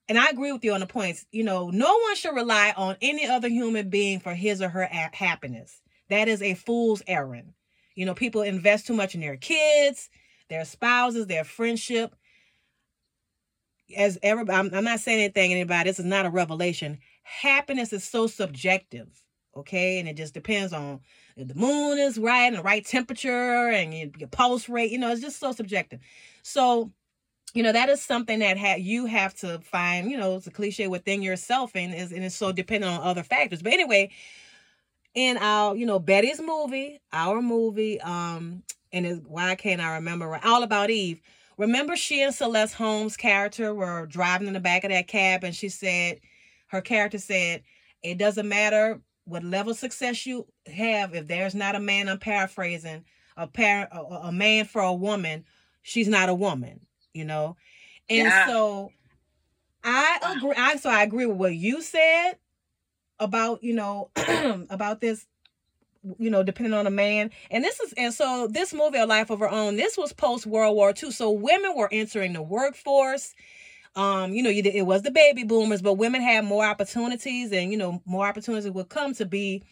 and 0.08 0.18
i 0.18 0.28
agree 0.30 0.52
with 0.52 0.64
you 0.64 0.74
on 0.74 0.80
the 0.80 0.86
points 0.86 1.26
you 1.32 1.44
know 1.44 1.70
no 1.70 1.98
one 1.98 2.16
should 2.16 2.36
rely 2.36 2.74
on 2.76 2.96
any 3.02 3.28
other 3.28 3.48
human 3.48 3.90
being 3.90 4.20
for 4.20 4.34
his 4.34 4.62
or 4.62 4.70
her 4.70 4.86
happiness. 4.86 5.82
That 6.10 6.28
is 6.28 6.42
a 6.42 6.54
fool's 6.54 7.02
errand. 7.08 7.54
You 7.96 8.06
know 8.06 8.14
people 8.14 8.42
invest 8.42 8.88
too 8.88 8.94
much 8.94 9.16
in 9.16 9.22
their 9.22 9.38
kids 9.38 10.10
their 10.50 10.66
spouses 10.66 11.28
their 11.28 11.44
friendship. 11.44 12.16
As 13.96 14.18
everybody 14.24 14.58
I'm, 14.58 14.74
I'm 14.74 14.84
not 14.84 15.00
saying 15.00 15.20
anything 15.20 15.52
anybody 15.52 15.90
this 15.90 16.00
is 16.00 16.06
not 16.06 16.26
a 16.26 16.30
revelation. 16.30 17.00
Happiness 17.24 17.94
is 17.94 18.04
so 18.04 18.28
subjective 18.28 19.25
okay? 19.56 20.00
And 20.00 20.08
it 20.08 20.18
just 20.18 20.34
depends 20.34 20.74
on 20.74 21.00
if 21.36 21.48
the 21.48 21.56
moon 21.56 21.98
is 21.98 22.18
right 22.18 22.48
and 22.48 22.58
the 22.58 22.62
right 22.64 22.86
temperature 22.86 23.70
and 23.70 23.94
your, 23.94 24.28
pulse 24.30 24.70
rate 24.70 24.92
you 24.92 24.98
know 24.98 25.12
it's 25.12 25.22
just 25.22 25.40
so 25.40 25.52
subjective. 25.52 26.00
So 26.44 26.92
you 27.54 27.64
know 27.64 27.72
that 27.72 27.90
is 27.90 28.02
something 28.02 28.40
that 28.40 28.58
ha- 28.58 28.76
you 28.78 29.06
have 29.06 29.34
to 29.36 29.60
find 29.60 30.12
you 30.12 30.18
know 30.18 30.36
it's 30.36 30.48
a 30.48 30.52
cliche 30.52 30.88
within 30.88 31.22
yourself 31.22 31.72
and 31.76 31.94
is 31.94 32.12
and 32.12 32.24
it's 32.24 32.36
so 32.36 32.52
dependent 32.52 32.94
on 32.94 33.02
other 33.02 33.24
factors. 33.24 33.62
But 33.62 33.74
anyway 33.74 34.12
in 35.14 35.38
our 35.38 35.76
you 35.76 35.86
know 35.86 36.00
Bette's 36.00 36.42
movie 36.42 37.00
our 37.14 37.42
movie 37.42 38.00
um 38.02 38.64
and 38.92 39.06
it, 39.06 39.24
why 39.28 39.56
can't 39.56 39.82
i 39.82 39.96
remember? 39.96 40.40
All 40.44 40.64
about 40.64 40.90
eve. 40.90 41.22
Remember 41.58 41.96
she 41.96 42.22
and 42.22 42.34
Celeste 42.34 42.76
Holm's 42.76 43.18
character 43.18 43.74
were 43.74 44.06
driving 44.06 44.48
in 44.48 44.54
the 44.54 44.60
back 44.60 44.84
of 44.84 44.92
that 44.92 45.08
cab 45.08 45.44
and 45.44 45.56
she 45.56 45.70
said 45.70 46.20
her 46.68 46.82
character 46.82 47.18
said 47.18 47.64
it 48.04 48.18
doesn't 48.18 48.48
matter 48.48 49.02
what 49.26 49.44
level 49.44 49.72
of 49.72 49.78
success 49.78 50.26
you 50.26 50.48
have 50.68 51.14
if 51.16 51.28
there's 51.28 51.56
not 51.56 51.76
a 51.76 51.80
man 51.80 52.08
i'm 52.08 52.20
paraphrasing 52.20 53.04
a 53.38 53.48
par 53.48 53.88
a, 53.92 54.00
a 54.28 54.32
man 54.32 54.66
for 54.66 54.82
a 54.82 54.94
woman 54.94 55.44
she's 55.82 56.08
not 56.08 56.30
a 56.30 56.34
woman 56.34 56.80
you 57.14 57.24
know? 57.26 57.56
And 58.10 58.28
Yeah. 58.30 58.46
so 58.48 58.92
i 59.84 60.20
agree 60.36 60.56
i 60.58 60.76
so 60.78 60.90
i 60.90 61.04
agree 61.04 61.26
with 61.26 61.38
what 61.38 61.56
you 61.56 61.82
said 61.82 62.34
about 63.20 63.64
you 63.64 63.74
know 63.74 64.10
about 64.70 65.02
this 65.02 65.26
you 66.20 66.30
know 66.30 66.44
depending 66.44 66.74
on 66.74 66.88
a 66.88 66.92
man. 66.92 67.32
And 67.50 67.64
this 67.64 67.80
is 67.80 67.94
and 67.94 68.14
so 68.14 68.48
this 68.50 68.74
movie 68.74 68.98
a 68.98 69.06
life 69.06 69.30
of 69.30 69.40
her 69.40 69.50
own 69.50 69.76
this 69.76 69.98
was 69.98 70.14
post 70.14 70.46
world 70.46 70.76
war 70.76 70.94
ii 71.02 71.12
so 71.12 71.32
women 71.32 71.74
were 71.76 71.90
entering 71.92 72.34
the 72.34 72.42
workforce 72.42 73.34
um 73.96 74.34
you 74.34 74.44
know 74.44 74.50
it 74.50 74.86
was 74.86 75.02
the 75.04 75.12
baby 75.12 75.44
boomers 75.44 75.82
but 75.82 75.94
women 75.94 76.22
had 76.22 76.44
more 76.44 76.66
opportunities 76.66 77.52
and 77.52 77.72
you 77.72 77.78
know 77.78 78.02
more 78.06 78.28
opportunities 78.28 78.70
would 78.70 78.90
come 78.90 79.14
to 79.14 79.26
be 79.26 79.64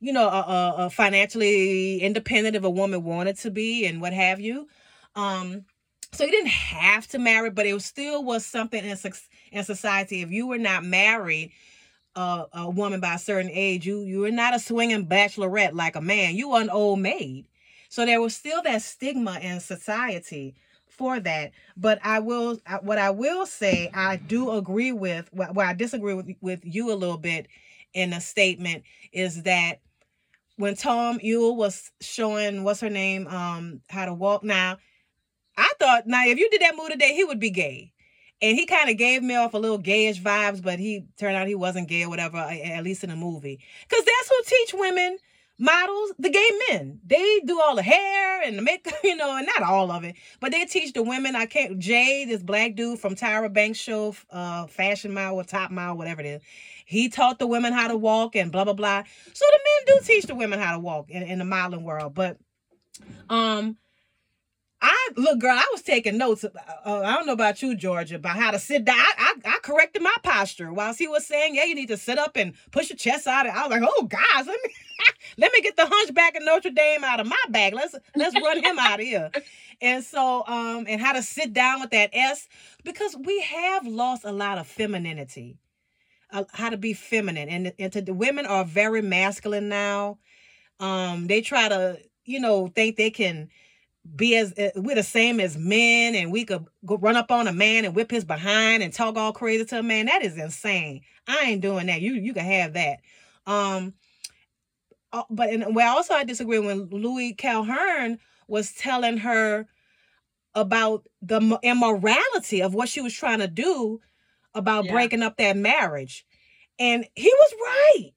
you 0.00 0.12
know 0.12 0.88
financially 0.92 1.98
independent 2.00 2.56
if 2.56 2.64
a 2.64 2.70
woman 2.70 3.04
wanted 3.04 3.36
to 3.36 3.50
be 3.50 3.86
and 3.86 4.00
what 4.00 4.12
have 4.12 4.40
you. 4.40 4.66
Um 5.14 5.64
so 6.12 6.24
you 6.24 6.30
didn't 6.30 6.48
have 6.50 7.06
to 7.08 7.18
marry 7.18 7.50
but 7.50 7.66
it 7.66 7.74
was 7.74 7.84
still 7.84 8.24
was 8.24 8.44
something 8.44 8.82
in, 8.84 8.96
in 9.52 9.64
society. 9.64 10.22
If 10.22 10.30
you 10.30 10.46
were 10.46 10.58
not 10.58 10.84
married 10.84 11.52
uh, 12.16 12.44
a 12.52 12.68
woman 12.68 12.98
by 12.98 13.14
a 13.14 13.18
certain 13.18 13.50
age 13.52 13.86
you 13.86 14.00
you 14.00 14.20
were 14.20 14.30
not 14.30 14.54
a 14.54 14.58
swinging 14.58 15.06
bachelorette 15.06 15.74
like 15.74 15.96
a 15.96 16.00
man. 16.00 16.34
You 16.34 16.50
were 16.50 16.60
an 16.60 16.70
old 16.70 16.98
maid. 16.98 17.46
So 17.90 18.06
there 18.06 18.20
was 18.20 18.34
still 18.34 18.62
that 18.62 18.82
stigma 18.82 19.38
in 19.40 19.60
society 19.60 20.54
for 21.00 21.18
that 21.18 21.50
but 21.78 21.98
i 22.04 22.18
will 22.18 22.58
what 22.82 22.98
i 22.98 23.08
will 23.08 23.46
say 23.46 23.90
i 23.94 24.16
do 24.16 24.50
agree 24.50 24.92
with 24.92 25.30
well, 25.32 25.58
i 25.60 25.72
disagree 25.72 26.12
with 26.12 26.28
with 26.42 26.60
you 26.62 26.92
a 26.92 26.94
little 26.94 27.16
bit 27.16 27.48
in 27.94 28.12
a 28.12 28.20
statement 28.20 28.82
is 29.10 29.44
that 29.44 29.80
when 30.56 30.76
tom 30.76 31.18
ewell 31.22 31.56
was 31.56 31.90
showing 32.02 32.64
what's 32.64 32.82
her 32.82 32.90
name 32.90 33.26
um 33.28 33.80
how 33.88 34.04
to 34.04 34.12
walk 34.12 34.44
now 34.44 34.76
i 35.56 35.72
thought 35.78 36.06
now 36.06 36.22
if 36.26 36.38
you 36.38 36.50
did 36.50 36.60
that 36.60 36.76
movie 36.76 36.92
today 36.92 37.14
he 37.14 37.24
would 37.24 37.40
be 37.40 37.50
gay 37.50 37.90
and 38.42 38.58
he 38.58 38.66
kind 38.66 38.90
of 38.90 38.98
gave 38.98 39.22
me 39.22 39.36
off 39.36 39.52
a 39.52 39.58
little 39.58 39.78
gayish 39.78 40.18
vibes, 40.18 40.62
but 40.62 40.78
he 40.78 41.04
turned 41.18 41.36
out 41.36 41.46
he 41.46 41.54
wasn't 41.54 41.88
gay 41.88 42.04
or 42.04 42.08
whatever, 42.08 42.38
at 42.38 42.82
least 42.82 43.04
in 43.04 43.10
the 43.10 43.16
movie. 43.16 43.60
Because 43.86 44.02
that's 44.02 44.28
who 44.30 44.42
teach 44.46 44.74
women 44.80 45.18
models, 45.60 46.12
the 46.18 46.30
gay 46.30 46.48
men. 46.70 47.00
They 47.06 47.40
do 47.44 47.60
all 47.60 47.76
the 47.76 47.82
hair 47.82 48.42
and 48.42 48.58
the 48.58 48.62
makeup, 48.62 48.94
you 49.04 49.14
know, 49.14 49.36
and 49.36 49.46
not 49.46 49.68
all 49.68 49.90
of 49.90 50.04
it, 50.04 50.16
but 50.40 50.50
they 50.52 50.64
teach 50.64 50.92
the 50.92 51.02
women. 51.02 51.36
I 51.36 51.46
can't. 51.46 51.78
Jay, 51.78 52.24
this 52.24 52.42
black 52.42 52.74
dude 52.74 52.98
from 52.98 53.14
Tyra 53.14 53.52
Banks 53.52 53.78
show, 53.78 54.14
uh, 54.30 54.66
Fashion 54.66 55.12
Mile 55.12 55.34
or 55.34 55.44
Top 55.44 55.70
Mile, 55.70 55.96
whatever 55.96 56.20
it 56.22 56.26
is, 56.26 56.42
he 56.86 57.08
taught 57.08 57.38
the 57.38 57.46
women 57.46 57.72
how 57.72 57.88
to 57.88 57.96
walk 57.96 58.34
and 58.34 58.50
blah 58.50 58.64
blah 58.64 58.72
blah. 58.72 59.02
So 59.32 59.44
the 59.52 59.58
men 59.58 59.98
do 59.98 60.04
teach 60.04 60.24
the 60.24 60.34
women 60.34 60.58
how 60.58 60.72
to 60.72 60.78
walk 60.78 61.10
in, 61.10 61.22
in 61.22 61.38
the 61.38 61.44
modeling 61.44 61.84
world, 61.84 62.14
but 62.14 62.38
um. 63.28 63.76
I 64.82 65.08
look, 65.16 65.40
girl. 65.40 65.56
I 65.56 65.66
was 65.72 65.82
taking 65.82 66.16
notes. 66.16 66.44
Uh, 66.44 66.50
I 66.84 67.14
don't 67.14 67.26
know 67.26 67.32
about 67.34 67.60
you, 67.60 67.76
Georgia, 67.76 68.16
about 68.16 68.36
how 68.36 68.50
to 68.50 68.58
sit 68.58 68.84
down. 68.84 68.96
I, 68.96 69.34
I, 69.44 69.50
I 69.50 69.58
corrected 69.62 70.02
my 70.02 70.14
posture 70.22 70.72
while 70.72 70.94
he 70.94 71.06
was 71.06 71.26
saying, 71.26 71.54
"Yeah, 71.54 71.64
you 71.64 71.74
need 71.74 71.88
to 71.88 71.96
sit 71.96 72.18
up 72.18 72.36
and 72.36 72.54
push 72.70 72.88
your 72.88 72.96
chest 72.96 73.26
out." 73.26 73.46
And 73.46 73.56
I 73.56 73.66
was 73.66 73.70
like, 73.70 73.82
"Oh, 73.84 74.04
guys, 74.04 74.46
let 74.46 74.58
me 74.64 74.74
let 75.38 75.52
me 75.52 75.60
get 75.60 75.76
the 75.76 75.86
hunchback 75.86 76.36
of 76.36 76.44
Notre 76.44 76.70
Dame 76.70 77.04
out 77.04 77.20
of 77.20 77.26
my 77.26 77.36
bag. 77.50 77.74
Let's 77.74 77.94
let's 78.16 78.34
run 78.34 78.62
him 78.62 78.78
out 78.78 79.00
of 79.00 79.06
here." 79.06 79.30
And 79.82 80.04
so, 80.04 80.44
um, 80.46 80.84
and 80.86 81.00
how 81.00 81.14
to 81.14 81.22
sit 81.22 81.54
down 81.54 81.80
with 81.80 81.88
that 81.92 82.10
S 82.12 82.46
because 82.84 83.16
we 83.16 83.40
have 83.40 83.86
lost 83.86 84.26
a 84.26 84.30
lot 84.30 84.58
of 84.58 84.66
femininity, 84.66 85.56
uh, 86.30 86.44
how 86.52 86.68
to 86.68 86.76
be 86.76 86.92
feminine, 86.92 87.48
and 87.48 87.72
and 87.78 87.90
to, 87.94 88.02
the 88.02 88.12
women 88.12 88.44
are 88.44 88.62
very 88.62 89.00
masculine 89.00 89.70
now. 89.70 90.18
Um, 90.80 91.28
they 91.28 91.40
try 91.40 91.68
to, 91.68 91.98
you 92.26 92.40
know, 92.40 92.68
think 92.68 92.96
they 92.96 93.10
can 93.10 93.48
be 94.16 94.36
as 94.36 94.52
uh, 94.58 94.70
we're 94.76 94.94
the 94.94 95.02
same 95.02 95.40
as 95.40 95.56
men 95.56 96.14
and 96.14 96.32
we 96.32 96.44
could 96.44 96.64
go 96.84 96.96
run 96.96 97.16
up 97.16 97.30
on 97.30 97.46
a 97.46 97.52
man 97.52 97.84
and 97.84 97.94
whip 97.94 98.10
his 98.10 98.24
behind 98.24 98.82
and 98.82 98.92
talk 98.92 99.16
all 99.16 99.32
crazy 99.32 99.64
to 99.64 99.78
a 99.78 99.82
man 99.82 100.06
that 100.06 100.22
is 100.22 100.38
insane. 100.38 101.02
I 101.28 101.40
ain't 101.44 101.60
doing 101.62 101.86
that. 101.86 102.00
You 102.00 102.14
you 102.14 102.32
can 102.32 102.44
have 102.44 102.72
that. 102.74 102.98
Um 103.46 103.94
but 105.28 105.50
and 105.50 105.74
well 105.74 105.96
also 105.96 106.14
i 106.14 106.22
disagree 106.22 106.58
when 106.60 106.88
louis 106.90 107.32
calhern 107.34 108.18
was 108.46 108.72
telling 108.72 109.16
her 109.18 109.66
about 110.54 111.06
the 111.22 111.58
immorality 111.62 112.62
of 112.62 112.74
what 112.74 112.88
she 112.88 113.00
was 113.00 113.14
trying 113.14 113.38
to 113.38 113.48
do 113.48 114.00
about 114.54 114.84
Yeah. 114.86 114.92
breaking 114.92 115.22
up 115.22 115.36
that 115.36 115.56
marriage. 115.56 116.26
And 116.78 117.06
he 117.14 117.32
was 117.32 117.54
right. 117.64 118.10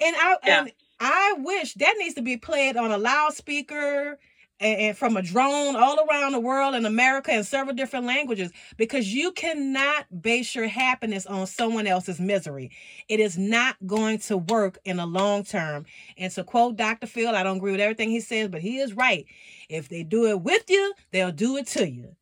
And 0.00 0.16
i 0.18 0.36
Yeah. 0.44 0.60
and 0.60 0.72
i 1.00 1.34
wish 1.38 1.74
that 1.74 1.94
needs 1.98 2.14
to 2.14 2.22
be 2.22 2.36
played 2.36 2.76
on 2.76 2.92
a 2.92 2.98
loudspeaker 2.98 4.18
and, 4.60 4.80
and 4.80 4.98
from 4.98 5.16
a 5.16 5.22
drone 5.22 5.76
all 5.76 5.98
around 6.08 6.32
the 6.32 6.40
world 6.40 6.74
in 6.74 6.86
America 6.86 7.32
in 7.32 7.44
several 7.44 7.74
different 7.74 8.06
languages 8.06 8.50
because 8.76 9.12
you 9.12 9.32
cannot 9.32 10.06
base 10.22 10.54
your 10.54 10.68
happiness 10.68 11.26
on 11.26 11.46
someone 11.46 11.86
else's 11.86 12.20
misery. 12.20 12.70
It 13.08 13.20
is 13.20 13.36
not 13.36 13.76
going 13.86 14.18
to 14.20 14.38
work 14.38 14.78
in 14.84 14.96
the 14.96 15.06
long 15.06 15.44
term. 15.44 15.86
And 16.16 16.32
to 16.32 16.44
quote 16.44 16.76
Dr. 16.76 17.06
Phil, 17.06 17.34
I 17.34 17.42
don't 17.42 17.58
agree 17.58 17.72
with 17.72 17.80
everything 17.80 18.10
he 18.10 18.20
says, 18.20 18.48
but 18.48 18.62
he 18.62 18.78
is 18.78 18.94
right. 18.94 19.26
If 19.68 19.88
they 19.88 20.02
do 20.02 20.26
it 20.26 20.40
with 20.40 20.64
you, 20.68 20.94
they'll 21.12 21.32
do 21.32 21.56
it 21.56 21.66
to 21.68 21.88
you. 21.88 22.16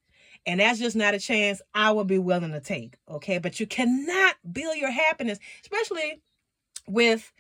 And 0.47 0.61
that's 0.61 0.79
just 0.79 0.95
not 0.95 1.15
a 1.15 1.19
chance 1.19 1.63
I 1.75 1.91
would 1.91 2.07
be 2.07 2.19
willing 2.19 2.53
to 2.53 2.61
take. 2.61 2.97
Okay. 3.09 3.39
But 3.39 3.61
you 3.61 3.67
cannot 3.67 4.37
build 4.51 4.77
your 4.77 4.91
happiness, 4.91 5.39
especially 5.63 6.21
with, 6.87 7.33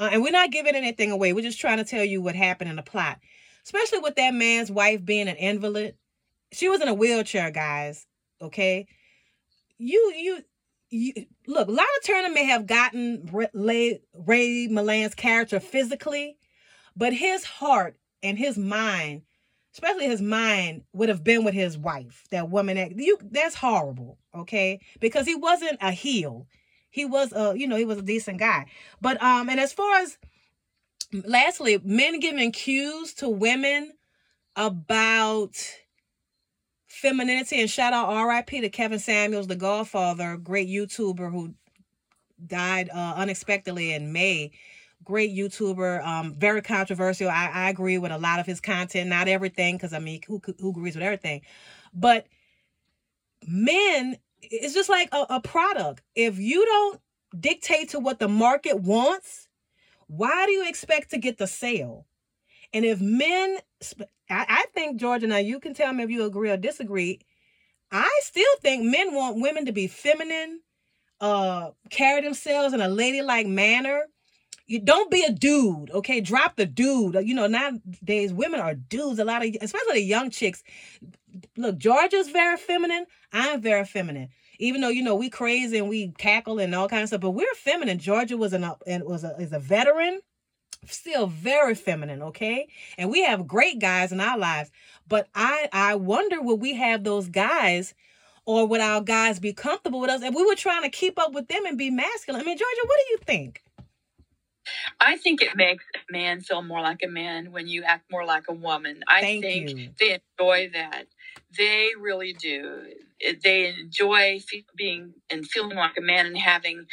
uh, 0.00 0.10
and 0.12 0.22
we're 0.22 0.32
not 0.32 0.50
giving 0.50 0.74
anything 0.74 1.12
away. 1.12 1.32
We're 1.32 1.42
just 1.42 1.60
trying 1.60 1.78
to 1.78 1.84
tell 1.84 2.02
you 2.02 2.20
what 2.20 2.34
happened 2.34 2.70
in 2.70 2.76
the 2.76 2.82
plot 2.82 3.20
especially 3.68 3.98
with 3.98 4.16
that 4.16 4.32
man's 4.32 4.70
wife 4.70 5.04
being 5.04 5.28
an 5.28 5.36
invalid. 5.36 5.94
She 6.52 6.70
was 6.70 6.80
in 6.80 6.88
a 6.88 6.94
wheelchair, 6.94 7.50
guys. 7.50 8.06
Okay, 8.40 8.86
you 9.76 10.12
you 10.16 10.42
you 10.88 11.12
look. 11.46 11.68
Lana 11.68 11.86
Turner 12.02 12.30
may 12.30 12.44
have 12.44 12.66
gotten 12.66 13.28
Ray, 13.52 14.00
Ray 14.14 14.68
Milland's 14.68 15.14
character 15.14 15.60
physically, 15.60 16.38
but 16.96 17.12
his 17.12 17.44
heart 17.44 17.98
and 18.22 18.38
his 18.38 18.56
mind, 18.56 19.20
especially 19.74 20.06
his 20.06 20.22
mind, 20.22 20.84
would 20.94 21.10
have 21.10 21.22
been 21.22 21.44
with 21.44 21.52
his 21.52 21.76
wife. 21.76 22.24
That 22.30 22.48
woman 22.48 22.78
that 22.78 22.96
you 22.96 23.18
that's 23.20 23.54
horrible. 23.54 24.16
Okay, 24.34 24.80
because 24.98 25.26
he 25.26 25.34
wasn't 25.34 25.76
a 25.82 25.90
heel. 25.90 26.46
He 26.88 27.04
was 27.04 27.34
a 27.34 27.52
you 27.54 27.66
know 27.66 27.76
he 27.76 27.84
was 27.84 27.98
a 27.98 28.02
decent 28.02 28.38
guy. 28.38 28.64
But 29.02 29.22
um 29.22 29.50
and 29.50 29.60
as 29.60 29.74
far 29.74 29.96
as 29.96 30.16
lastly, 31.12 31.80
men 31.84 32.20
giving 32.20 32.52
cues 32.52 33.14
to 33.14 33.28
women 33.28 33.92
about 34.56 35.56
femininity 36.86 37.60
and 37.60 37.70
shout 37.70 37.92
out 37.92 38.26
RIP 38.26 38.62
to 38.62 38.68
Kevin 38.68 38.98
Samuels, 38.98 39.46
the 39.46 39.56
Godfather, 39.56 40.36
great 40.36 40.68
YouTuber 40.68 41.30
who 41.30 41.54
died 42.44 42.90
uh, 42.90 43.14
unexpectedly 43.16 43.92
in 43.92 44.12
May. 44.12 44.52
Great 45.04 45.34
YouTuber, 45.34 46.04
um, 46.04 46.34
very 46.36 46.60
controversial. 46.60 47.30
I, 47.30 47.50
I 47.52 47.70
agree 47.70 47.98
with 47.98 48.12
a 48.12 48.18
lot 48.18 48.40
of 48.40 48.46
his 48.46 48.60
content, 48.60 49.08
not 49.08 49.28
everything, 49.28 49.76
because 49.76 49.92
I 49.92 50.00
mean, 50.00 50.20
who 50.26 50.42
who 50.58 50.70
agrees 50.70 50.96
with 50.96 51.04
everything? 51.04 51.42
But 51.94 52.26
men, 53.46 54.18
it's 54.42 54.74
just 54.74 54.90
like 54.90 55.08
a, 55.12 55.24
a 55.30 55.40
product. 55.40 56.02
If 56.14 56.38
you 56.38 56.64
don't 56.66 57.00
dictate 57.38 57.90
to 57.90 58.00
what 58.00 58.18
the 58.18 58.28
market 58.28 58.80
wants, 58.80 59.47
why 60.08 60.46
do 60.46 60.52
you 60.52 60.68
expect 60.68 61.10
to 61.10 61.18
get 61.18 61.38
the 61.38 61.46
sale? 61.46 62.06
And 62.72 62.84
if 62.84 63.00
men, 63.00 63.58
I, 64.28 64.46
I 64.48 64.64
think, 64.74 64.98
Georgia, 64.98 65.26
now 65.26 65.36
you 65.36 65.60
can 65.60 65.74
tell 65.74 65.92
me 65.92 66.04
if 66.04 66.10
you 66.10 66.24
agree 66.24 66.50
or 66.50 66.56
disagree. 66.56 67.20
I 67.90 68.20
still 68.22 68.56
think 68.60 68.84
men 68.84 69.14
want 69.14 69.40
women 69.40 69.66
to 69.66 69.72
be 69.72 69.86
feminine, 69.86 70.60
uh, 71.20 71.70
carry 71.90 72.20
themselves 72.22 72.74
in 72.74 72.80
a 72.80 72.88
ladylike 72.88 73.46
manner. 73.46 74.04
You 74.66 74.80
don't 74.80 75.10
be 75.10 75.24
a 75.24 75.32
dude, 75.32 75.90
okay? 75.90 76.20
Drop 76.20 76.56
the 76.56 76.66
dude. 76.66 77.16
You 77.26 77.34
know, 77.34 77.46
nowadays 77.46 78.34
women 78.34 78.60
are 78.60 78.74
dudes. 78.74 79.18
A 79.18 79.24
lot 79.24 79.42
of, 79.44 79.56
especially 79.62 79.94
the 79.94 80.02
young 80.02 80.28
chicks. 80.28 80.62
Look, 81.56 81.78
Georgia's 81.78 82.28
very 82.28 82.58
feminine. 82.58 83.06
I'm 83.32 83.62
very 83.62 83.86
feminine. 83.86 84.28
Even 84.58 84.80
though 84.80 84.88
you 84.88 85.02
know 85.02 85.14
we 85.14 85.30
crazy 85.30 85.78
and 85.78 85.88
we 85.88 86.08
cackle 86.18 86.58
and 86.58 86.74
all 86.74 86.88
kinds 86.88 87.04
of 87.04 87.08
stuff, 87.08 87.20
but 87.20 87.30
we're 87.30 87.54
feminine. 87.54 87.98
Georgia 87.98 88.36
was 88.36 88.52
an 88.52 88.68
and 88.86 89.04
was 89.04 89.24
a 89.24 89.36
is 89.38 89.52
a 89.52 89.58
veteran 89.58 90.20
still 90.86 91.26
very 91.26 91.74
feminine 91.74 92.22
okay? 92.22 92.68
And 92.96 93.10
we 93.10 93.22
have 93.24 93.46
great 93.46 93.78
guys 93.80 94.12
in 94.12 94.20
our 94.20 94.38
lives 94.38 94.70
but 95.08 95.28
i 95.34 95.68
i 95.72 95.94
wonder 95.94 96.40
would 96.40 96.60
we 96.60 96.74
have 96.74 97.04
those 97.04 97.28
guys 97.28 97.94
or 98.44 98.66
would 98.66 98.80
our 98.80 99.00
guys 99.00 99.38
be 99.38 99.52
comfortable 99.52 100.00
with 100.00 100.10
us 100.10 100.22
if 100.22 100.34
we 100.34 100.44
were 100.44 100.54
trying 100.54 100.82
to 100.82 100.88
keep 100.88 101.18
up 101.18 101.32
with 101.32 101.48
them 101.48 101.66
and 101.66 101.76
be 101.76 101.90
masculine? 101.90 102.40
I 102.40 102.44
mean 102.44 102.56
georgia 102.56 102.86
what 102.86 102.98
do 103.06 103.12
you 103.12 103.18
think 103.24 103.62
I 105.00 105.16
think 105.16 105.42
it 105.42 105.56
makes 105.56 105.84
a 105.96 106.12
man 106.12 106.40
feel 106.40 106.62
more 106.62 106.80
like 106.80 107.00
a 107.04 107.08
man 107.08 107.52
when 107.52 107.68
you 107.68 107.82
act 107.84 108.10
more 108.10 108.24
like 108.24 108.44
a 108.48 108.54
woman. 108.54 109.02
I 109.08 109.20
Thank 109.20 109.42
think 109.42 109.70
you. 109.70 109.90
they 110.00 110.20
enjoy 110.38 110.70
that. 110.74 111.06
They 111.56 111.90
really 111.98 112.32
do. 112.34 112.82
They 113.42 113.68
enjoy 113.78 114.40
fe- 114.40 114.64
being 114.76 115.14
and 115.30 115.46
feeling 115.46 115.76
like 115.76 115.96
a 115.98 116.02
man 116.02 116.26
and 116.26 116.38
having 116.38 116.86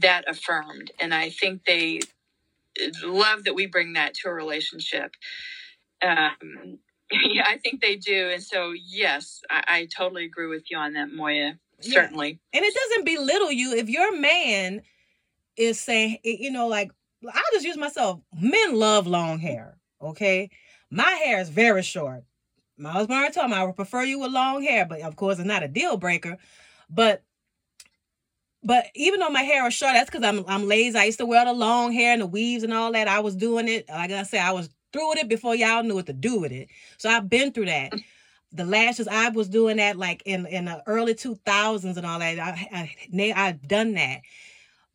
that 0.00 0.24
affirmed. 0.28 0.92
And 1.00 1.14
I 1.14 1.30
think 1.30 1.64
they 1.66 2.00
love 3.04 3.44
that 3.44 3.54
we 3.54 3.66
bring 3.66 3.94
that 3.94 4.14
to 4.14 4.28
a 4.28 4.32
relationship. 4.34 5.12
Um, 6.02 6.78
yeah, 7.12 7.44
I 7.46 7.58
think 7.58 7.80
they 7.80 7.96
do. 7.96 8.30
And 8.32 8.42
so, 8.42 8.72
yes, 8.72 9.42
I, 9.50 9.64
I 9.68 9.88
totally 9.96 10.24
agree 10.24 10.48
with 10.48 10.70
you 10.70 10.78
on 10.78 10.94
that, 10.94 11.12
Moya. 11.12 11.58
Yeah. 11.82 11.92
Certainly. 11.92 12.40
and 12.52 12.64
it 12.64 12.74
doesn't 12.74 13.04
belittle 13.04 13.52
you 13.52 13.74
if 13.74 13.88
your 13.88 14.16
man 14.18 14.82
is 15.58 15.80
saying 15.80 16.18
eh, 16.24 16.36
you 16.38 16.50
know 16.50 16.68
like 16.68 16.90
i'll 17.26 17.42
just 17.52 17.66
use 17.66 17.76
myself. 17.76 18.20
Men 18.32 18.74
love 18.74 19.06
long 19.06 19.38
hair 19.38 19.78
okay? 20.00 20.50
My 20.90 21.10
hair 21.10 21.40
is 21.40 21.48
very 21.48 21.82
short. 21.82 22.24
My 22.76 22.90
husband 22.92 23.18
already 23.18 23.34
told 23.34 23.50
me 23.50 23.56
i 23.56 23.64
would 23.64 23.76
prefer 23.76 24.02
you 24.04 24.20
with 24.20 24.32
long 24.32 24.62
hair 24.62 24.86
but 24.86 25.00
of 25.00 25.16
course 25.16 25.38
it's 25.38 25.46
not 25.46 25.62
a 25.62 25.68
deal 25.68 25.96
breaker. 25.96 26.38
But 26.88 27.22
but 28.62 28.86
even 28.94 29.20
though 29.20 29.28
my 29.30 29.42
hair 29.42 29.66
is 29.66 29.74
short 29.74 29.94
that's 29.94 30.10
because 30.10 30.26
i'm 30.26 30.44
i'm 30.46 30.68
lazy. 30.68 30.98
I 30.98 31.04
used 31.04 31.18
to 31.18 31.26
wear 31.26 31.44
the 31.44 31.52
long 31.52 31.92
hair 31.92 32.12
and 32.12 32.22
the 32.22 32.26
weaves 32.26 32.62
and 32.62 32.72
all 32.72 32.92
that. 32.92 33.08
I 33.08 33.20
was 33.20 33.36
doing 33.36 33.68
it. 33.68 33.88
Like 33.88 34.10
i 34.12 34.22
said 34.22 34.40
i 34.40 34.52
was 34.52 34.70
through 34.92 35.10
with 35.10 35.18
it 35.18 35.28
before 35.28 35.54
y'all 35.54 35.82
knew 35.82 35.94
what 35.94 36.06
to 36.06 36.12
do 36.12 36.38
with 36.38 36.52
it. 36.52 36.68
So 36.98 37.10
i've 37.10 37.28
been 37.28 37.52
through 37.52 37.66
that. 37.66 37.92
Mm. 37.92 38.04
The 38.50 38.64
lashes 38.64 39.08
I 39.08 39.28
was 39.28 39.48
doing 39.48 39.76
that 39.76 39.98
like 39.98 40.22
in 40.24 40.46
in 40.46 40.66
the 40.66 40.82
early 40.86 41.14
2000s 41.14 41.96
and 41.96 42.06
all 42.06 42.18
that. 42.20 42.38
I, 42.38 42.88
I 43.12 43.32
I've 43.36 43.66
done 43.66 43.94
that 43.94 44.20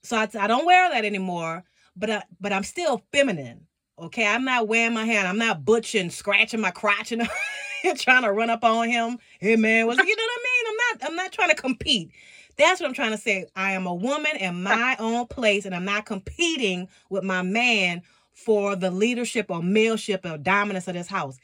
so 0.04 0.18
I, 0.18 0.28
I 0.40 0.48
don't 0.48 0.66
wear 0.66 0.90
that 0.92 1.06
anymore 1.06 1.64
but 1.96 2.10
I, 2.10 2.24
but 2.40 2.54
I'm 2.54 2.64
still 2.64 3.04
feminine 3.12 3.68
okay? 4.00 4.26
I'm 4.26 4.44
not 4.44 4.68
wearing 4.68 4.94
my 4.94 5.06
hair 5.06 5.26
I'm 5.26 5.38
not 5.38 5.66
butch 5.66 5.96
and 5.96 6.12
scratching 6.12 6.62
my 6.62 6.72
crotch 6.72 7.12
and 7.12 7.28
trying 7.98 8.24
to 8.24 8.32
run 8.32 8.50
up 8.50 8.64
on 8.64 8.90
him. 8.90 9.18
Hey 9.40 9.56
man 9.56 9.88
what's 9.88 10.00
you 10.00 10.16
know 10.16 10.24
what 10.24 10.40
I 10.40 10.44
mean? 10.44 10.66
I'm 10.68 10.76
not 11.00 11.10
I'm 11.10 11.16
not 11.16 11.32
trying 11.32 11.50
to 11.50 11.56
compete. 11.56 12.12
That's 12.58 12.80
what 12.80 12.88
I'm 12.88 12.94
trying 12.94 13.12
to 13.12 13.18
say. 13.18 13.48
I 13.56 13.72
am 13.72 13.88
a 13.88 13.94
woman 13.94 14.36
in 14.40 14.62
my 14.64 14.96
own 15.00 15.28
place 15.28 15.66
and 15.66 15.74
I'm 15.74 15.86
not 15.86 16.06
competing 16.06 16.88
with 17.10 17.24
my 17.24 17.42
man 17.42 18.04
for 18.34 18.76
the 18.76 18.92
leadership 18.92 19.48
or 19.50 19.62
maleship 19.62 20.30
or 20.30 20.38
dominance 20.38 20.88
of 20.88 20.96
this 20.96 21.08
house. 21.08 21.38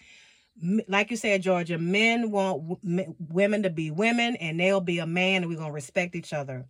Like 0.87 1.09
you 1.11 1.17
said, 1.17 1.41
Georgia, 1.41 1.77
men 1.77 2.31
want 2.31 2.81
w- 2.83 3.15
women 3.17 3.63
to 3.63 3.69
be 3.69 3.91
women, 3.91 4.35
and 4.37 4.59
they'll 4.59 4.81
be 4.81 4.99
a 4.99 5.05
man, 5.05 5.43
and 5.43 5.49
we're 5.49 5.57
gonna 5.57 5.71
respect 5.71 6.15
each 6.15 6.33
other, 6.33 6.65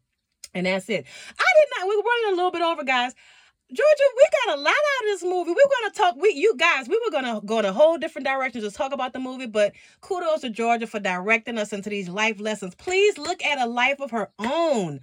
and 0.54 0.66
that's 0.66 0.90
it. 0.90 1.06
I 1.38 1.52
did 1.62 1.70
not. 1.78 1.88
We 1.88 1.96
were 1.98 2.04
running 2.04 2.34
a 2.34 2.36
little 2.36 2.52
bit 2.52 2.62
over, 2.62 2.84
guys. 2.84 3.14
Georgia, 3.72 4.04
we 4.18 4.24
got 4.46 4.58
a 4.58 4.62
lot 4.62 4.70
out 4.72 5.04
of 5.04 5.06
this 5.06 5.24
movie. 5.24 5.52
We're 5.52 5.82
gonna 5.82 5.94
talk. 5.94 6.16
We, 6.20 6.34
you 6.34 6.56
guys, 6.58 6.90
we 6.90 7.00
were 7.06 7.12
gonna 7.12 7.40
go 7.46 7.60
in 7.60 7.66
a 7.66 7.74
whole 7.74 8.00
different 8.00 8.26
direction 8.26 8.62
to 8.62 8.72
talk 8.72 8.94
about 8.94 9.14
the 9.14 9.20
movie, 9.20 9.46
but 9.46 9.74
kudos 10.02 10.42
to 10.42 10.50
Georgia 10.50 10.88
for 10.88 11.00
directing 11.00 11.60
us 11.60 11.72
into 11.72 11.90
these 11.90 12.10
life 12.10 12.40
lessons. 12.40 12.74
Please 12.74 13.20
look 13.20 13.44
at 13.44 13.60
a 13.60 13.68
life 13.68 14.02
of 14.02 14.10
her 14.10 14.32
own. 14.40 15.02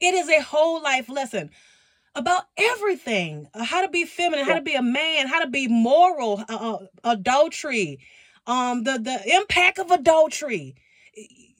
It 0.00 0.14
is 0.14 0.28
a 0.30 0.40
whole 0.40 0.82
life 0.82 1.10
lesson 1.10 1.50
about 2.14 2.44
everything: 2.56 3.48
uh, 3.52 3.64
how 3.64 3.82
to 3.82 3.88
be 3.88 4.06
feminine, 4.06 4.46
how 4.46 4.54
to 4.54 4.62
be 4.62 4.74
a 4.74 4.82
man, 4.82 5.26
how 5.26 5.40
to 5.40 5.48
be 5.50 5.68
moral, 5.68 6.42
uh, 6.48 6.78
uh, 6.78 6.78
adultery, 7.04 7.98
um, 8.46 8.84
the 8.84 8.98
the 8.98 9.36
impact 9.36 9.78
of 9.78 9.90
adultery. 9.90 10.76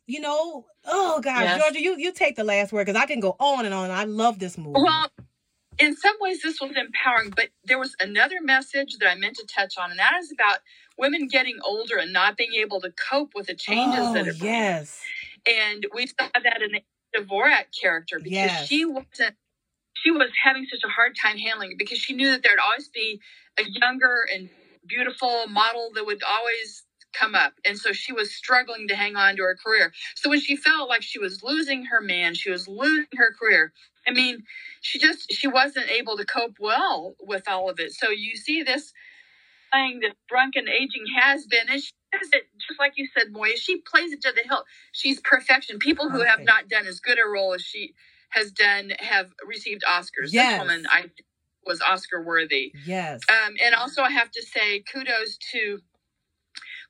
You 0.06 0.20
know, 0.20 0.64
oh 0.89 1.20
God, 1.22 1.43
Yes. 1.45 1.61
Georgia, 1.61 1.82
you 1.82 1.97
you 1.99 2.12
take 2.12 2.36
the 2.36 2.45
last 2.45 2.72
word 2.72 2.86
because 2.86 3.01
I 3.03 3.07
can 3.07 3.20
go 3.20 3.36
on 3.41 3.66
and 3.66 3.74
on. 3.74 3.91
I 3.91 4.05
love 4.05 4.39
this 4.41 4.59
movie. 4.59 4.80
Well, 4.82 5.11
in 5.78 5.97
some 5.97 6.16
ways, 6.20 6.43
this 6.43 6.61
was 6.61 6.72
empowering, 6.76 7.30
but 7.36 7.51
there 7.64 7.78
was 7.80 7.97
another 8.01 8.36
message 8.43 8.97
that 9.01 9.11
I 9.11 9.16
meant 9.16 9.36
to 9.36 9.47
touch 9.47 9.78
on, 9.78 9.91
and 9.93 10.01
that 10.01 10.14
is 10.20 10.32
about 10.32 10.61
women 10.99 11.28
getting 11.28 11.59
older 11.64 11.99
and 11.99 12.12
not 12.12 12.36
being 12.39 12.55
able 12.59 12.80
to 12.82 12.93
cope 13.11 13.32
with 13.36 13.49
the 13.49 13.55
changes 13.57 14.11
oh 14.11 14.14
that 14.14 14.26
it 14.28 14.39
brings. 14.39 14.53
yes, 14.53 15.03
And 15.47 15.86
we 15.95 16.07
saw 16.09 16.28
that 16.34 16.62
in 16.62 16.72
the 16.72 16.82
Dvorak 17.16 17.66
character 17.80 18.20
because 18.22 18.34
Yes. 18.34 18.68
she 18.68 18.84
wasn't. 18.86 19.36
She 19.97 20.11
was 20.12 20.30
having 20.45 20.66
such 20.70 20.80
a 20.84 20.89
hard 20.93 21.16
time 21.22 21.39
handling 21.39 21.72
it 21.72 21.78
because 21.78 21.99
she 21.99 22.14
knew 22.14 22.30
that 22.32 22.43
there'd 22.43 22.59
always 22.61 22.89
be 22.89 23.20
a 23.59 23.64
younger 23.64 24.26
and 24.34 24.51
beautiful 24.89 25.47
model 25.49 25.91
that 25.95 26.07
would 26.07 26.22
always 26.24 26.84
come 27.12 27.34
up. 27.34 27.54
And 27.64 27.78
so 27.78 27.92
she 27.92 28.12
was 28.12 28.34
struggling 28.34 28.88
to 28.88 28.96
hang 28.96 29.16
on 29.16 29.36
to 29.36 29.42
her 29.42 29.56
career. 29.64 29.92
So 30.14 30.30
when 30.30 30.40
she 30.40 30.56
felt 30.56 30.88
like 30.88 31.02
she 31.02 31.18
was 31.18 31.42
losing 31.42 31.86
her 31.86 32.00
man, 32.00 32.34
she 32.34 32.50
was 32.50 32.68
losing 32.68 33.06
her 33.16 33.32
career. 33.38 33.72
I 34.06 34.12
mean, 34.12 34.44
she 34.80 34.98
just 34.98 35.32
she 35.32 35.48
wasn't 35.48 35.90
able 35.90 36.16
to 36.16 36.24
cope 36.24 36.56
well 36.61 37.14
with 37.20 37.48
all 37.48 37.70
of 37.70 37.78
it. 37.80 37.92
So 37.92 38.11
you 38.11 38.36
see 38.36 38.62
this 38.62 38.92
playing 39.72 40.00
this 40.00 40.14
drunken 40.28 40.68
aging 40.68 41.04
has 41.20 41.46
been 41.46 41.68
and 41.70 41.82
she 41.82 41.92
does 42.12 42.28
it 42.32 42.44
just 42.66 42.80
like 42.80 42.94
you 42.96 43.09
said, 43.16 43.32
Moya. 43.32 43.56
She 43.56 43.80
plays 43.82 44.12
it 44.12 44.22
to 44.22 44.32
the 44.32 44.42
hilt. 44.48 44.64
She's 44.92 45.20
perfection. 45.20 45.78
People 45.78 46.11
who 46.11 46.22
have 46.22 46.40
not 46.42 46.68
done 46.68 46.86
as 46.86 47.00
good 47.00 47.18
a 47.18 47.28
role 47.28 47.54
as 47.54 47.62
she 47.62 47.94
has 48.30 48.50
done 48.52 48.92
have 48.98 49.30
received 49.46 49.82
Oscars. 49.88 50.30
Yes. 50.32 50.52
This 50.52 50.59
woman 50.61 50.86
I 50.90 51.06
was 51.66 51.80
Oscar 51.82 52.22
worthy. 52.22 52.72
yes, 52.86 53.20
Um, 53.30 53.54
and 53.64 53.74
also, 53.74 54.02
I 54.02 54.11
have 54.11 54.30
to 54.32 54.42
say 54.42 54.82
kudos 54.92 55.38
to 55.52 55.80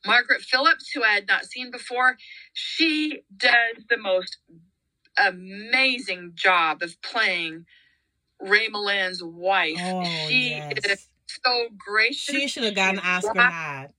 Margaret 0.07 0.43
Phillips, 0.43 0.91
who 0.93 1.03
I 1.05 1.11
had 1.15 1.29
not 1.29 1.47
seen 1.47 1.71
before. 1.71 2.17
She 2.55 3.23
does 3.37 3.85
the 3.91 3.99
most 3.99 4.39
amazing 5.19 6.33
job 6.35 6.83
of 6.83 7.01
playing 7.03 7.67
Ray 8.41 8.69
Milland's 8.69 9.23
wife. 9.23 9.79
oh 9.81 10.05
she 10.29 10.51
yes. 10.51 10.73
is 10.87 11.09
so 11.45 11.69
gracious. 11.79 12.35
She 12.35 12.49
should 12.49 12.65
have 12.65 12.75
gotten 12.75 13.01
an 13.01 13.07
Oscar 13.07 13.35
nod. 13.35 13.91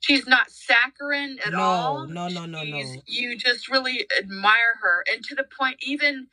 She's 0.00 0.26
not 0.26 0.50
saccharine 0.50 1.38
at 1.44 1.52
No, 1.52 1.60
all. 1.60 2.06
no, 2.08 2.28
no, 2.28 2.46
no, 2.46 2.62
no. 2.64 2.78
She's- 2.78 2.98
You 3.06 3.36
just 3.36 3.68
really 3.68 4.06
admire 4.18 4.76
her, 4.82 5.04
and 5.12 5.24
to 5.24 5.34
the 5.34 5.44
point, 5.58 5.78
even 5.82 6.28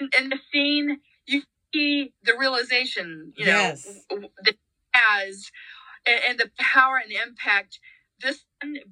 in, 0.00 0.10
in 0.18 0.30
the 0.30 0.38
scene, 0.52 1.00
you 1.26 1.42
see 1.74 2.12
the 2.24 2.36
realization, 2.38 3.32
you 3.36 3.46
know, 3.46 3.52
Yes. 3.52 4.04
w- 4.10 4.30
that 4.44 4.54
she 4.54 4.58
has, 4.94 5.50
and, 6.06 6.20
and 6.28 6.38
the 6.38 6.50
power 6.58 6.96
and 7.02 7.12
impact 7.12 7.80
this 8.20 8.44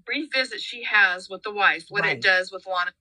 brief 0.04 0.30
visit 0.32 0.60
she 0.60 0.84
has 0.84 1.28
with 1.30 1.42
the 1.42 1.52
wife, 1.52 1.86
what 1.88 2.02
Right. 2.02 2.16
it 2.16 2.22
does 2.22 2.52
with 2.52 2.66
Lana, 2.66 2.92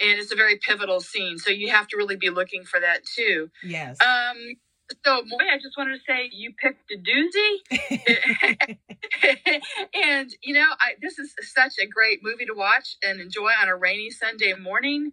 and 0.00 0.18
it's 0.18 0.32
a 0.32 0.36
very 0.36 0.56
pivotal 0.58 1.00
scene. 1.00 1.38
So 1.38 1.50
you 1.50 1.70
have 1.70 1.88
to 1.88 1.96
really 1.96 2.16
be 2.16 2.30
looking 2.30 2.64
for 2.64 2.80
that 2.80 3.04
too. 3.04 3.50
Yes. 3.62 3.98
Um. 4.00 4.56
So, 5.04 5.22
Moy, 5.26 5.44
I 5.52 5.58
just 5.58 5.76
wanted 5.76 5.98
to 5.98 6.04
say 6.06 6.30
you 6.32 6.52
picked 6.58 6.90
a 6.90 6.96
doozy. 6.98 8.68
and 9.94 10.30
you 10.42 10.54
know, 10.54 10.66
I 10.80 10.94
this 11.00 11.18
is 11.18 11.34
such 11.42 11.74
a 11.80 11.86
great 11.86 12.20
movie 12.22 12.46
to 12.46 12.54
watch 12.54 12.96
and 13.02 13.20
enjoy 13.20 13.50
on 13.60 13.68
a 13.68 13.76
rainy 13.76 14.10
Sunday 14.10 14.54
morning. 14.54 15.12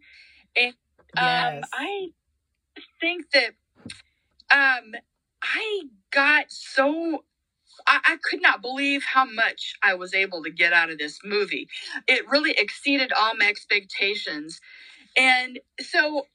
And 0.56 0.74
um, 1.18 1.26
yes. 1.26 1.70
I 1.74 2.08
think 3.02 3.26
that 3.34 3.52
um, 4.52 4.94
I 5.42 5.84
got 6.12 6.46
so 6.50 7.24
I, 7.88 8.00
I 8.06 8.18
could 8.24 8.42
not 8.42 8.62
believe 8.62 9.04
how 9.04 9.26
much 9.26 9.76
I 9.84 9.94
was 9.96 10.14
able 10.14 10.44
to 10.44 10.52
get 10.52 10.74
out 10.74 10.90
of 10.90 10.98
this 10.98 11.20
movie. 11.24 11.68
It 12.08 12.30
really 12.30 12.52
exceeded 12.52 13.12
all 13.14 13.36
my 13.38 13.48
expectations, 13.48 14.60
and 15.18 15.60
so 15.82 16.26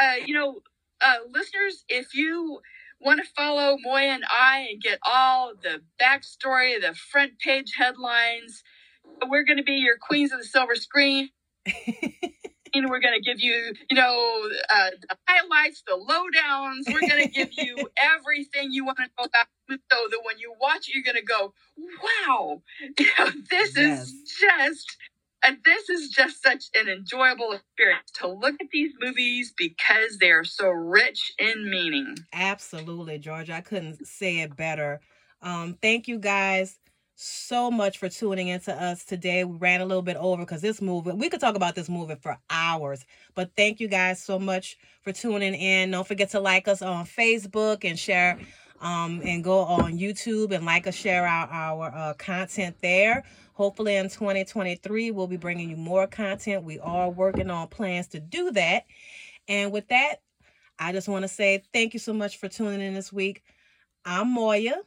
uh, 0.00 0.14
you 0.26 0.34
know, 0.34 0.60
uh, 1.00 1.16
listeners, 1.32 1.84
if 1.88 2.14
you 2.14 2.60
want 3.00 3.20
to 3.24 3.30
follow 3.36 3.76
Moya 3.82 4.12
and 4.14 4.24
I 4.30 4.68
and 4.70 4.82
get 4.82 4.98
all 5.04 5.54
the 5.62 5.82
backstory, 6.00 6.80
the 6.80 6.94
front 6.94 7.38
page 7.38 7.72
headlines, 7.76 8.62
we're 9.28 9.44
going 9.44 9.58
to 9.58 9.64
be 9.64 9.74
your 9.74 9.96
queens 10.00 10.32
of 10.32 10.38
the 10.38 10.44
silver 10.46 10.74
screen. 10.74 11.30
And 12.74 12.88
we're 12.90 13.00
going 13.00 13.14
to 13.14 13.20
give 13.20 13.40
you, 13.40 13.72
you 13.90 13.96
know, 13.96 14.48
uh, 14.70 14.90
the 15.08 15.16
highlights, 15.28 15.82
the 15.86 15.94
lowdowns. 15.96 16.90
We're 16.92 17.04
going 17.04 17.22
to 17.22 17.28
give 17.28 17.50
you 17.52 17.88
everything 17.96 18.72
you 18.72 18.84
want 18.84 18.98
to 18.98 19.04
know 19.18 19.24
about 19.24 19.46
so 19.70 20.08
that 20.10 20.20
when 20.24 20.38
you 20.38 20.54
watch 20.60 20.88
it, 20.88 20.94
you're 20.94 21.04
going 21.04 21.16
to 21.16 21.22
go, 21.22 21.54
wow, 22.02 22.62
you 22.98 23.06
know, 23.18 23.30
this 23.50 23.76
Yes. 23.76 24.08
is 24.08 24.38
just, 24.40 24.96
and 25.44 25.58
this 25.64 25.88
is 25.88 26.10
just 26.10 26.42
such 26.42 26.64
an 26.74 26.88
enjoyable 26.88 27.52
experience 27.52 28.10
to 28.16 28.28
look 28.28 28.54
at 28.60 28.68
these 28.72 28.92
movies 29.00 29.52
because 29.56 30.18
they 30.18 30.30
are 30.32 30.44
so 30.44 30.68
rich 30.68 31.32
in 31.38 31.70
meaning. 31.70 32.16
Absolutely, 32.32 33.18
Georgia. 33.18 33.54
I 33.54 33.60
couldn't 33.60 34.06
say 34.06 34.40
it 34.40 34.56
better. 34.56 35.00
Um, 35.42 35.78
thank 35.82 36.08
you 36.08 36.18
guys 36.18 36.78
so 37.14 37.70
much 37.70 37.98
for 37.98 38.08
tuning 38.08 38.48
in 38.48 38.60
to 38.60 38.72
us 38.72 39.04
today. 39.04 39.44
We 39.44 39.56
ran 39.56 39.80
a 39.80 39.86
little 39.86 40.02
bit 40.02 40.16
over 40.16 40.42
because 40.42 40.62
this 40.62 40.82
movie, 40.82 41.12
we 41.12 41.28
could 41.28 41.40
talk 41.40 41.54
about 41.54 41.74
this 41.74 41.88
movie 41.88 42.16
for 42.16 42.38
hours. 42.50 43.04
But 43.34 43.50
thank 43.56 43.80
you 43.80 43.88
guys 43.88 44.22
so 44.22 44.38
much 44.38 44.76
for 45.02 45.12
tuning 45.12 45.54
in. 45.54 45.90
Don't 45.90 46.06
forget 46.06 46.30
to 46.30 46.40
like 46.40 46.68
us 46.68 46.82
on 46.82 47.04
Facebook 47.04 47.84
and 47.88 47.98
share 47.98 48.38
um, 48.80 49.22
and 49.24 49.44
go 49.44 49.60
on 49.60 49.98
YouTube 49.98 50.52
and 50.52 50.64
like 50.64 50.86
us, 50.86 50.94
share 50.94 51.26
our, 51.26 51.48
our 51.48 51.94
uh, 51.94 52.14
content 52.14 52.76
there. 52.82 53.24
Hopefully 53.54 53.96
in 53.96 54.08
2023, 54.08 55.12
we'll 55.12 55.26
be 55.28 55.36
bringing 55.36 55.70
you 55.70 55.76
more 55.76 56.06
content. 56.06 56.64
We 56.64 56.80
are 56.80 57.08
working 57.08 57.50
on 57.50 57.68
plans 57.68 58.08
to 58.08 58.20
do 58.20 58.50
that. 58.52 58.84
And 59.46 59.70
with 59.70 59.88
that, 59.88 60.16
I 60.78 60.92
just 60.92 61.08
want 61.08 61.22
to 61.22 61.28
say 61.28 61.62
thank 61.72 61.92
you 61.94 62.00
so 62.00 62.12
much 62.12 62.38
for 62.38 62.48
tuning 62.48 62.80
in 62.80 62.94
this 62.94 63.12
week. 63.12 63.44
I'm 64.04 64.32
Moya, 64.32 64.82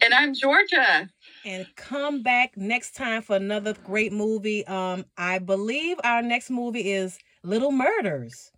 And 0.00 0.14
I'm 0.14 0.34
Georgia. 0.34 1.08
and 1.44 1.66
come 1.76 2.22
back 2.22 2.56
next 2.56 2.94
time 2.96 3.22
for 3.22 3.36
another 3.36 3.74
great 3.84 4.12
movie. 4.12 4.66
Um, 4.66 5.04
I 5.16 5.38
believe 5.38 5.98
our 6.04 6.22
next 6.22 6.50
movie 6.50 6.92
is 6.92 7.18
Little 7.42 7.72
Murders. 7.72 8.50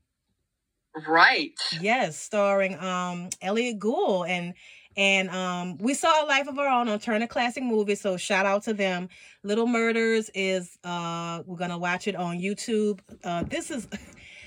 Right. 1.09 1.59
Yes, 1.81 2.17
starring 2.17 2.79
um 2.79 3.29
Elliott 3.43 3.81
Gould 3.81 4.29
and 4.29 4.55
and 4.97 5.29
um 5.31 5.77
we 5.79 5.93
saw 5.95 6.25
a 6.25 6.27
life 6.27 6.47
of 6.47 6.57
our 6.59 6.69
own 6.69 6.89
on 6.89 7.01
Turner 7.01 7.27
Classic 7.27 7.65
Movies, 7.65 8.01
so 8.01 8.17
shout 8.17 8.47
out 8.47 8.63
to 8.65 8.75
them. 8.75 9.09
Little 9.43 9.67
Murders 9.67 10.31
is 10.35 10.79
uh 10.85 11.43
we're 11.47 11.57
gonna 11.57 11.79
watch 11.79 12.07
it 12.07 12.15
on 12.15 12.39
YouTube. 12.39 13.01
Uh 13.25 13.43
this 13.43 13.73
is 13.73 13.89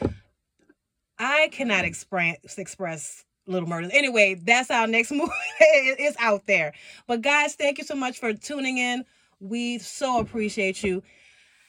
I 1.20 1.50
cannot 1.52 1.84
express 1.84 2.58
express 2.58 3.26
Little 3.48 3.68
Murders. 3.68 3.92
Anyway, 3.94 4.36
that's 4.36 4.70
our 4.70 4.88
next 4.88 5.12
movie. 5.14 5.32
It's 5.60 6.18
out 6.20 6.46
there. 6.46 6.74
But 7.08 7.22
guys, 7.22 7.56
thank 7.56 7.78
you 7.78 7.84
so 7.84 7.96
much 7.96 8.20
for 8.20 8.34
tuning 8.34 8.78
in. 8.78 9.06
We 9.40 9.80
so 9.80 10.20
appreciate 10.20 10.84
you. 10.84 11.04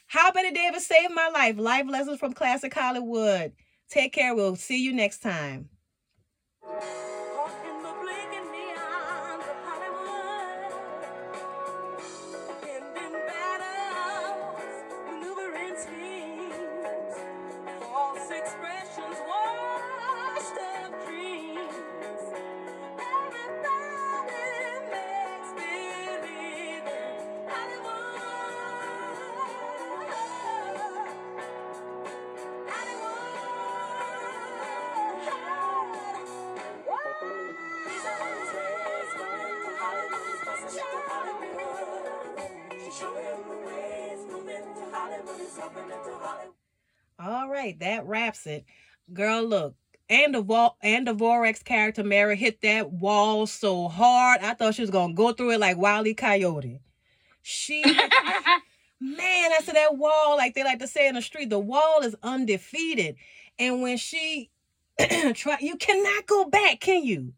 How 0.07 0.31
Bette 0.31 0.51
Davis 0.51 0.87
saved 0.87 1.13
my 1.13 1.29
life. 1.29 1.57
Life 1.57 1.85
lessons 1.87 2.19
from 2.19 2.33
classic 2.33 2.73
Hollywood. 2.73 3.53
Take 3.89 4.13
care. 4.13 4.35
We'll 4.35 4.55
see 4.55 4.83
you 4.83 4.93
next 4.93 5.19
time. 5.19 5.69
It. 48.45 48.65
Girl, 49.13 49.43
look, 49.43 49.75
and 50.09 50.33
the 50.33 50.41
wall 50.41 50.77
and 50.81 51.07
the 51.07 51.13
Dvorak's 51.13 51.63
character 51.63 52.03
Mary 52.03 52.35
hit 52.35 52.61
that 52.61 52.91
wall 52.91 53.45
so 53.45 53.87
hard. 53.87 54.41
I 54.41 54.53
thought 54.53 54.75
she 54.75 54.81
was 54.81 54.89
gonna 54.89 55.13
go 55.13 55.33
through 55.33 55.51
it 55.51 55.59
like 55.59 55.77
Wile 55.77 56.05
E. 56.07 56.13
Coyote. 56.13 56.79
She 57.41 57.83
man, 59.01 59.51
I 59.51 59.59
said 59.63 59.75
that 59.75 59.97
wall, 59.97 60.37
like 60.37 60.55
they 60.55 60.63
like 60.63 60.79
to 60.79 60.87
say 60.87 61.07
in 61.07 61.15
the 61.15 61.21
street, 61.21 61.49
the 61.49 61.59
wall 61.59 62.01
is 62.01 62.15
undefeated. 62.23 63.15
And 63.57 63.81
when 63.81 63.97
she 63.97 64.49
try 65.33 65.57
you 65.59 65.77
cannot 65.77 66.25
go 66.25 66.45
back, 66.45 66.79
can 66.79 67.03
you? 67.03 67.33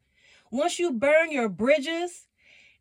Once 0.50 0.80
you 0.80 0.92
burn 0.92 1.32
your 1.32 1.50
bridges 1.50 2.28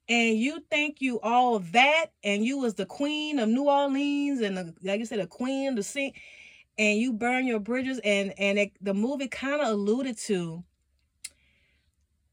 and 0.08 0.38
you 0.38 0.60
think 0.70 1.00
you 1.00 1.20
all 1.20 1.58
that 1.58 2.06
and 2.24 2.44
you 2.44 2.58
was 2.58 2.74
the 2.74 2.86
queen 2.86 3.38
of 3.38 3.48
New 3.48 3.68
Orleans 3.68 4.40
and 4.40 4.56
the, 4.56 4.74
like 4.82 4.98
you 4.98 5.06
said, 5.06 5.20
the 5.20 5.26
queen 5.26 5.68
of 5.68 5.76
the 5.76 5.82
scene 5.82 6.12
and 6.80 6.98
you 6.98 7.12
burn 7.12 7.46
your 7.46 7.60
bridges 7.60 8.00
and 8.02 8.32
and 8.38 8.58
it, 8.58 8.72
the 8.80 8.94
movie 8.94 9.28
kind 9.28 9.60
of 9.60 9.68
alluded 9.68 10.16
to 10.16 10.64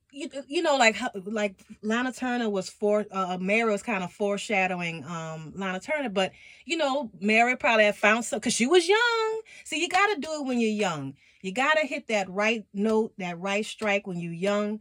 you, 0.10 0.30
you 0.48 0.62
know 0.62 0.78
like 0.78 0.95
like 1.26 1.60
Lana 1.84 2.14
Turner 2.14 2.50
was 2.50 2.70
for 2.70 3.06
uh 3.12 3.38
Mary 3.39 3.70
was 3.70 3.84
kind 3.84 4.04
of 4.04 4.12
foreshadowing 4.12 5.04
um 5.04 5.52
Lana 5.54 5.82
Turner 5.82 6.10
but 6.10 6.32
you 6.66 6.78
know 6.78 7.12
Mary 7.20 7.58
probably 7.58 7.84
had 7.84 7.98
found 7.98 8.24
some 8.24 8.39
because 8.39 8.54
she 8.54 8.66
was 8.66 8.88
young. 8.88 9.41
See 9.66 9.82
you 9.82 9.89
got 9.89 10.08
to 10.16 10.22
do 10.22 10.30
it 10.36 10.45
when 10.45 10.62
you're 10.62 10.72
young. 10.72 11.16
You 11.41 11.52
got 11.52 11.74
to 11.74 11.86
hit 11.86 12.08
that 12.08 12.30
right 12.30 12.66
note 12.74 13.12
that 13.18 13.38
right 13.38 13.66
strike 13.66 14.08
when 14.08 14.18
you're 14.18 14.32
young 14.32 14.80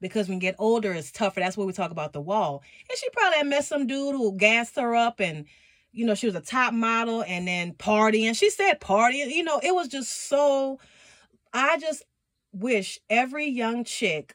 because 0.00 0.28
when 0.28 0.36
you 0.36 0.40
get 0.40 0.54
older 0.60 0.92
it's 0.92 1.10
tougher. 1.10 1.40
That's 1.40 1.56
where 1.56 1.66
we 1.66 1.72
talk 1.72 1.90
about 1.90 2.12
the 2.12 2.20
wall. 2.20 2.62
And 2.88 2.96
she 2.96 3.10
probably 3.10 3.38
had 3.38 3.48
met 3.48 3.64
some 3.64 3.88
dude 3.88 4.14
who 4.14 4.36
gassed 4.36 4.76
her 4.76 4.94
up 4.94 5.18
and 5.18 5.46
you 5.92 6.04
know 6.04 6.14
she 6.14 6.26
was 6.26 6.34
a 6.34 6.40
top 6.40 6.72
model 6.74 7.22
and 7.22 7.48
then 7.48 7.72
partying. 7.74 8.36
She 8.36 8.50
said 8.50 8.80
partying 8.80 9.30
you 9.30 9.42
know 9.42 9.60
it 9.62 9.74
was 9.74 9.88
just 9.88 10.28
so 10.28 10.78
i 11.52 11.78
just 11.78 12.04
wish 12.52 12.98
every 13.08 13.48
young 13.48 13.84
chick 13.84 14.34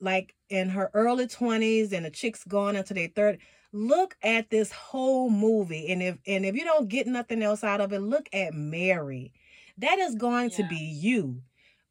like 0.00 0.34
in 0.48 0.68
her 0.70 0.90
early 0.94 1.26
20s 1.26 1.92
and 1.92 2.04
the 2.06 2.10
chicks 2.10 2.44
going 2.44 2.76
into 2.76 2.94
their 2.94 3.08
third 3.08 3.38
look 3.72 4.16
at 4.22 4.50
this 4.50 4.72
whole 4.72 5.30
movie. 5.30 5.90
And 5.92 6.02
if 6.02 6.18
and 6.26 6.46
if 6.46 6.54
you 6.54 6.64
don't 6.64 6.88
get 6.88 7.06
nothing 7.06 7.42
else 7.42 7.64
out 7.64 7.80
of 7.80 7.92
it 7.92 8.00
look 8.00 8.28
at 8.32 8.54
mary. 8.54 9.32
That 9.78 9.98
is 9.98 10.16
going 10.16 10.50
to 10.50 10.66
be 10.66 10.76
you 10.76 11.42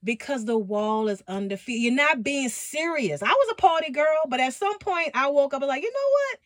because 0.04 0.46
the 0.46 0.58
wall 0.58 1.08
is 1.08 1.24
undefeated. 1.28 1.84
You're 1.84 1.94
not 1.94 2.24
being 2.24 2.50
serious. 2.50 3.22
I 3.22 3.30
was 3.30 3.50
a 3.52 3.56
party 3.56 3.92
girl 3.92 4.24
but 4.28 4.40
at 4.40 4.54
some 4.54 4.78
point 4.80 5.12
i 5.14 5.28
woke 5.30 5.54
up 5.54 5.62
and 5.62 5.70
like 5.70 5.84
you 5.84 5.92
know 5.92 6.10
what? 6.12 6.40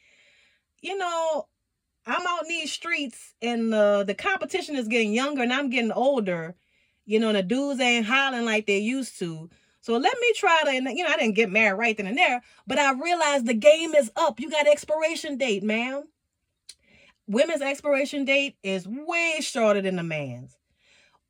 You 0.82 0.98
know 0.98 1.48
i'm 2.06 2.26
out 2.28 2.44
in 2.44 2.50
these 2.50 2.72
streets 2.72 3.34
and 3.42 3.74
uh, 3.74 4.04
the 4.04 4.14
competition 4.14 4.76
is 4.76 4.88
getting 4.88 5.14
younger 5.14 5.42
and 5.44 5.54
i'm 5.54 5.70
getting 5.70 5.92
older 5.92 6.56
you 7.06 7.20
know 7.20 7.30
and 7.30 7.38
the 7.38 7.44
dudes 7.44 7.80
ain't 7.80 8.06
hollering 8.06 8.46
like 8.46 8.66
they 8.66 8.80
used 8.80 9.18
to 9.20 9.50
so 9.82 9.98
let 9.98 10.16
me 10.22 10.34
try 10.36 10.62
to, 10.66 10.74
you 10.74 11.04
know, 11.04 11.10
I 11.10 11.18
didn't 11.18 11.34
get 11.34 11.52
married 11.52 11.80
right 11.80 11.98
then 11.98 12.06
and 12.06 12.18
there, 12.18 12.44
but 12.68 12.78
I 12.78 12.94
realized 12.94 13.48
the 13.48 13.56
game 13.56 13.96
is 13.96 14.12
up. 14.16 14.40
You 14.40 14.50
got 14.52 14.68
expiration 14.68 15.38
date, 15.38 15.64
ma'am. 15.64 16.04
Women's 17.28 17.64
expiration 17.64 18.24
date 18.24 18.58
is 18.62 18.88
way 18.88 19.38
shorter 19.40 19.82
than 19.82 19.96
the 19.96 20.04
man's. 20.04 20.56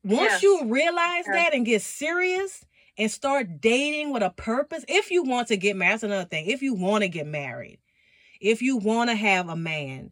Once 0.04 0.32
Yes. 0.32 0.42
you 0.42 0.64
realize 0.66 1.24
Yes. 1.26 1.34
that 1.34 1.54
and 1.54 1.64
get 1.64 1.80
serious 1.80 2.64
and 2.98 3.10
start 3.10 3.60
dating 3.60 4.12
with 4.12 4.22
a 4.22 4.30
purpose, 4.30 4.84
if 4.86 5.10
you 5.10 5.22
want 5.22 5.48
to 5.48 5.56
get 5.56 5.74
married, 5.74 5.92
that's 5.94 6.02
another 6.02 6.28
thing. 6.28 6.46
If 6.46 6.60
you 6.60 6.74
want 6.74 7.02
to 7.02 7.08
get 7.08 7.26
married, 7.26 7.78
if 8.38 8.60
you 8.60 8.76
want 8.76 9.08
to 9.08 9.16
have 9.16 9.48
a 9.48 9.56
man 9.56 10.10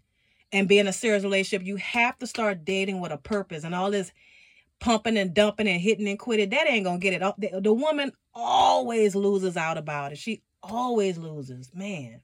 and 0.52 0.68
be 0.68 0.78
in 0.78 0.86
a 0.86 0.92
serious 0.92 1.22
relationship, 1.22 1.66
you 1.66 1.76
have 1.76 2.18
to 2.18 2.26
start 2.26 2.64
dating 2.64 3.00
with 3.00 3.12
a 3.12 3.18
purpose 3.18 3.64
and 3.64 3.74
all 3.74 3.90
this 3.90 4.12
pumping 4.80 5.16
and 5.18 5.34
dumping 5.34 5.68
and 5.68 5.80
hitting 5.80 6.08
and 6.08 6.18
quitting, 6.18 6.50
that 6.50 6.68
ain't 6.68 6.84
gonna 6.84 6.98
get 6.98 7.12
it. 7.12 7.34
The, 7.38 7.60
the 7.60 7.72
woman 7.72 8.12
always 8.34 9.14
loses 9.14 9.56
out 9.56 9.78
about 9.78 10.12
it. 10.12 10.18
She 10.18 10.42
always 10.62 11.18
loses. 11.18 11.70
Man. 11.74 12.22